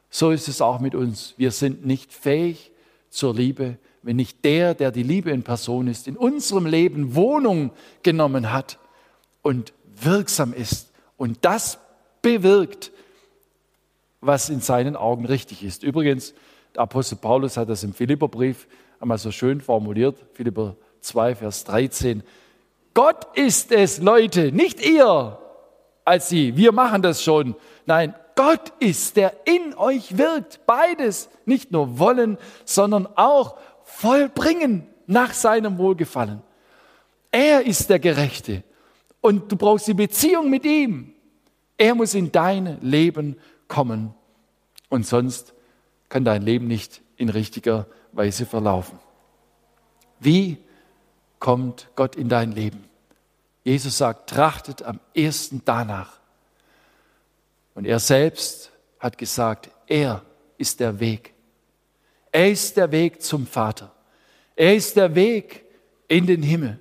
So 0.10 0.32
ist 0.32 0.47
es 0.47 0.62
auch 0.62 0.80
mit 0.80 0.95
uns. 0.95 1.34
Wir 1.38 1.51
sind 1.51 1.86
nicht 1.86 2.14
fähig 2.14 2.72
zur 3.10 3.34
Liebe, 3.34 3.78
wenn 4.01 4.18
nicht 4.18 4.45
der, 4.45 4.76
der 4.76 4.91
die 4.91 5.03
Liebe 5.03 5.32
in 5.32 5.43
Person 5.43 5.88
ist, 5.88 6.08
in 6.08 6.16
unserem 6.16 6.66
Leben 6.66 7.16
Wohnung 7.16 7.72
genommen 8.03 8.53
hat 8.53 8.78
und 9.41 9.74
wirksam 9.95 10.53
ist 10.53 10.91
und 11.18 11.39
das 11.41 11.80
bewirkt, 12.22 12.91
was 14.22 14.49
in 14.49 14.62
seinen 14.62 14.95
Augen 14.95 15.26
richtig 15.26 15.64
ist. 15.64 15.84
Übrigens, 15.84 16.34
der 16.76 16.84
Apostel 16.84 17.16
Paulus 17.16 17.58
hat 17.58 17.70
das 17.70 17.84
im 17.84 17.93
Philipperbrief 17.93 18.68
einmal 19.06 19.20
so 19.20 19.30
schön 19.30 19.62
formuliert, 19.62 20.18
Philipper 20.34 20.76
2, 21.01 21.36
Vers 21.36 21.64
13. 21.66 22.24
Gott 22.95 23.38
ist 23.38 23.72
es, 23.72 23.99
Leute, 23.99 24.51
nicht 24.51 24.84
ihr, 24.84 25.38
als 26.03 26.28
sie. 26.28 26.58
Wir 26.58 26.72
machen 26.72 27.03
das 27.03 27.22
schon. 27.22 27.56
Nein, 27.86 28.16
Gott 28.36 28.74
ist, 28.80 29.16
der 29.16 29.36
in 29.45 29.76
euch 29.76 30.18
wirkt. 30.18 30.66
Beides. 30.66 31.30
Nicht 31.45 31.72
nur 31.72 31.99
wollen, 31.99 32.39
sondern 32.64 33.08
auch 33.16 33.58
vollbringen 33.84 34.88
nach 35.06 35.34
seinem 35.34 35.78
Wohlgefallen. 35.78 36.41
Er 37.30 37.64
ist 37.64 37.91
der 37.91 37.99
Gerechte. 37.99 38.64
Und 39.22 39.51
du 39.51 39.56
brauchst 39.56 39.88
die 39.88 39.93
Beziehung 39.93 40.49
mit 40.49 40.66
ihm. 40.66 41.14
Er 41.78 41.93
muss 41.93 42.16
in 42.16 42.32
dein 42.32 42.80
Leben 42.82 43.38
kommen. 43.68 44.16
Und 44.89 45.06
sonst 45.06 45.53
kann 46.10 46.26
dein 46.26 46.41
Leben 46.41 46.68
nicht 46.68 47.03
in 47.18 47.30
richtiger 47.30 47.86
Weise 48.16 48.45
verlaufen. 48.45 48.97
Wie 50.20 50.57
kommt 51.39 51.89
Gott 51.95 52.16
in 52.16 52.30
dein 52.30 52.51
Leben? 52.51 52.86
Jesus 53.63 53.97
sagt, 53.97 54.30
trachtet 54.30 54.84
am 54.84 54.99
ersten 55.13 55.61
danach. 55.66 56.20
Und 57.74 57.86
er 57.86 57.99
selbst 57.99 58.72
hat 58.99 59.18
gesagt, 59.18 59.70
er 59.88 60.24
ist 60.57 60.80
der 60.80 60.99
Weg. 60.99 61.34
Er 62.32 62.51
ist 62.51 62.78
der 62.78 62.91
Weg 62.91 63.22
zum 63.22 63.45
Vater. 63.45 63.91
Er 64.55 64.76
ist 64.76 64.95
der 64.95 65.13
Weg 65.16 65.66
in 66.07 66.26
den 66.26 66.41
Himmel. 66.41 66.80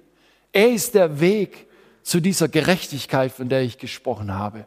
Er 0.52 0.70
ist 0.70 0.94
der 0.94 1.20
Weg 1.20 1.66
zu 2.02 2.20
dieser 2.20 2.48
Gerechtigkeit, 2.48 3.32
von 3.32 3.48
der 3.48 3.62
ich 3.62 3.78
gesprochen 3.78 4.34
habe. 4.34 4.66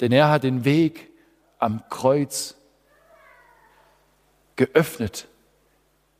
Denn 0.00 0.12
er 0.12 0.30
hat 0.30 0.44
den 0.44 0.64
Weg 0.64 1.10
am 1.58 1.82
Kreuz 1.88 2.56
geöffnet, 4.56 5.28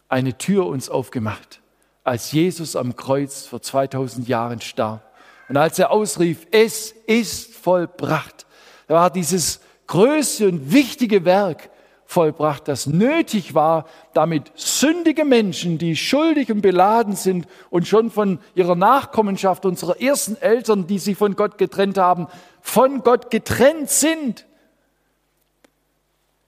eine 0.09 0.37
Tür 0.39 0.66
uns 0.66 0.89
aufgemacht 0.89 1.61
als 2.05 2.32
Jesus 2.32 2.76
am 2.76 2.95
Kreuz 2.97 3.47
vor 3.47 3.62
2000 3.62 4.28
Jahren 4.28 4.61
starb. 4.61 5.11
Und 5.49 5.57
als 5.57 5.78
er 5.78 5.91
ausrief, 5.91 6.47
es 6.51 6.93
ist 7.07 7.55
vollbracht, 7.55 8.47
da 8.87 8.95
war 8.95 9.11
dieses 9.11 9.61
größte 9.87 10.49
und 10.49 10.72
wichtige 10.72 11.24
Werk 11.24 11.70
vollbracht, 12.05 12.68
das 12.68 12.87
nötig 12.87 13.55
war, 13.55 13.87
damit 14.12 14.53
sündige 14.55 15.24
Menschen, 15.24 15.78
die 15.78 15.97
schuldig 15.97 16.53
und 16.53 16.61
beladen 16.61 17.16
sind 17.16 17.47
und 17.70 17.89
schon 17.89 18.11
von 18.11 18.39
ihrer 18.55 18.76
Nachkommenschaft 18.76 19.64
unserer 19.64 20.01
ersten 20.01 20.37
Eltern, 20.37 20.87
die 20.87 20.99
sich 20.99 21.16
von 21.16 21.35
Gott 21.35 21.57
getrennt 21.57 21.97
haben, 21.97 22.28
von 22.61 23.03
Gott 23.03 23.30
getrennt 23.30 23.91
sind, 23.91 24.47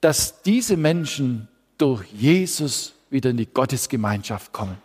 dass 0.01 0.43
diese 0.43 0.77
Menschen 0.77 1.49
durch 1.77 2.05
Jesus 2.11 2.93
wieder 3.09 3.29
in 3.29 3.37
die 3.37 3.45
Gottesgemeinschaft 3.45 4.51
kommen. 4.51 4.77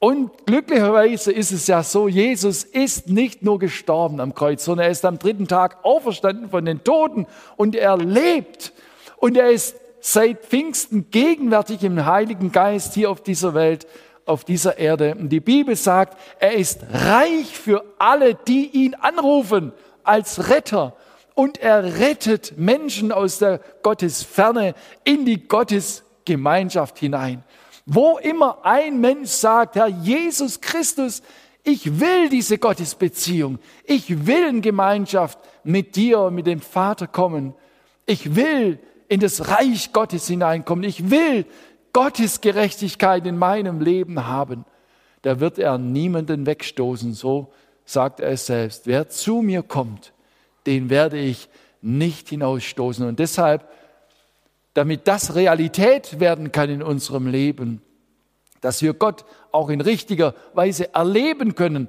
Und 0.00 0.46
glücklicherweise 0.46 1.32
ist 1.32 1.50
es 1.50 1.66
ja 1.66 1.82
so, 1.82 2.06
Jesus 2.06 2.62
ist 2.62 3.08
nicht 3.08 3.42
nur 3.42 3.58
gestorben 3.58 4.20
am 4.20 4.32
Kreuz, 4.32 4.64
sondern 4.64 4.86
er 4.86 4.92
ist 4.92 5.04
am 5.04 5.18
dritten 5.18 5.48
Tag 5.48 5.84
auferstanden 5.84 6.50
von 6.50 6.64
den 6.64 6.84
Toten 6.84 7.26
und 7.56 7.74
er 7.74 7.96
lebt. 7.96 8.72
Und 9.16 9.36
er 9.36 9.50
ist 9.50 9.74
seit 10.00 10.44
Pfingsten 10.44 11.10
gegenwärtig 11.10 11.82
im 11.82 12.06
Heiligen 12.06 12.52
Geist 12.52 12.94
hier 12.94 13.10
auf 13.10 13.22
dieser 13.22 13.54
Welt, 13.54 13.88
auf 14.24 14.44
dieser 14.44 14.78
Erde. 14.78 15.16
Und 15.16 15.30
die 15.30 15.40
Bibel 15.40 15.74
sagt, 15.74 16.16
er 16.38 16.54
ist 16.54 16.80
reich 16.92 17.58
für 17.58 17.84
alle, 17.98 18.36
die 18.36 18.68
ihn 18.68 18.94
anrufen 18.94 19.72
als 20.04 20.48
Retter. 20.48 20.94
Und 21.38 21.58
er 21.58 22.00
rettet 22.00 22.58
Menschen 22.58 23.12
aus 23.12 23.38
der 23.38 23.60
Gottesferne 23.84 24.74
in 25.04 25.24
die 25.24 25.46
Gottesgemeinschaft 25.46 26.98
hinein. 26.98 27.44
Wo 27.86 28.18
immer 28.18 28.64
ein 28.64 29.00
Mensch 29.00 29.28
sagt, 29.30 29.76
Herr 29.76 29.86
Jesus 29.86 30.60
Christus, 30.60 31.22
ich 31.62 32.00
will 32.00 32.28
diese 32.28 32.58
Gottesbeziehung, 32.58 33.60
ich 33.84 34.26
will 34.26 34.48
in 34.48 34.62
Gemeinschaft 34.62 35.38
mit 35.62 35.94
dir 35.94 36.22
und 36.22 36.34
mit 36.34 36.48
dem 36.48 36.60
Vater 36.60 37.06
kommen, 37.06 37.54
ich 38.04 38.34
will 38.34 38.80
in 39.06 39.20
das 39.20 39.48
Reich 39.48 39.92
Gottes 39.92 40.26
hineinkommen, 40.26 40.82
ich 40.82 41.08
will 41.08 41.46
Gottes 41.92 42.40
Gerechtigkeit 42.40 43.24
in 43.28 43.38
meinem 43.38 43.80
Leben 43.80 44.26
haben, 44.26 44.64
da 45.22 45.38
wird 45.38 45.60
er 45.60 45.78
niemanden 45.78 46.46
wegstoßen, 46.46 47.12
so 47.14 47.52
sagt 47.84 48.18
er 48.18 48.30
es 48.30 48.46
selbst. 48.46 48.88
Wer 48.88 49.08
zu 49.08 49.40
mir 49.40 49.62
kommt, 49.62 50.12
den 50.68 50.90
werde 50.90 51.18
ich 51.18 51.48
nicht 51.80 52.28
hinausstoßen. 52.28 53.06
Und 53.06 53.18
deshalb 53.18 53.68
damit 54.74 55.08
das 55.08 55.34
Realität 55.34 56.20
werden 56.20 56.52
kann 56.52 56.70
in 56.70 56.84
unserem 56.84 57.26
Leben, 57.26 57.82
dass 58.60 58.80
wir 58.80 58.94
Gott 58.94 59.24
auch 59.50 59.70
in 59.70 59.80
richtiger 59.80 60.36
Weise 60.54 60.94
erleben 60.94 61.56
können 61.56 61.88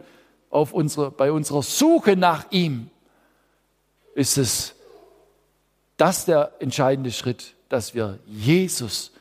auf 0.50 0.74
unsere, 0.74 1.12
bei 1.12 1.32
unserer 1.32 1.62
Suche 1.62 2.16
nach 2.16 2.46
ihm, 2.50 2.90
ist 4.16 4.40
es 4.40 4.74
das 5.98 6.26
der 6.26 6.54
entscheidende 6.60 7.12
Schritt, 7.12 7.54
dass 7.70 7.94
wir 7.94 8.18
Jesus 8.26 9.12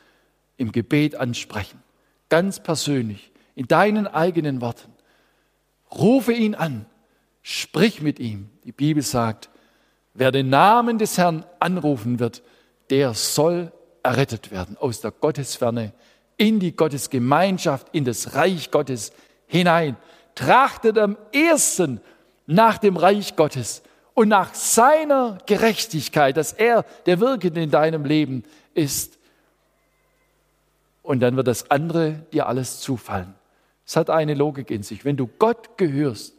im 0.57 0.73
Gebet 0.73 1.17
ansprechen, 1.17 1.83
ganz 2.31 2.61
persönlich, 2.61 3.31
in 3.55 3.67
deinen 3.69 4.07
eigenen 4.07 4.63
Worten. 4.63 4.95
Rufe 5.93 6.33
ihn 6.33 6.55
an, 6.55 6.87
sprich 7.49 8.03
mit 8.03 8.19
ihm. 8.19 8.51
Die 8.65 8.73
Bibel 8.73 9.03
sagt, 9.03 9.49
wer 10.13 10.31
den 10.31 10.51
Namen 10.51 10.99
des 10.99 11.17
Herrn 11.17 11.47
anrufen 11.61 12.21
wird, 12.21 12.43
der 12.91 13.15
soll 13.15 13.73
errettet 14.03 14.51
werden 14.51 14.77
aus 14.77 15.01
der 15.01 15.13
Gottesferne 15.13 15.95
in 16.37 16.61
die 16.61 16.77
Gottesgemeinschaft, 16.77 17.87
in 17.93 18.05
das 18.05 18.35
Reich 18.35 18.71
Gottes 18.71 19.13
hinein. 19.47 19.97
Trachtet 20.35 20.99
am 20.99 21.17
ersten 21.33 22.03
nach 22.47 22.77
dem 22.77 22.99
Reich 22.99 23.35
Gottes 23.35 23.83
und 24.13 24.29
nach 24.29 24.53
seiner 24.53 25.39
Gerechtigkeit, 25.47 26.37
dass 26.37 26.53
er 26.53 26.85
der 27.07 27.19
Wirkende 27.19 27.63
in 27.63 27.71
deinem 27.71 28.05
Leben 28.05 28.45
ist. 28.75 29.19
Und 31.03 31.21
dann 31.21 31.35
wird 31.37 31.47
das 31.47 31.71
andere 31.71 32.27
dir 32.31 32.47
alles 32.47 32.81
zufallen. 32.81 33.35
Es 33.87 33.97
hat 33.97 34.11
eine 34.11 34.35
Logik 34.35 34.71
in 34.71 34.83
sich. 34.83 35.07
Wenn 35.07 35.17
du 35.17 35.27
Gott 35.27 35.79
gehörst, 35.79 36.35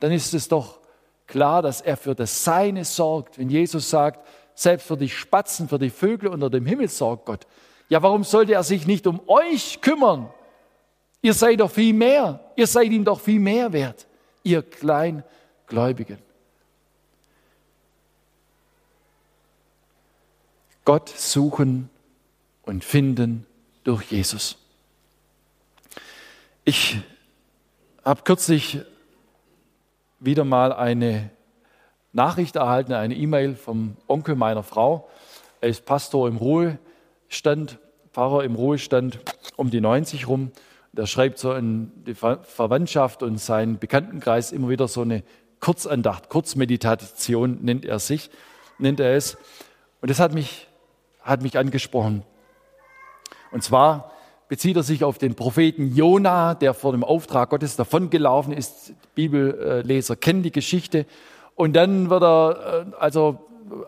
dann 0.00 0.12
ist 0.12 0.34
es 0.34 0.48
doch 0.48 0.80
klar, 1.26 1.62
dass 1.62 1.80
er 1.80 1.96
für 1.96 2.14
das 2.14 2.44
Seine 2.44 2.84
sorgt. 2.84 3.38
Wenn 3.38 3.50
Jesus 3.50 3.90
sagt, 3.90 4.26
selbst 4.54 4.86
für 4.86 4.96
die 4.96 5.08
Spatzen, 5.08 5.68
für 5.68 5.78
die 5.78 5.90
Vögel 5.90 6.28
unter 6.28 6.50
dem 6.50 6.66
Himmel 6.66 6.88
sorgt 6.88 7.26
Gott, 7.26 7.46
ja, 7.88 8.02
warum 8.02 8.24
sollte 8.24 8.52
er 8.52 8.62
sich 8.62 8.86
nicht 8.86 9.06
um 9.06 9.20
euch 9.28 9.80
kümmern? 9.80 10.30
Ihr 11.22 11.34
seid 11.34 11.60
doch 11.60 11.70
viel 11.70 11.94
mehr. 11.94 12.52
Ihr 12.54 12.66
seid 12.66 12.92
ihm 12.92 13.04
doch 13.04 13.20
viel 13.20 13.40
mehr 13.40 13.72
wert, 13.72 14.06
ihr 14.42 14.62
Kleingläubigen. 14.62 16.18
Gott 20.84 21.08
suchen 21.08 21.90
und 22.62 22.84
finden 22.84 23.46
durch 23.84 24.10
Jesus. 24.10 24.56
Ich 26.64 26.98
habe 28.04 28.22
kürzlich 28.22 28.80
wieder 30.20 30.44
mal 30.44 30.72
eine 30.72 31.30
Nachricht 32.12 32.56
erhalten, 32.56 32.92
eine 32.92 33.14
E-Mail 33.14 33.54
vom 33.54 33.96
Onkel 34.06 34.34
meiner 34.34 34.62
Frau. 34.62 35.08
Er 35.60 35.68
ist 35.68 35.84
Pastor 35.84 36.28
im 36.28 36.36
Ruhe 36.36 36.78
Stand, 37.28 37.78
Pfarrer 38.12 38.44
im 38.44 38.54
Ruhestand 38.54 39.20
um 39.56 39.70
die 39.70 39.80
90 39.80 40.28
rum. 40.28 40.50
Der 40.92 41.06
schreibt 41.06 41.38
so 41.38 41.52
in 41.52 41.92
die 42.04 42.14
Verwandtschaft 42.14 43.22
und 43.22 43.38
seinen 43.38 43.78
Bekanntenkreis 43.78 44.52
immer 44.52 44.68
wieder 44.68 44.88
so 44.88 45.02
eine 45.02 45.22
Kurzandacht, 45.60 46.28
Kurzmeditation 46.28 47.58
nennt 47.62 47.84
er 47.84 47.98
sich, 47.98 48.30
nennt 48.78 49.00
er 49.00 49.14
es. 49.14 49.36
Und 50.00 50.10
das 50.10 50.20
hat 50.20 50.32
mich, 50.32 50.68
hat 51.20 51.42
mich 51.42 51.58
angesprochen. 51.58 52.22
Und 53.50 53.62
zwar 53.62 54.12
bezieht 54.48 54.76
er 54.76 54.82
sich 54.82 55.04
auf 55.04 55.18
den 55.18 55.34
Propheten 55.34 55.94
Jona, 55.94 56.54
der 56.54 56.74
vor 56.74 56.92
dem 56.92 57.04
Auftrag 57.04 57.50
Gottes 57.50 57.76
davongelaufen 57.76 58.52
ist. 58.52 58.94
Bibelleser 59.14 60.16
kennen 60.16 60.42
die 60.42 60.52
Geschichte. 60.52 61.06
Und 61.54 61.76
dann 61.76 62.08
wird 62.08 62.22
er 62.22 62.86
äh, 62.88 62.96
also 62.98 63.38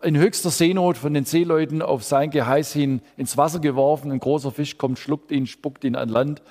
in 0.03 0.17
höchster 0.17 0.51
Seenot 0.51 0.99
von 0.99 1.15
den 1.15 1.25
Seeleuten 1.25 1.81
auf 1.81 2.05
sein 2.05 2.31
Geheiß 2.31 2.73
hin 2.73 3.01
ins 3.17 3.37
Wasser 3.37 3.61
geworfen. 3.61 4.13
Ein 4.13 4.21
großer 4.21 4.51
Fisch 4.51 4.77
kommt, 4.77 4.99
schluckt 4.99 5.31
ihn, 5.31 5.47
spuckt 5.47 5.85
ihn 5.85 5.97
an 5.97 6.11
Land. 6.11 6.43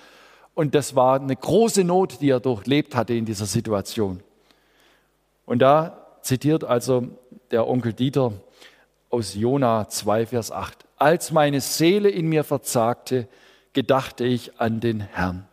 Und 0.56 0.74
das 0.74 0.96
war 0.96 1.20
eine 1.20 1.36
große 1.36 1.84
Not, 1.84 2.22
die 2.22 2.32
er 2.32 2.40
durchlebt 2.40 2.96
hatte 2.96 3.14
in 3.14 3.26
dieser 3.26 3.46
Situation. 3.46 4.22
Und 5.46 5.60
da 5.60 6.08
zitiert 6.22 6.64
also 6.64 7.08
der 7.52 7.68
Onkel 7.68 7.94
Dieter 7.94 8.34
aus 9.10 9.36
Jona 9.36 9.88
2, 9.88 10.28
Vers 10.28 10.52
8. 10.52 10.86
Als 10.98 11.32
meine 11.32 11.62
Seele 11.62 12.10
in 12.10 12.28
mir 12.28 12.44
verzagte, 12.44 13.28
gedachte 13.74 14.26
ich 14.26 14.60
an 14.60 14.80
den 14.80 15.00
Herrn. 15.00 15.48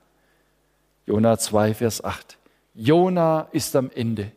Jona 1.07 1.39
2, 1.39 1.75
Vers 1.75 2.03
8. 2.03 2.39
Jona 2.75 3.49
ist 3.53 3.77
am 3.77 3.91
Ende. 3.95 4.33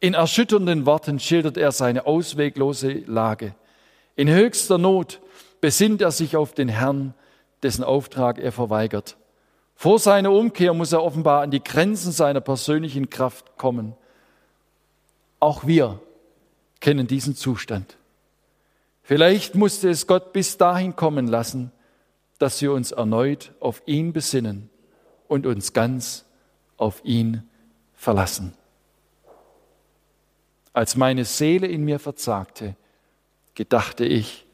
In 0.00 0.14
erschütternden 0.14 0.84
Worten 0.84 1.18
schildert 1.20 1.56
er 1.56 1.72
seine 1.72 2.06
ausweglose 2.06 2.92
Lage. 3.06 3.54
In 4.14 4.28
höchster 4.28 4.78
Not 4.78 5.20
besinnt 5.60 6.02
er 6.02 6.10
sich 6.10 6.36
auf 6.36 6.52
den 6.52 6.68
Herrn, 6.68 7.14
dessen 7.62 7.84
Auftrag 7.84 8.38
er 8.38 8.52
verweigert. 8.52 9.16
Vor 9.74 9.98
seiner 9.98 10.32
Umkehr 10.32 10.74
muss 10.74 10.92
er 10.92 11.02
offenbar 11.02 11.42
an 11.42 11.50
die 11.50 11.62
Grenzen 11.62 12.12
seiner 12.12 12.40
persönlichen 12.40 13.10
Kraft 13.10 13.56
kommen. 13.56 13.94
Auch 15.38 15.66
wir 15.66 16.00
kennen 16.80 17.06
diesen 17.06 17.36
Zustand. 17.36 17.96
Vielleicht 19.02 19.54
musste 19.54 19.88
es 19.88 20.06
Gott 20.06 20.32
bis 20.32 20.56
dahin 20.56 20.96
kommen 20.96 21.26
lassen, 21.26 21.70
dass 22.38 22.60
wir 22.60 22.72
uns 22.72 22.92
erneut 22.92 23.52
auf 23.60 23.82
ihn 23.86 24.12
besinnen 24.12 24.70
und 25.28 25.46
uns 25.46 25.72
ganz 25.72 26.24
auf 26.76 27.04
ihn 27.04 27.48
verlassen 27.94 28.52
als 30.76 30.94
meine 30.94 31.24
Seele 31.24 31.66
in 31.66 31.86
mir 31.86 31.98
verzagte, 31.98 32.76
gedachte 33.54 34.04
ich 34.04 34.44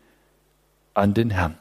an 0.94 1.14
den 1.14 1.30
Herrn. 1.30 1.58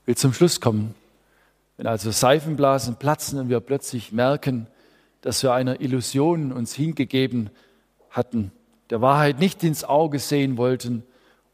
Ich 0.00 0.06
will 0.06 0.16
zum 0.16 0.32
Schluss 0.32 0.62
kommen. 0.62 0.94
Wenn 1.76 1.86
also 1.86 2.10
Seifenblasen 2.10 2.96
platzen 2.96 3.38
und 3.38 3.50
wir 3.50 3.60
plötzlich 3.60 4.10
merken, 4.10 4.68
dass 5.20 5.42
wir 5.42 5.52
einer 5.52 5.82
Illusion 5.82 6.50
uns 6.50 6.74
hingegeben 6.74 7.50
hatten, 8.08 8.50
der 8.88 9.02
Wahrheit 9.02 9.38
nicht 9.38 9.62
ins 9.64 9.84
Auge 9.84 10.20
sehen 10.20 10.56
wollten 10.56 11.02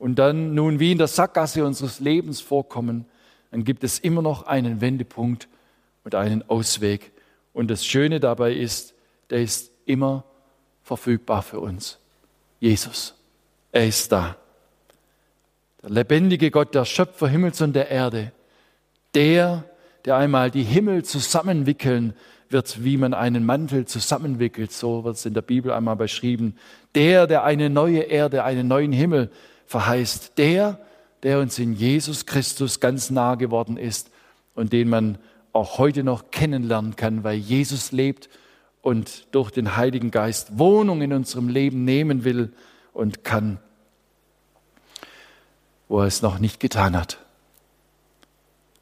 und 0.01 0.15
dann 0.19 0.55
nun 0.55 0.81
wie 0.81 0.93
in 0.93 0.99
der 0.99 1.09
Sackgasse 1.09 1.63
unseres 1.65 2.01
Lebens 2.01 2.41
vorkommen, 2.41 3.05
dann 3.51 3.65
gibt 3.65 3.85
es 3.85 3.99
immer 3.99 4.23
noch 4.23 4.47
einen 4.47 4.81
Wendepunkt 4.81 5.47
und 6.05 6.15
einen 6.15 6.43
Ausweg. 6.49 7.13
Und 7.53 7.71
das 7.71 7.85
Schöne 7.85 8.19
dabei 8.19 8.55
ist, 8.55 8.95
der 9.29 9.43
ist 9.43 9.71
immer 9.85 10.25
verfügbar 10.83 11.43
für 11.43 11.61
uns. 11.61 11.99
Jesus, 12.61 13.15
er 13.73 13.87
ist 13.87 14.11
da. 14.11 14.37
Der 15.83 15.91
lebendige 15.91 16.51
Gott, 16.51 16.75
der 16.75 16.87
Schöpfer 16.87 17.29
Himmels 17.29 17.61
und 17.61 17.75
der 17.75 17.91
Erde, 17.91 18.33
der, 19.15 19.65
der 20.07 20.17
einmal 20.17 20.51
die 20.51 20.65
Himmel 20.65 21.05
zusammenwickeln 21.05 22.15
wird, 22.49 22.83
wie 22.83 22.97
man 22.97 23.13
einen 23.13 23.45
Mantel 23.45 23.85
zusammenwickelt, 23.85 24.73
so 24.73 25.05
wird 25.05 25.17
es 25.17 25.27
in 25.27 25.35
der 25.35 25.43
Bibel 25.43 25.73
einmal 25.73 25.97
beschrieben. 25.97 26.57
Der, 26.95 27.27
der 27.27 27.45
eine 27.45 27.69
neue 27.69 28.01
Erde, 28.01 28.45
einen 28.45 28.67
neuen 28.67 28.93
Himmel 28.93 29.31
verheißt. 29.71 30.37
Der, 30.37 30.81
der 31.23 31.39
uns 31.39 31.59
in 31.61 31.75
Jesus 31.75 32.27
Christus 32.27 32.81
ganz 32.81 33.09
nah 33.11 33.37
geworden 33.37 33.77
ist 33.77 34.11
und 34.57 34.73
den 34.73 34.89
man 34.89 35.19
auch 35.53 35.79
heute 35.79 36.03
noch 36.03 36.33
kennenlernen 36.33 36.97
kann, 36.97 37.23
weil 37.23 37.37
Jesus 37.37 37.93
lebt 37.93 38.29
und 38.83 39.33
durch 39.33 39.53
den 39.53 39.77
Heiligen 39.77 40.11
Geist 40.11 40.59
Wohnung 40.59 41.03
in 41.03 41.13
unserem 41.13 41.49
Leben 41.49 41.85
nehmen 41.85 42.25
will 42.25 42.53
und 42.93 43.23
kann, 43.23 43.61
wo 45.89 46.01
er 46.01 46.07
es 46.07 46.21
noch 46.21 46.41
nicht 46.41 46.59
getan 46.59 46.97
hat. 46.97 47.19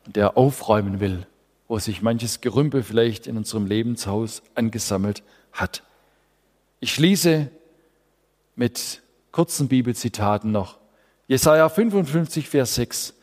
Und 0.06 0.16
der 0.16 0.38
aufräumen 0.38 1.00
will, 1.00 1.26
wo 1.68 1.78
sich 1.78 2.00
manches 2.00 2.40
Gerümpel 2.40 2.82
vielleicht 2.82 3.26
in 3.26 3.36
unserem 3.36 3.66
Lebenshaus 3.66 4.42
angesammelt 4.54 5.22
hat. 5.52 5.82
Ich 6.80 6.94
schließe 6.94 7.50
mit 8.56 9.02
kurzen 9.32 9.68
Bibelzitaten 9.68 10.50
noch. 10.50 10.77
Jesaja 11.28 11.68
55, 11.68 12.48
Vers 12.48 12.74
6. 12.76 13.14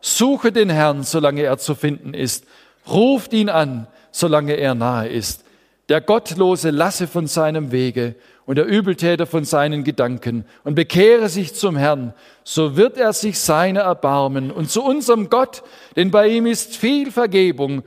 Suche 0.00 0.52
den 0.52 0.70
Herrn, 0.70 1.02
solange 1.02 1.42
er 1.42 1.58
zu 1.58 1.74
finden 1.74 2.14
ist. 2.14 2.44
Ruft 2.88 3.32
ihn 3.32 3.48
an, 3.48 3.88
solange 4.12 4.54
er 4.54 4.76
nahe 4.76 5.08
ist. 5.08 5.44
Der 5.88 6.00
Gottlose 6.00 6.70
lasse 6.70 7.08
von 7.08 7.26
seinem 7.26 7.72
Wege 7.72 8.14
und 8.46 8.56
der 8.56 8.66
Übeltäter 8.66 9.26
von 9.26 9.44
seinen 9.44 9.82
Gedanken 9.82 10.44
und 10.62 10.76
bekehre 10.76 11.28
sich 11.28 11.54
zum 11.54 11.76
Herrn, 11.76 12.14
so 12.44 12.76
wird 12.76 12.96
er 12.96 13.12
sich 13.12 13.40
seiner 13.40 13.80
erbarmen 13.80 14.52
und 14.52 14.70
zu 14.70 14.84
unserem 14.84 15.28
Gott, 15.28 15.64
denn 15.96 16.12
bei 16.12 16.28
ihm 16.28 16.46
ist 16.46 16.76
viel 16.76 17.10
Vergebung. 17.10 17.82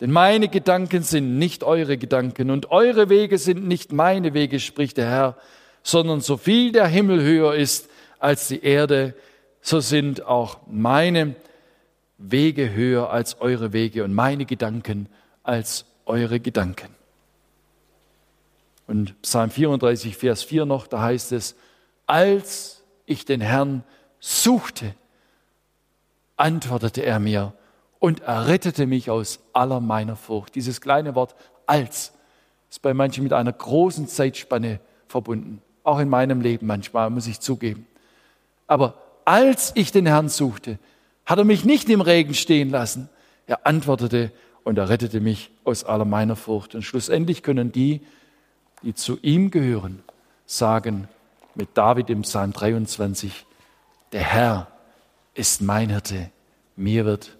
Denn 0.00 0.12
meine 0.12 0.48
Gedanken 0.48 1.02
sind 1.02 1.38
nicht 1.38 1.62
eure 1.62 1.98
Gedanken 1.98 2.50
und 2.50 2.70
eure 2.70 3.10
Wege 3.10 3.36
sind 3.36 3.68
nicht 3.68 3.92
meine 3.92 4.32
Wege, 4.32 4.60
spricht 4.60 4.96
der 4.96 5.10
Herr, 5.10 5.36
sondern 5.82 6.22
so 6.22 6.38
viel 6.38 6.72
der 6.72 6.86
Himmel 6.86 7.22
höher 7.22 7.54
ist 7.54 7.89
als 8.20 8.48
die 8.48 8.62
Erde, 8.62 9.14
so 9.60 9.80
sind 9.80 10.24
auch 10.24 10.60
meine 10.66 11.34
Wege 12.18 12.72
höher 12.72 13.10
als 13.10 13.40
eure 13.40 13.72
Wege 13.72 14.04
und 14.04 14.14
meine 14.14 14.44
Gedanken 14.44 15.08
als 15.42 15.86
eure 16.06 16.38
Gedanken. 16.38 16.94
Und 18.86 19.20
Psalm 19.22 19.50
34, 19.50 20.16
Vers 20.16 20.42
4 20.42 20.66
noch, 20.66 20.86
da 20.86 21.00
heißt 21.00 21.32
es, 21.32 21.56
als 22.06 22.82
ich 23.06 23.24
den 23.24 23.40
Herrn 23.40 23.84
suchte, 24.18 24.94
antwortete 26.36 27.02
er 27.02 27.20
mir 27.20 27.52
und 27.98 28.20
errettete 28.20 28.86
mich 28.86 29.10
aus 29.10 29.40
aller 29.52 29.80
meiner 29.80 30.16
Furcht. 30.16 30.54
Dieses 30.54 30.80
kleine 30.80 31.14
Wort 31.14 31.34
als 31.66 32.12
ist 32.68 32.82
bei 32.82 32.94
manchen 32.94 33.24
mit 33.24 33.32
einer 33.32 33.52
großen 33.52 34.08
Zeitspanne 34.08 34.80
verbunden. 35.06 35.62
Auch 35.82 35.98
in 35.98 36.08
meinem 36.08 36.40
Leben 36.40 36.66
manchmal, 36.66 37.10
muss 37.10 37.26
ich 37.26 37.40
zugeben. 37.40 37.86
Aber 38.70 38.94
als 39.24 39.72
ich 39.74 39.90
den 39.90 40.06
Herrn 40.06 40.28
suchte, 40.28 40.78
hat 41.26 41.38
er 41.38 41.44
mich 41.44 41.64
nicht 41.64 41.88
im 41.88 42.00
Regen 42.00 42.34
stehen 42.34 42.70
lassen. 42.70 43.08
Er 43.48 43.66
antwortete 43.66 44.30
und 44.62 44.78
er 44.78 44.88
rettete 44.88 45.20
mich 45.20 45.50
aus 45.64 45.82
aller 45.82 46.04
meiner 46.04 46.36
Furcht. 46.36 46.76
Und 46.76 46.82
schlussendlich 46.82 47.42
können 47.42 47.72
die, 47.72 48.00
die 48.84 48.94
zu 48.94 49.18
ihm 49.22 49.50
gehören, 49.50 50.04
sagen 50.46 51.08
mit 51.56 51.70
David 51.74 52.10
im 52.10 52.22
Psalm 52.22 52.52
23, 52.52 53.44
der 54.12 54.20
Herr 54.20 54.68
ist 55.34 55.62
mein 55.62 55.90
Hirte, 55.90 56.30
mir 56.76 57.04
wird 57.04 57.36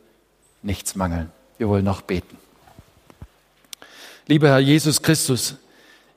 nichts 0.62 0.96
mangeln. 0.96 1.30
Wir 1.58 1.68
wollen 1.68 1.84
noch 1.84 2.02
beten. 2.02 2.38
Lieber 4.26 4.48
Herr 4.48 4.58
Jesus 4.58 5.00
Christus, 5.00 5.54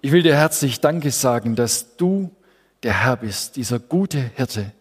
ich 0.02 0.12
will 0.12 0.24
dir 0.24 0.36
herzlich 0.36 0.82
Danke 0.82 1.12
sagen, 1.12 1.56
dass 1.56 1.98
du 1.98 2.32
der 2.82 3.04
Herr 3.04 3.18
bist, 3.18 3.58
dieser 3.58 3.78
gute 3.78 4.20
Hirte, 4.36 4.72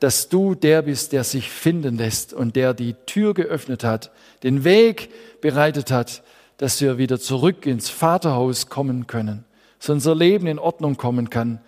dass 0.00 0.28
du 0.28 0.54
der 0.54 0.82
bist, 0.82 1.12
der 1.12 1.24
sich 1.24 1.50
finden 1.50 1.98
lässt 1.98 2.32
und 2.32 2.56
der 2.56 2.74
die 2.74 2.94
Tür 3.06 3.34
geöffnet 3.34 3.84
hat, 3.84 4.10
den 4.42 4.64
Weg 4.64 5.10
bereitet 5.40 5.90
hat, 5.90 6.22
dass 6.56 6.80
wir 6.80 6.98
wieder 6.98 7.20
zurück 7.20 7.66
ins 7.66 7.88
Vaterhaus 7.88 8.68
kommen 8.68 9.06
können, 9.06 9.44
dass 9.78 9.90
unser 9.90 10.14
Leben 10.14 10.46
in 10.46 10.58
Ordnung 10.58 10.96
kommen 10.96 11.30
kann 11.30 11.60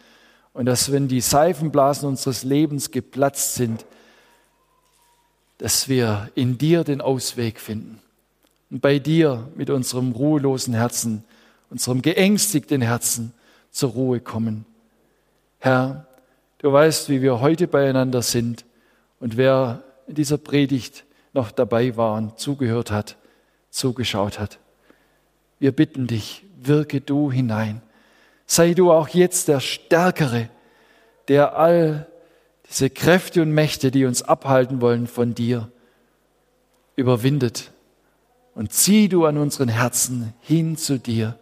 und 0.54 0.66
dass, 0.66 0.92
wenn 0.92 1.08
die 1.08 1.20
Seifenblasen 1.20 2.08
unseres 2.08 2.42
Lebens 2.42 2.90
geplatzt 2.90 3.54
sind, 3.54 3.86
dass 5.58 5.88
wir 5.88 6.30
in 6.34 6.58
dir 6.58 6.84
den 6.84 7.00
Ausweg 7.00 7.60
finden 7.60 8.00
und 8.70 8.80
bei 8.80 8.98
dir 8.98 9.48
mit 9.54 9.70
unserem 9.70 10.12
ruhelosen 10.12 10.74
Herzen, 10.74 11.24
unserem 11.70 12.02
geängstigten 12.02 12.82
Herzen 12.82 13.32
zur 13.70 13.90
Ruhe 13.90 14.20
kommen. 14.20 14.66
Herr, 15.58 16.06
Du 16.62 16.72
weißt, 16.72 17.08
wie 17.08 17.22
wir 17.22 17.40
heute 17.40 17.66
beieinander 17.66 18.22
sind 18.22 18.64
und 19.18 19.36
wer 19.36 19.82
in 20.06 20.14
dieser 20.14 20.38
Predigt 20.38 21.04
noch 21.32 21.50
dabei 21.50 21.96
war 21.96 22.14
und 22.16 22.38
zugehört 22.38 22.92
hat, 22.92 23.16
zugeschaut 23.70 24.38
hat. 24.38 24.60
Wir 25.58 25.72
bitten 25.72 26.06
dich, 26.06 26.44
wirke 26.62 27.00
du 27.00 27.32
hinein. 27.32 27.82
Sei 28.46 28.74
du 28.74 28.92
auch 28.92 29.08
jetzt 29.08 29.48
der 29.48 29.58
Stärkere, 29.58 30.50
der 31.26 31.56
all 31.56 32.06
diese 32.68 32.90
Kräfte 32.90 33.42
und 33.42 33.50
Mächte, 33.50 33.90
die 33.90 34.04
uns 34.04 34.22
abhalten 34.22 34.80
wollen 34.80 35.08
von 35.08 35.34
dir, 35.34 35.68
überwindet. 36.94 37.72
Und 38.54 38.72
zieh 38.72 39.08
du 39.08 39.24
an 39.24 39.36
unseren 39.36 39.68
Herzen 39.68 40.32
hin 40.40 40.76
zu 40.76 41.00
dir, 41.00 41.36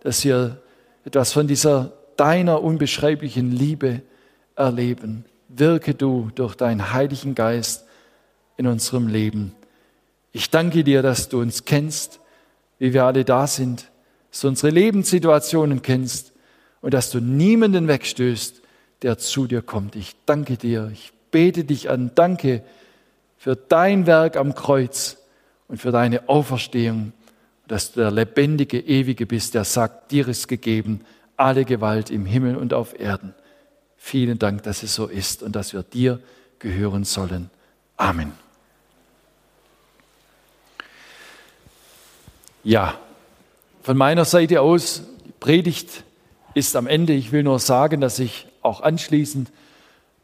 dass 0.00 0.24
wir 0.24 0.62
etwas 1.04 1.32
von 1.32 1.48
dieser 1.48 1.92
deiner 2.16 2.62
unbeschreiblichen 2.62 3.50
Liebe 3.50 4.02
erleben. 4.60 5.24
Wirke 5.48 5.94
du 5.94 6.30
durch 6.34 6.54
deinen 6.54 6.92
Heiligen 6.92 7.34
Geist 7.34 7.84
in 8.56 8.66
unserem 8.66 9.08
Leben. 9.08 9.52
Ich 10.32 10.50
danke 10.50 10.84
dir, 10.84 11.02
dass 11.02 11.28
du 11.28 11.40
uns 11.40 11.64
kennst, 11.64 12.20
wie 12.78 12.92
wir 12.92 13.04
alle 13.04 13.24
da 13.24 13.46
sind, 13.46 13.90
dass 14.30 14.42
du 14.42 14.48
unsere 14.48 14.70
Lebenssituationen 14.70 15.82
kennst 15.82 16.32
und 16.80 16.94
dass 16.94 17.10
du 17.10 17.20
niemanden 17.20 17.88
wegstößt, 17.88 18.62
der 19.02 19.18
zu 19.18 19.46
dir 19.46 19.62
kommt. 19.62 19.96
Ich 19.96 20.14
danke 20.26 20.56
dir, 20.56 20.90
ich 20.92 21.12
bete 21.30 21.64
dich 21.64 21.90
an, 21.90 22.12
danke 22.14 22.62
für 23.36 23.56
dein 23.56 24.06
Werk 24.06 24.36
am 24.36 24.54
Kreuz 24.54 25.16
und 25.66 25.78
für 25.78 25.90
deine 25.90 26.28
Auferstehung, 26.28 27.12
dass 27.66 27.92
du 27.92 28.00
der 28.00 28.10
lebendige, 28.10 28.78
ewige 28.78 29.26
bist, 29.26 29.54
der 29.54 29.64
sagt, 29.64 30.12
dir 30.12 30.28
ist 30.28 30.46
gegeben 30.46 31.00
alle 31.40 31.64
Gewalt 31.64 32.10
im 32.10 32.26
Himmel 32.26 32.56
und 32.56 32.74
auf 32.74 32.98
Erden. 33.00 33.34
Vielen 34.02 34.38
Dank, 34.38 34.62
dass 34.62 34.82
es 34.82 34.94
so 34.94 35.06
ist 35.06 35.42
und 35.42 35.54
dass 35.54 35.74
wir 35.74 35.82
dir 35.82 36.20
gehören 36.58 37.04
sollen. 37.04 37.50
Amen. 37.98 38.32
Ja, 42.64 42.94
von 43.82 43.96
meiner 43.96 44.24
Seite 44.24 44.62
aus, 44.62 45.02
die 45.26 45.32
Predigt 45.38 46.02
ist 46.54 46.74
am 46.76 46.86
Ende. 46.86 47.12
Ich 47.12 47.30
will 47.30 47.42
nur 47.42 47.58
sagen, 47.58 48.00
dass 48.00 48.18
ich 48.18 48.48
auch 48.62 48.80
anschließend 48.80 49.52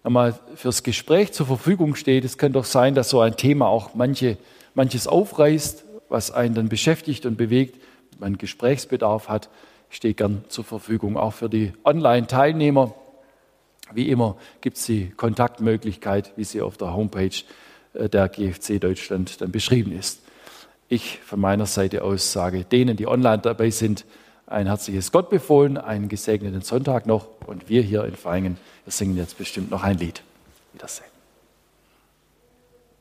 einmal 0.03 0.39
fürs 0.57 0.83
Gespräch 0.83 1.33
zur 1.33 1.47
Verfügung 1.47 1.95
stehe. 1.97 2.21
Es 2.23 2.39
kann 2.39 2.53
doch 2.53 2.65
sein, 2.65 2.95
dass 2.95 3.11
so 3.11 3.21
ein 3.21 3.37
Thema 3.37 3.69
auch 3.69 3.95
manche, 3.95 4.39
manches 4.75 5.07
aufreißt, 5.07 5.85
was 6.09 6.31
einen 6.31 6.55
dann 6.55 6.71
beschäftigt 6.71 7.27
und 7.27 7.37
bewegt, 7.37 7.81
man 8.19 8.39
Gesprächsbedarf 8.39 9.29
hat. 9.29 9.51
Stehe 9.91 10.15
gern 10.15 10.45
zur 10.49 10.65
Verfügung, 10.65 11.17
auch 11.19 11.35
für 11.35 11.51
die 11.51 11.73
Online-Teilnehmer. 11.85 12.95
Wie 13.93 14.11
immer 14.11 14.37
gibt 14.61 14.77
es 14.77 14.87
die 14.87 15.11
Kontaktmöglichkeit, 15.11 16.33
wie 16.37 16.45
sie 16.45 16.61
auf 16.61 16.77
der 16.77 16.95
Homepage 16.95 17.31
äh, 17.95 18.09
der 18.09 18.29
GFC 18.29 18.81
Deutschland 18.81 19.41
dann 19.41 19.53
beschrieben 19.53 19.93
ist. 19.93 20.23
Ich 20.89 21.19
von 21.19 21.41
meiner 21.41 21.67
Seite 21.67 22.03
aus 22.03 22.33
sage 22.33 22.65
denen, 22.65 22.97
die 22.97 23.07
online 23.07 23.43
dabei 23.43 23.71
sind, 23.71 24.05
ein 24.47 24.67
herzliches 24.67 25.11
Gott 25.11 25.31
befohlen, 25.31 25.77
einen 25.77 26.09
gesegneten 26.09 26.63
Sonntag 26.63 27.07
noch 27.07 27.29
und 27.47 27.69
wir 27.69 27.83
hier 27.83 28.05
in 28.05 28.15
Feingen, 28.15 28.59
wir 28.85 28.93
singen 28.93 29.17
jetzt 29.17 29.39
bestimmt 29.39 29.71
noch 29.71 29.83
ein 29.83 29.99
Lied. 29.99 30.23
Wiedersehen. 30.73 31.16